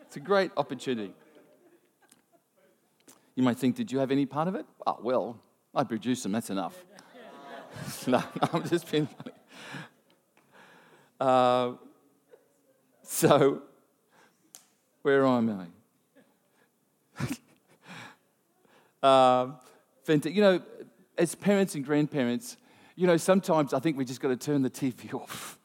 it's 0.02 0.16
a 0.16 0.22
great 0.22 0.52
opportunity. 0.56 1.14
You 3.40 3.44
might 3.46 3.58
think, 3.58 3.78
did 3.78 3.90
you 3.90 4.00
have 4.00 4.12
any 4.12 4.26
part 4.26 4.50
of 4.50 4.56
it? 4.56 4.66
Oh, 4.86 4.98
well, 5.02 5.40
I 5.74 5.86
produced 5.86 6.24
them, 6.24 6.34
that's 6.34 6.50
enough. 6.50 6.76
no, 8.06 8.18
no, 8.18 8.24
I'm 8.52 8.68
just 8.68 8.92
being 8.92 9.08
funny. 9.08 9.32
Uh, 11.22 11.72
so, 13.02 13.62
where 15.04 15.26
am 15.26 15.70
I? 17.18 17.28
uh, 19.08 19.52
you 20.06 20.42
know, 20.42 20.62
as 21.18 21.34
parents 21.34 21.76
and 21.76 21.86
grandparents, 21.86 22.58
you 22.98 23.08
know, 23.08 23.16
sometimes 23.16 23.74
I 23.74 23.80
think 23.80 23.96
we 23.96 24.04
just 24.04 24.20
got 24.20 24.28
to 24.28 24.36
turn 24.36 24.64
the 24.64 24.70
TV 24.70 25.14
off. 25.14 25.59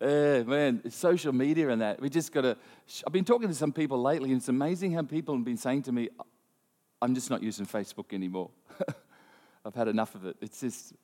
Yeah, 0.00 0.44
man, 0.44 0.90
social 0.90 1.32
media 1.32 1.70
and 1.70 1.80
that. 1.80 2.00
We 2.00 2.08
just 2.08 2.32
got 2.32 2.42
to. 2.42 2.56
I've 3.04 3.12
been 3.12 3.24
talking 3.24 3.48
to 3.48 3.54
some 3.54 3.72
people 3.72 4.00
lately, 4.00 4.30
and 4.30 4.38
it's 4.38 4.48
amazing 4.48 4.92
how 4.92 5.02
people 5.02 5.34
have 5.34 5.44
been 5.44 5.56
saying 5.56 5.82
to 5.84 5.92
me, 5.92 6.08
I'm 7.02 7.14
just 7.14 7.30
not 7.30 7.42
using 7.42 7.66
Facebook 7.66 8.12
anymore. 8.12 8.50
I've 9.64 9.74
had 9.74 9.88
enough 9.88 10.14
of 10.14 10.24
it. 10.24 10.36
It's 10.40 10.60
just, 10.60 10.94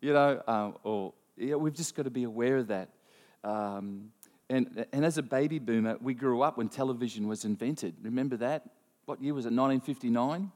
you 0.00 0.12
know, 0.12 0.40
um, 0.46 0.76
or 0.84 1.14
yeah, 1.36 1.56
we've 1.56 1.74
just 1.74 1.96
got 1.96 2.04
to 2.04 2.10
be 2.10 2.22
aware 2.22 2.58
of 2.58 2.68
that. 2.68 2.90
Um, 3.42 4.12
and, 4.48 4.86
and 4.92 5.04
as 5.04 5.18
a 5.18 5.22
baby 5.22 5.58
boomer, 5.58 5.96
we 6.00 6.14
grew 6.14 6.42
up 6.42 6.58
when 6.58 6.68
television 6.68 7.26
was 7.26 7.44
invented. 7.44 7.94
Remember 8.02 8.36
that? 8.36 8.68
What 9.06 9.20
year 9.20 9.34
was 9.34 9.46
it? 9.46 9.52
1959? 9.52 10.52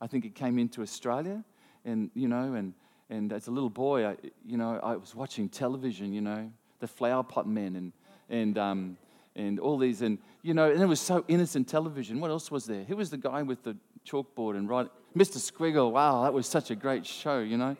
I 0.00 0.06
think 0.06 0.24
it 0.24 0.34
came 0.34 0.58
into 0.58 0.82
Australia. 0.82 1.44
And, 1.84 2.10
you 2.14 2.28
know, 2.28 2.54
and, 2.54 2.74
and 3.10 3.32
as 3.32 3.46
a 3.46 3.50
little 3.50 3.70
boy, 3.70 4.06
I, 4.06 4.16
you 4.44 4.56
know, 4.56 4.80
I 4.82 4.96
was 4.96 5.14
watching 5.14 5.48
television, 5.48 6.12
you 6.12 6.20
know, 6.20 6.50
the 6.80 6.88
flower 6.88 7.22
pot 7.22 7.48
men 7.48 7.76
and, 7.76 7.92
and, 8.28 8.58
um, 8.58 8.96
and 9.34 9.58
all 9.58 9.78
these. 9.78 10.02
And, 10.02 10.18
you 10.42 10.54
know, 10.54 10.70
and 10.70 10.82
it 10.82 10.86
was 10.86 11.00
so 11.00 11.24
innocent 11.28 11.68
television. 11.68 12.20
What 12.20 12.30
else 12.30 12.50
was 12.50 12.66
there? 12.66 12.84
Who 12.84 12.96
was 12.96 13.10
the 13.10 13.16
guy 13.16 13.42
with 13.42 13.62
the 13.62 13.76
chalkboard 14.06 14.56
and 14.56 14.68
write? 14.68 14.88
Mr. 15.16 15.38
Squiggle, 15.38 15.92
wow, 15.92 16.22
that 16.24 16.32
was 16.32 16.46
such 16.46 16.70
a 16.70 16.76
great 16.76 17.06
show, 17.06 17.40
you 17.40 17.56
know. 17.56 17.76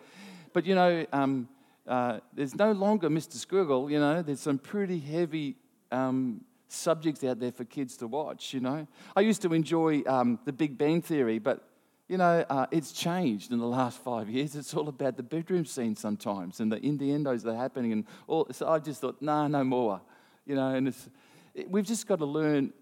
But, 0.53 0.65
you 0.65 0.75
know, 0.75 1.05
um, 1.13 1.49
uh, 1.87 2.21
there's 2.33 2.55
no 2.55 2.73
longer 2.73 3.09
Mr. 3.09 3.37
Squiggle, 3.37 3.91
you 3.91 4.01
know, 4.01 4.23
there's 4.23 4.41
some 4.41 4.59
pretty 4.59 4.99
heavy 4.99 5.57
um, 5.93 6.41
subjects 6.69 7.23
out 7.25 7.39
there 7.39 7.53
for 7.53 7.65
kids 7.65 7.97
to 7.99 8.07
watch, 8.07 8.55
you 8.55 8.61
know. 8.61 8.87
I 9.15 9.21
used 9.21 9.43
to 9.43 9.53
enjoy 9.53 10.03
um, 10.07 10.39
the 10.45 10.53
Big 10.53 10.77
Bang 10.79 11.03
Theory, 11.03 11.39
but, 11.39 11.69
you 12.09 12.17
know, 12.19 12.45
uh, 12.49 12.67
it's 12.71 12.93
changed 12.93 13.53
in 13.53 13.59
the 13.59 13.67
last 13.67 13.99
five 13.99 14.29
years. 14.29 14.55
It's 14.55 14.75
all 14.75 14.89
about 14.89 15.17
the 15.17 15.23
bedroom 15.23 15.65
scene 15.65 15.97
sometimes 15.97 16.61
and 16.61 16.71
the 16.71 16.85
innuendos 16.85 17.43
that 17.43 17.51
are 17.51 17.57
happening. 17.57 17.93
And 17.93 18.05
all, 18.29 18.47
so 18.53 18.69
I 18.69 18.79
just 18.79 19.01
thought, 19.01 19.21
nah, 19.21 19.49
no 19.49 19.65
more, 19.65 20.01
you 20.47 20.55
know. 20.55 20.69
And 20.69 20.89
it's, 20.89 21.09
it, 21.55 21.71
we've 21.71 21.85
just 21.85 22.07
got 22.07 22.21
to 22.21 22.27
learn 22.27 22.73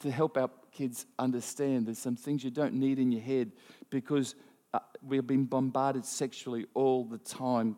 to 0.00 0.10
help 0.10 0.36
our 0.36 0.50
kids 0.70 1.06
understand 1.18 1.86
there's 1.86 1.98
some 1.98 2.16
things 2.16 2.44
you 2.44 2.50
don't 2.50 2.74
need 2.74 2.98
in 2.98 3.10
your 3.10 3.20
head 3.20 3.52
because 3.90 4.34
uh, 4.74 4.78
we've 5.02 5.26
been 5.26 5.44
bombarded 5.44 6.04
sexually 6.04 6.66
all 6.74 7.04
the 7.04 7.18
time, 7.18 7.76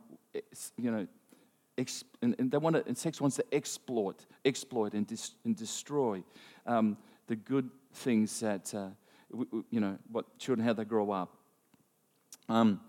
you 0.76 0.90
know, 0.90 1.06
ex- 1.78 2.04
and, 2.22 2.34
and, 2.38 2.50
they 2.50 2.58
want 2.58 2.76
to, 2.76 2.86
and 2.86 2.96
sex 2.96 3.20
wants 3.20 3.36
to 3.36 3.44
exploit, 3.52 4.26
exploit 4.44 4.94
and, 4.94 5.06
dis- 5.06 5.34
and 5.44 5.56
destroy 5.56 6.22
um, 6.66 6.96
the 7.26 7.36
good 7.36 7.70
things 7.94 8.40
that, 8.40 8.72
uh, 8.74 8.88
you 9.70 9.80
know, 9.80 9.98
what 10.10 10.38
children, 10.38 10.66
how 10.66 10.72
they 10.72 10.84
grow 10.84 11.10
up. 11.10 11.36
Um, 12.48 12.80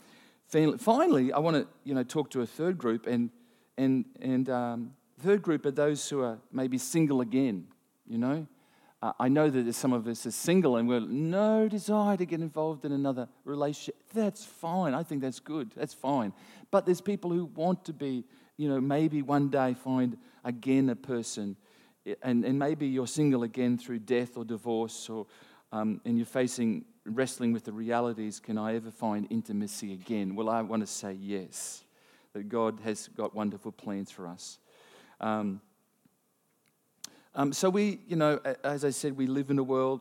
finally, 0.47 1.31
I 1.31 1.39
want 1.39 1.57
to, 1.57 1.67
you 1.83 1.93
know, 1.93 2.03
talk 2.03 2.29
to 2.31 2.41
a 2.41 2.45
third 2.45 2.77
group, 2.77 3.07
and, 3.07 3.29
and, 3.77 4.05
and 4.21 4.49
um, 4.49 4.91
third 5.19 5.41
group 5.41 5.65
are 5.65 5.71
those 5.71 6.07
who 6.09 6.21
are 6.21 6.37
maybe 6.51 6.77
single 6.77 7.21
again, 7.21 7.67
you 8.07 8.17
know. 8.17 8.47
Uh, 9.01 9.11
I 9.19 9.27
know 9.27 9.49
that 9.49 9.73
some 9.73 9.93
of 9.93 10.07
us 10.07 10.25
are 10.25 10.31
single 10.31 10.77
and 10.77 10.87
we're 10.87 11.01
no 11.01 11.67
desire 11.67 12.17
to 12.17 12.25
get 12.25 12.39
involved 12.39 12.85
in 12.85 12.91
another 12.91 13.27
relationship. 13.43 13.95
That's 14.13 14.43
fine. 14.43 14.93
I 14.93 15.03
think 15.03 15.21
that's 15.21 15.39
good. 15.39 15.73
That's 15.75 15.93
fine. 15.93 16.33
But 16.71 16.85
there's 16.85 17.01
people 17.01 17.29
who 17.29 17.45
want 17.45 17.85
to 17.85 17.93
be 17.93 18.23
you 18.57 18.69
know, 18.69 18.79
maybe 18.79 19.21
one 19.21 19.49
day 19.49 19.73
find 19.73 20.17
again 20.43 20.89
a 20.89 20.95
person, 20.95 21.55
and, 22.21 22.45
and 22.45 22.57
maybe 22.57 22.87
you're 22.87 23.07
single 23.07 23.43
again 23.43 23.77
through 23.77 23.99
death 23.99 24.37
or 24.37 24.45
divorce, 24.45 25.09
or, 25.09 25.25
um, 25.75 25.99
and 26.05 26.17
you're 26.17 26.25
facing, 26.25 26.85
wrestling 27.05 27.51
with 27.51 27.65
the 27.65 27.71
realities 27.73 28.39
can 28.39 28.57
I 28.57 28.75
ever 28.75 28.91
find 28.91 29.27
intimacy 29.29 29.91
again? 29.91 30.33
Well, 30.33 30.49
I 30.49 30.61
want 30.61 30.81
to 30.83 30.87
say 30.87 31.13
yes, 31.13 31.83
that 32.33 32.47
God 32.47 32.79
has 32.85 33.09
got 33.09 33.35
wonderful 33.35 33.73
plans 33.73 34.09
for 34.09 34.25
us. 34.25 34.59
Um, 35.19 35.59
um, 37.33 37.51
so 37.51 37.69
we, 37.69 37.99
you 38.07 38.15
know, 38.15 38.39
as 38.63 38.85
I 38.85 38.91
said, 38.91 39.17
we 39.17 39.27
live 39.27 39.49
in 39.49 39.59
a 39.59 39.63
world. 39.63 39.99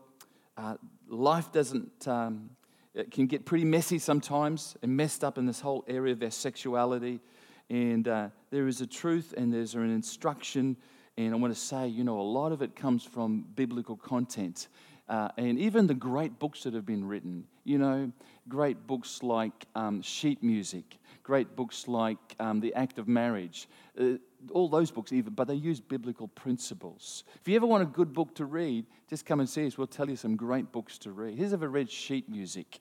Uh, 0.57 0.77
life 1.09 1.51
doesn't. 1.51 2.07
Um, 2.07 2.51
it 2.95 3.11
can 3.11 3.27
get 3.27 3.45
pretty 3.45 3.65
messy 3.65 3.99
sometimes 3.99 4.77
and 4.83 4.97
messed 4.97 5.25
up 5.25 5.39
in 5.39 5.47
this 5.47 5.59
whole 5.59 5.85
area 5.89 6.13
of 6.13 6.23
our 6.23 6.31
sexuality 6.31 7.19
and 7.71 8.07
uh, 8.07 8.29
there 8.51 8.69
is 8.69 8.81
a 8.81 8.87
truth 8.87 9.35
and 9.37 9.53
there's 9.53 9.75
an 9.75 9.91
instruction. 9.91 10.77
And 11.17 11.33
I 11.33 11.37
want 11.37 11.53
to 11.53 11.59
say, 11.61 11.89
you 11.89 12.05
know, 12.05 12.21
a 12.21 12.23
lot 12.23 12.53
of 12.53 12.63
it 12.63 12.77
comes 12.77 13.03
from 13.05 13.47
biblical 13.55 13.97
content. 13.97 14.69
Uh, 15.09 15.29
and 15.37 15.59
even 15.59 15.87
the 15.87 15.95
great 15.95 16.39
books 16.39 16.63
that 16.63 16.73
have 16.73 16.87
been 16.87 17.05
written, 17.05 17.45
you 17.65 17.79
know, 17.79 18.11
great 18.49 18.87
books 18.87 19.23
like 19.23 19.67
um, 19.75 20.01
sheet 20.01 20.43
music, 20.43 20.99
great 21.23 21.55
books 21.57 21.87
like 21.89 22.19
um, 22.41 22.61
The 22.61 22.75
Act 22.75 22.99
of 22.99 23.07
Marriage, 23.07 23.69
uh, 24.01 24.15
all 24.53 24.69
those 24.69 24.91
books, 24.91 25.13
even, 25.13 25.35
but 25.35 25.47
they 25.47 25.55
use 25.55 25.81
biblical 25.81 26.29
principles. 26.29 27.25
If 27.41 27.49
you 27.49 27.57
ever 27.57 27.67
want 27.67 27.83
a 27.83 27.87
good 27.87 28.15
book 28.15 28.35
to 28.37 28.47
read, 28.47 28.87
just 29.09 29.27
come 29.27 29.41
and 29.41 29.49
see 29.49 29.67
us. 29.67 29.77
We'll 29.77 29.87
tell 29.87 30.09
you 30.09 30.17
some 30.17 30.37
great 30.37 30.73
books 30.73 30.97
to 30.99 31.13
read. 31.13 31.37
Who's 31.39 31.53
ever 31.53 31.69
read 31.69 31.91
sheet 31.91 32.29
music? 32.29 32.81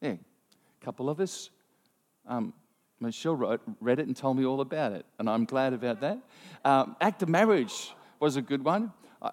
Yeah, 0.00 0.12
a 0.12 0.84
couple 0.84 1.10
of 1.10 1.20
us. 1.20 1.50
Um, 2.26 2.54
Michelle 3.00 3.36
wrote, 3.36 3.60
read 3.80 3.98
it 4.00 4.06
and 4.06 4.16
told 4.16 4.38
me 4.38 4.44
all 4.44 4.60
about 4.60 4.92
it, 4.92 5.04
and 5.18 5.28
I'm 5.28 5.44
glad 5.44 5.72
about 5.72 6.00
that. 6.00 6.18
Um, 6.64 6.96
Act 7.00 7.22
of 7.22 7.28
Marriage 7.28 7.92
was 8.20 8.36
a 8.36 8.42
good 8.42 8.64
one. 8.64 8.92
Uh, 9.20 9.30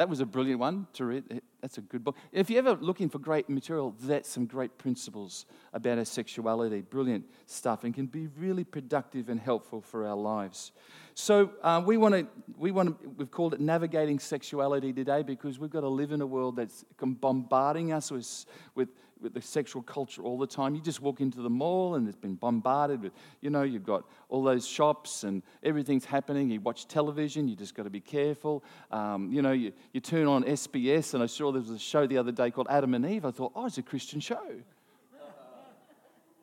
that 0.00 0.08
was 0.08 0.20
a 0.20 0.24
brilliant 0.24 0.58
one 0.58 0.86
to 0.94 1.04
read. 1.04 1.42
That's 1.60 1.76
a 1.76 1.82
good 1.82 2.02
book. 2.02 2.16
If 2.32 2.48
you're 2.48 2.66
ever 2.66 2.74
looking 2.80 3.10
for 3.10 3.18
great 3.18 3.50
material, 3.50 3.94
that's 4.00 4.30
some 4.30 4.46
great 4.46 4.78
principles 4.78 5.44
about 5.74 5.98
our 5.98 6.06
sexuality. 6.06 6.80
Brilliant 6.80 7.26
stuff, 7.44 7.84
and 7.84 7.92
can 7.92 8.06
be 8.06 8.28
really 8.28 8.64
productive 8.64 9.28
and 9.28 9.38
helpful 9.38 9.82
for 9.82 10.06
our 10.06 10.16
lives. 10.16 10.72
So 11.20 11.50
uh, 11.62 11.82
we 11.84 11.98
want 11.98 12.14
to, 12.14 12.26
we 12.56 12.70
want 12.70 12.98
to, 12.98 13.08
we've 13.10 13.30
called 13.30 13.52
it 13.52 13.60
navigating 13.60 14.18
sexuality 14.18 14.90
today 14.90 15.22
because 15.22 15.58
we've 15.58 15.70
got 15.70 15.82
to 15.82 15.88
live 15.88 16.12
in 16.12 16.22
a 16.22 16.26
world 16.26 16.56
that's 16.56 16.82
bombarding 16.98 17.92
us 17.92 18.10
with, 18.10 18.46
with 18.74 18.88
with 19.20 19.34
the 19.34 19.42
sexual 19.42 19.82
culture 19.82 20.22
all 20.22 20.38
the 20.38 20.46
time. 20.46 20.74
You 20.74 20.80
just 20.80 21.02
walk 21.02 21.20
into 21.20 21.42
the 21.42 21.50
mall 21.50 21.96
and 21.96 22.08
it's 22.08 22.16
been 22.16 22.36
bombarded 22.36 23.02
with, 23.02 23.12
you 23.42 23.50
know, 23.50 23.64
you've 23.64 23.84
got 23.84 24.04
all 24.30 24.42
those 24.42 24.66
shops 24.66 25.24
and 25.24 25.42
everything's 25.62 26.06
happening. 26.06 26.48
You 26.48 26.58
watch 26.58 26.88
television, 26.88 27.46
you 27.46 27.54
just 27.54 27.74
got 27.74 27.82
to 27.82 27.90
be 27.90 28.00
careful. 28.00 28.64
Um, 28.90 29.30
you 29.30 29.42
know, 29.42 29.52
you, 29.52 29.72
you 29.92 30.00
turn 30.00 30.26
on 30.26 30.44
SBS, 30.44 31.12
and 31.12 31.22
I 31.22 31.26
saw 31.26 31.52
there 31.52 31.60
was 31.60 31.68
a 31.68 31.78
show 31.78 32.06
the 32.06 32.16
other 32.16 32.32
day 32.32 32.50
called 32.50 32.68
Adam 32.70 32.94
and 32.94 33.04
Eve. 33.04 33.26
I 33.26 33.30
thought, 33.30 33.52
oh, 33.54 33.66
it's 33.66 33.76
a 33.76 33.82
Christian 33.82 34.20
show. 34.20 34.40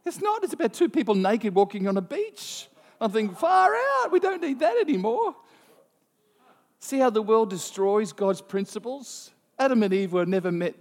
It's 0.05 0.21
not, 0.21 0.41
it's 0.43 0.53
about 0.53 0.73
two 0.73 0.87
people 0.87 1.15
naked 1.15 1.55
walking 1.55 1.87
on 1.87 1.97
a 1.97 2.01
beach. 2.01 2.69
I'm 2.99 3.11
thinking, 3.11 3.35
far 3.35 3.73
out, 3.75 4.11
we 4.11 4.19
don't 4.19 4.41
need 4.41 4.59
that 4.59 4.77
anymore. 4.77 5.35
See 6.79 6.99
how 6.99 7.09
the 7.09 7.21
world 7.21 7.49
destroys 7.49 8.13
God's 8.13 8.41
principles? 8.41 9.31
Adam 9.59 9.83
and 9.83 9.93
Eve 9.93 10.13
were 10.13 10.25
never 10.25 10.51
met, 10.51 10.75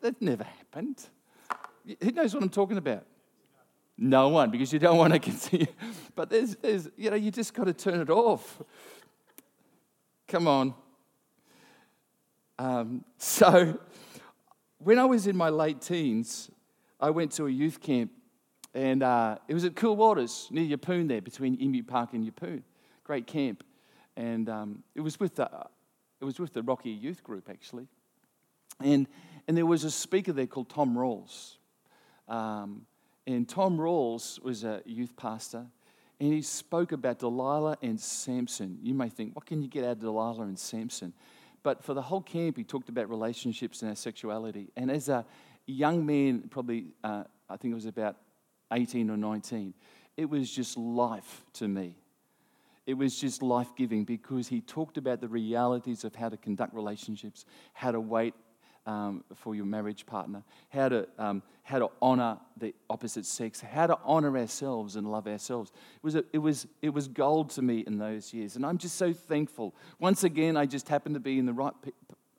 that 0.00 0.20
never 0.20 0.44
happened. 0.44 1.02
Who 2.02 2.10
knows 2.12 2.34
what 2.34 2.42
I'm 2.42 2.48
talking 2.48 2.78
about? 2.78 3.06
No 3.96 4.28
one, 4.28 4.50
because 4.50 4.72
you 4.72 4.78
don't 4.78 4.98
want 4.98 5.12
to 5.12 5.18
continue. 5.30 5.66
But 6.14 6.30
there's, 6.30 6.56
there's 6.56 6.88
you 6.96 7.10
know, 7.10 7.16
you 7.16 7.30
just 7.30 7.54
got 7.54 7.64
to 7.64 7.72
turn 7.72 8.00
it 8.00 8.10
off. 8.10 8.62
Come 10.26 10.48
on. 10.48 10.74
Um, 12.58 13.04
so, 13.18 13.78
when 14.78 14.98
I 14.98 15.04
was 15.04 15.26
in 15.26 15.36
my 15.36 15.50
late 15.50 15.80
teens, 15.80 16.50
I 17.00 17.10
went 17.10 17.32
to 17.32 17.46
a 17.46 17.50
youth 17.50 17.80
camp, 17.80 18.10
and 18.74 19.02
uh, 19.02 19.38
it 19.46 19.54
was 19.54 19.64
at 19.64 19.76
Cool 19.76 19.96
Waters 19.96 20.48
near 20.50 20.76
Yeppoon, 20.76 21.08
there 21.08 21.22
between 21.22 21.60
Emu 21.60 21.82
Park 21.82 22.12
and 22.12 22.30
Yeppoon. 22.30 22.62
Great 23.04 23.26
camp, 23.26 23.62
and 24.16 24.48
um, 24.48 24.82
it 24.94 25.00
was 25.00 25.20
with 25.20 25.36
the 25.36 25.48
it 26.20 26.24
was 26.24 26.38
with 26.38 26.52
the 26.52 26.62
Rocky 26.62 26.90
Youth 26.90 27.22
Group 27.22 27.48
actually, 27.48 27.86
and 28.80 29.06
and 29.46 29.56
there 29.56 29.66
was 29.66 29.84
a 29.84 29.90
speaker 29.90 30.32
there 30.32 30.46
called 30.46 30.68
Tom 30.70 30.96
Rawls, 30.96 31.56
um, 32.28 32.86
and 33.26 33.48
Tom 33.48 33.78
Rawls 33.78 34.42
was 34.42 34.64
a 34.64 34.82
youth 34.84 35.16
pastor, 35.16 35.66
and 36.18 36.32
he 36.32 36.42
spoke 36.42 36.92
about 36.92 37.18
Delilah 37.18 37.76
and 37.82 38.00
Samson. 38.00 38.78
You 38.82 38.94
may 38.94 39.08
think, 39.08 39.36
what 39.36 39.46
can 39.46 39.62
you 39.62 39.68
get 39.68 39.84
out 39.84 39.92
of 39.92 40.00
Delilah 40.00 40.42
and 40.42 40.58
Samson? 40.58 41.12
But 41.62 41.82
for 41.82 41.94
the 41.94 42.02
whole 42.02 42.20
camp, 42.20 42.56
he 42.56 42.64
talked 42.64 42.90
about 42.90 43.08
relationships 43.08 43.80
and 43.80 43.88
our 43.88 43.96
sexuality. 43.96 44.70
And 44.76 44.90
as 44.90 45.08
a 45.08 45.24
young 45.66 46.04
man, 46.04 46.44
probably, 46.50 46.88
uh, 47.02 47.24
I 47.48 47.56
think 47.56 47.72
it 47.72 47.74
was 47.74 47.86
about 47.86 48.16
18 48.72 49.10
or 49.10 49.16
19, 49.16 49.74
it 50.16 50.28
was 50.28 50.50
just 50.50 50.76
life 50.76 51.44
to 51.54 51.68
me. 51.68 51.96
It 52.86 52.94
was 52.94 53.18
just 53.18 53.42
life 53.42 53.68
giving 53.76 54.04
because 54.04 54.48
he 54.48 54.60
talked 54.60 54.98
about 54.98 55.20
the 55.20 55.28
realities 55.28 56.04
of 56.04 56.14
how 56.14 56.28
to 56.28 56.36
conduct 56.36 56.74
relationships, 56.74 57.46
how 57.72 57.92
to 57.92 58.00
wait 58.00 58.34
um, 58.86 59.24
for 59.34 59.54
your 59.54 59.64
marriage 59.64 60.04
partner, 60.04 60.42
how 60.68 60.90
to, 60.90 61.08
um, 61.18 61.42
how 61.62 61.78
to 61.78 61.88
honor 62.02 62.38
the 62.58 62.74
opposite 62.90 63.24
sex, 63.24 63.60
how 63.60 63.86
to 63.86 63.98
honor 64.04 64.36
ourselves 64.36 64.96
and 64.96 65.10
love 65.10 65.26
ourselves. 65.26 65.72
It 65.96 66.04
was, 66.04 66.14
a, 66.14 66.24
it, 66.32 66.38
was, 66.38 66.66
it 66.82 66.90
was 66.90 67.08
gold 67.08 67.50
to 67.50 67.62
me 67.62 67.78
in 67.86 67.98
those 67.98 68.34
years. 68.34 68.56
And 68.56 68.66
I'm 68.66 68.76
just 68.76 68.96
so 68.96 69.12
thankful. 69.12 69.74
Once 69.98 70.24
again, 70.24 70.56
I 70.56 70.66
just 70.66 70.88
happened 70.88 71.14
to 71.14 71.20
be 71.20 71.38
in 71.38 71.46
the 71.46 71.52
right 71.52 71.72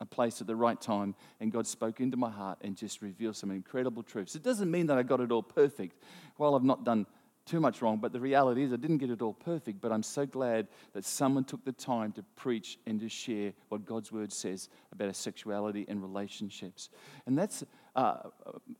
place 0.06 0.42
at 0.42 0.48
the 0.48 0.56
right 0.56 0.80
time, 0.80 1.16
and 1.40 1.52
God 1.52 1.68
spoke 1.68 2.00
into 2.00 2.18
my 2.18 2.30
heart 2.30 2.60
and 2.62 2.76
just 2.76 3.02
revealed 3.02 3.36
some 3.36 3.52
incredible 3.52 4.04
truths. 4.04 4.36
It 4.36 4.44
doesn't 4.44 4.70
mean 4.70 4.88
that 4.88 4.98
I 4.98 5.04
got 5.04 5.20
it 5.22 5.32
all 5.32 5.44
perfect. 5.44 6.02
While 6.38 6.56
I've 6.56 6.64
not 6.64 6.84
done 6.84 7.06
too 7.46 7.60
much 7.60 7.82
wrong, 7.82 7.98
but 7.98 8.12
the 8.12 8.20
reality 8.20 8.64
is 8.64 8.74
I 8.74 8.78
didn't 8.78 8.98
get 8.98 9.12
it 9.12 9.22
all 9.22 9.34
perfect. 9.34 9.80
But 9.80 9.92
I'm 9.92 10.04
so 10.04 10.26
glad 10.26 10.68
that 10.94 11.06
someone 11.06 11.44
took 11.44 11.64
the 11.64 11.72
time 11.72 12.12
to 12.14 12.24
preach 12.36 12.80
and 12.88 13.00
to 13.00 13.10
share 13.10 13.54
what 13.70 13.86
God's 13.86 14.12
word 14.12 14.34
says 14.34 14.70
about 14.92 15.08
our 15.08 15.14
sexuality 15.14 15.86
and 15.88 16.02
relationships. 16.02 16.90
And 17.28 17.38
that's, 17.38 17.64
uh, 17.96 18.18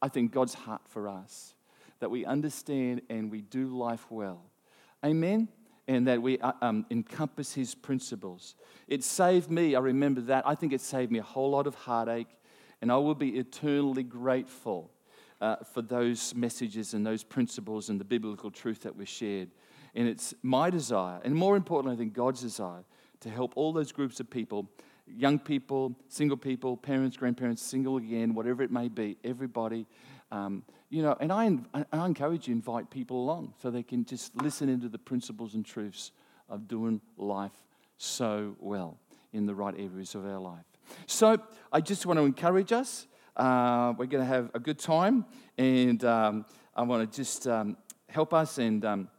I 0.02 0.10
think, 0.10 0.32
God's 0.32 0.56
heart 0.56 0.82
for 0.88 1.08
us 1.08 1.54
that 2.00 2.10
we 2.10 2.26
understand 2.26 3.02
and 3.10 3.32
we 3.32 3.42
do 3.42 3.68
life 3.78 4.08
well. 4.10 4.42
Amen? 5.06 5.48
And 5.88 6.08
that 6.08 6.22
we 6.22 6.40
uh, 6.40 6.54
um, 6.62 6.86
encompass 6.90 7.54
his 7.54 7.76
principles. 7.76 8.56
It 8.88 9.04
saved 9.04 9.52
me, 9.52 9.76
I 9.76 9.80
remember 9.80 10.22
that. 10.22 10.48
I 10.48 10.56
think 10.56 10.74
it 10.74 10.82
saved 10.82 11.12
me 11.12 11.20
a 11.20 11.24
whole 11.24 11.52
lot 11.52 11.68
of 11.68 11.76
heartache, 11.76 12.30
and 12.82 12.92
I 12.92 12.98
will 12.98 13.16
be 13.16 13.38
eternally 13.38 14.04
grateful 14.04 14.92
uh, 15.42 15.58
for 15.58 15.84
those 15.84 16.34
messages 16.34 16.94
and 16.96 17.06
those 17.06 17.24
principles 17.24 17.90
and 17.90 18.00
the 18.00 18.06
biblical 18.06 18.50
truth 18.50 18.82
that 18.82 18.96
was 18.96 19.10
shared. 19.10 19.50
And 19.94 20.08
it's 20.08 20.34
my 20.42 20.70
desire, 20.72 21.22
and 21.24 21.36
more 21.36 21.56
importantly, 21.56 21.96
I 21.96 22.00
think 22.00 22.14
God's 22.14 22.42
desire, 22.42 22.84
to 23.22 23.30
help 23.30 23.54
all 23.56 23.72
those 23.72 23.92
groups 23.92 24.20
of 24.20 24.30
people 24.30 24.70
young 25.08 25.40
people, 25.40 25.96
single 26.08 26.38
people, 26.38 26.76
parents, 26.76 27.18
grandparents, 27.18 27.62
single 27.62 27.98
again, 27.98 28.34
whatever 28.34 28.64
it 28.64 28.72
may 28.72 28.88
be, 28.88 29.18
everybody. 29.24 29.86
Um, 30.32 30.64
you 30.90 31.02
know, 31.02 31.18
and 31.20 31.32
I, 31.32 31.86
I 31.92 32.06
encourage 32.06 32.48
you 32.48 32.54
invite 32.54 32.90
people 32.90 33.18
along 33.18 33.54
so 33.62 33.72
they 33.72 33.84
can 33.84 34.06
just 34.06 34.36
listen 34.42 34.70
into 34.70 34.88
the 34.88 35.00
principles 35.00 35.56
and 35.56 35.66
truths 35.66 36.12
of 36.50 36.68
doing 36.68 37.02
life 37.18 37.64
so 37.98 38.56
well. 38.60 39.00
in 39.34 39.46
the 39.46 39.56
right 39.56 39.76
areas 39.78 40.16
of 40.16 40.26
our 40.26 40.40
life. 40.40 40.64
So 41.08 41.38
I 41.72 41.82
just 41.82 42.06
want 42.06 42.20
to 42.20 42.24
encourage 42.24 42.72
us. 42.72 43.08
Uh, 43.36 43.94
we're 43.98 44.06
going 44.06 44.24
to 44.24 44.28
have 44.28 44.50
a 44.54 44.60
good 44.60 44.80
time, 44.80 45.26
and 45.58 46.02
um, 46.06 46.46
I 46.74 46.84
want 46.84 47.12
to 47.12 47.18
just 47.18 47.48
um, 47.48 47.76
help 48.08 48.34
us 48.34 48.58
and 48.60 48.86
um, 48.86 49.10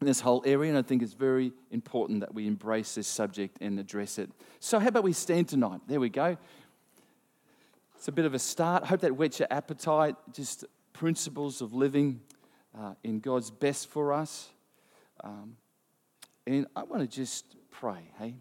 in 0.00 0.06
this 0.06 0.20
whole 0.20 0.42
area. 0.44 0.68
And 0.68 0.78
I 0.78 0.82
think 0.82 1.02
it's 1.02 1.14
very 1.14 1.52
important 1.70 2.20
that 2.20 2.34
we 2.34 2.46
embrace 2.46 2.94
this 2.94 3.06
subject 3.06 3.56
and 3.62 3.78
address 3.78 4.18
it. 4.18 4.30
So, 4.58 4.78
how 4.78 4.88
about 4.88 5.04
we 5.04 5.14
stand 5.14 5.48
tonight? 5.48 5.80
There 5.86 6.00
we 6.00 6.10
go. 6.10 6.36
It's 7.96 8.08
a 8.08 8.12
bit 8.12 8.26
of 8.26 8.34
a 8.34 8.38
start. 8.38 8.84
Hope 8.84 9.00
that 9.00 9.16
whets 9.16 9.38
your 9.38 9.48
appetite. 9.50 10.16
Just 10.32 10.66
principles 11.00 11.62
of 11.62 11.72
living 11.72 12.20
uh, 12.78 12.92
in 13.02 13.20
God's 13.20 13.50
best 13.50 13.88
for 13.88 14.12
us. 14.12 14.50
Um, 15.24 15.56
and 16.46 16.66
I 16.76 16.82
want 16.82 17.00
to 17.00 17.08
just 17.08 17.56
pray, 17.70 18.10
hey? 18.18 18.34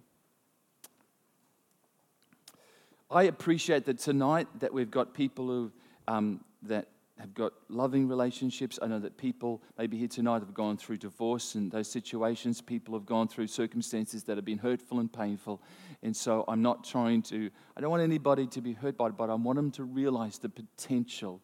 I 3.09 3.23
appreciate 3.23 3.85
that 3.85 3.99
tonight 3.99 4.47
that 4.59 4.73
we've 4.73 4.91
got 4.91 5.13
people 5.13 5.47
who 5.47 5.71
um, 6.09 6.41
that 6.63 6.89
have 7.17 7.33
got 7.33 7.53
loving 7.69 8.09
relationships. 8.09 8.77
I 8.81 8.87
know 8.87 8.99
that 8.99 9.15
people 9.15 9.61
maybe 9.77 9.97
here 9.97 10.09
tonight 10.09 10.39
have 10.39 10.53
gone 10.53 10.75
through 10.75 10.97
divorce 10.97 11.55
and 11.55 11.71
those 11.71 11.89
situations. 11.89 12.59
People 12.59 12.93
have 12.93 13.05
gone 13.05 13.29
through 13.29 13.47
circumstances 13.47 14.25
that 14.25 14.35
have 14.35 14.45
been 14.45 14.57
hurtful 14.57 14.99
and 14.99 15.11
painful. 15.11 15.61
And 16.03 16.13
so 16.13 16.43
I'm 16.45 16.61
not 16.61 16.83
trying 16.83 17.21
to, 17.23 17.49
I 17.77 17.81
don't 17.81 17.89
want 17.89 18.03
anybody 18.03 18.47
to 18.47 18.61
be 18.61 18.73
hurt 18.73 18.97
by 18.97 19.07
it, 19.07 19.17
but 19.17 19.29
I 19.29 19.35
want 19.35 19.55
them 19.55 19.71
to 19.71 19.85
realize 19.85 20.39
the 20.39 20.49
potential 20.49 21.41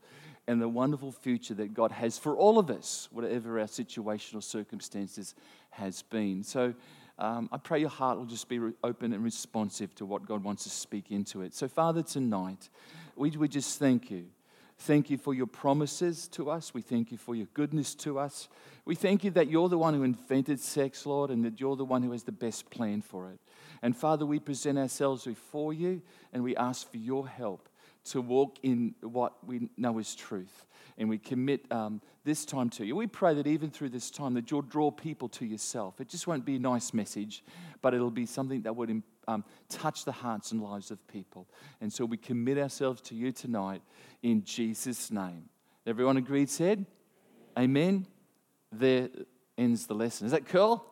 and 0.47 0.61
the 0.61 0.69
wonderful 0.69 1.11
future 1.11 1.53
that 1.55 1.73
God 1.73 1.91
has 1.91 2.17
for 2.17 2.35
all 2.35 2.59
of 2.59 2.69
us, 2.69 3.07
whatever 3.11 3.59
our 3.59 3.67
situation 3.67 4.37
or 4.37 4.41
circumstances 4.41 5.33
has 5.71 6.03
been. 6.03 6.43
So 6.43 6.73
um, 7.17 7.49
I 7.51 7.57
pray 7.57 7.79
your 7.79 7.89
heart 7.89 8.17
will 8.17 8.25
just 8.25 8.47
be 8.47 8.59
open 8.83 9.13
and 9.13 9.23
responsive 9.23 9.95
to 9.95 10.05
what 10.05 10.25
God 10.25 10.43
wants 10.43 10.63
to 10.63 10.69
speak 10.69 11.11
into 11.11 11.41
it. 11.41 11.53
So, 11.53 11.67
Father, 11.67 12.03
tonight, 12.03 12.69
we, 13.15 13.31
we 13.31 13.47
just 13.47 13.79
thank 13.79 14.11
you 14.11 14.27
Thank 14.79 15.09
you 15.09 15.17
for 15.17 15.33
your 15.33 15.47
promises 15.47 16.27
to 16.29 16.49
us. 16.49 16.73
We 16.73 16.81
thank 16.81 17.11
you 17.11 17.17
for 17.17 17.33
your 17.33 17.47
goodness 17.53 17.95
to 17.95 18.19
us. 18.19 18.49
We 18.83 18.95
thank 18.95 19.23
you 19.23 19.31
that 19.31 19.49
you're 19.49 19.69
the 19.69 19.77
one 19.77 19.93
who 19.93 20.03
invented 20.03 20.59
sex, 20.59 21.05
Lord, 21.05 21.31
and 21.31 21.45
that 21.45 21.59
you're 21.59 21.77
the 21.77 21.85
one 21.85 22.03
who 22.03 22.11
has 22.11 22.23
the 22.23 22.31
best 22.31 22.69
plan 22.69 23.01
for 23.01 23.29
it. 23.29 23.39
And 23.81 23.95
Father, 23.95 24.25
we 24.25 24.39
present 24.39 24.77
ourselves 24.77 25.25
before 25.25 25.73
you 25.73 26.01
and 26.33 26.43
we 26.43 26.55
ask 26.55 26.89
for 26.89 26.97
your 26.97 27.27
help 27.27 27.69
to 28.05 28.21
walk 28.21 28.57
in 28.63 28.95
what 29.01 29.33
we 29.45 29.69
know 29.77 29.97
is 29.99 30.15
truth. 30.15 30.65
And 30.97 31.09
we 31.09 31.17
commit 31.17 31.69
um, 31.71 32.01
this 32.23 32.45
time 32.45 32.69
to 32.71 32.85
you. 32.85 32.95
We 32.95 33.07
pray 33.07 33.33
that 33.33 33.47
even 33.47 33.69
through 33.69 33.89
this 33.89 34.09
time 34.09 34.33
that 34.35 34.49
you'll 34.49 34.61
draw 34.61 34.91
people 34.91 35.27
to 35.29 35.45
yourself. 35.45 35.99
It 35.99 36.07
just 36.07 36.25
won't 36.25 36.45
be 36.45 36.55
a 36.55 36.59
nice 36.59 36.93
message, 36.93 37.43
but 37.81 37.93
it'll 37.93 38.11
be 38.11 38.25
something 38.25 38.61
that 38.61 38.75
would 38.75 39.03
um, 39.27 39.43
touch 39.67 40.05
the 40.05 40.11
hearts 40.11 40.51
and 40.51 40.61
lives 40.61 40.91
of 40.91 41.05
people. 41.07 41.47
And 41.81 41.91
so 41.91 42.05
we 42.05 42.17
commit 42.17 42.57
ourselves 42.57 43.01
to 43.01 43.15
you 43.15 43.31
tonight 43.31 43.81
in 44.23 44.43
Jesus' 44.43 45.11
name. 45.11 45.49
Everyone 45.85 46.17
agreed, 46.17 46.49
said? 46.49 46.85
Amen. 47.57 48.07
There 48.71 49.09
ends 49.57 49.87
the 49.87 49.95
lesson. 49.95 50.25
Is 50.25 50.31
that 50.31 50.45
cool? 50.45 50.85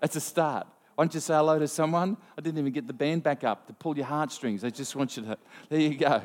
That's 0.00 0.16
a 0.16 0.20
start. 0.20 0.66
Why 0.94 1.04
don't 1.04 1.14
you 1.14 1.20
say 1.20 1.34
hello 1.34 1.58
to 1.58 1.66
someone? 1.66 2.16
I 2.38 2.40
didn't 2.40 2.58
even 2.58 2.72
get 2.72 2.86
the 2.86 2.92
band 2.92 3.22
back 3.22 3.42
up 3.42 3.66
to 3.66 3.72
pull 3.72 3.96
your 3.96 4.06
heartstrings. 4.06 4.64
I 4.64 4.70
just 4.70 4.94
want 4.94 5.16
you 5.16 5.24
to, 5.24 5.38
there 5.68 5.80
you 5.80 5.96
go. 5.96 6.22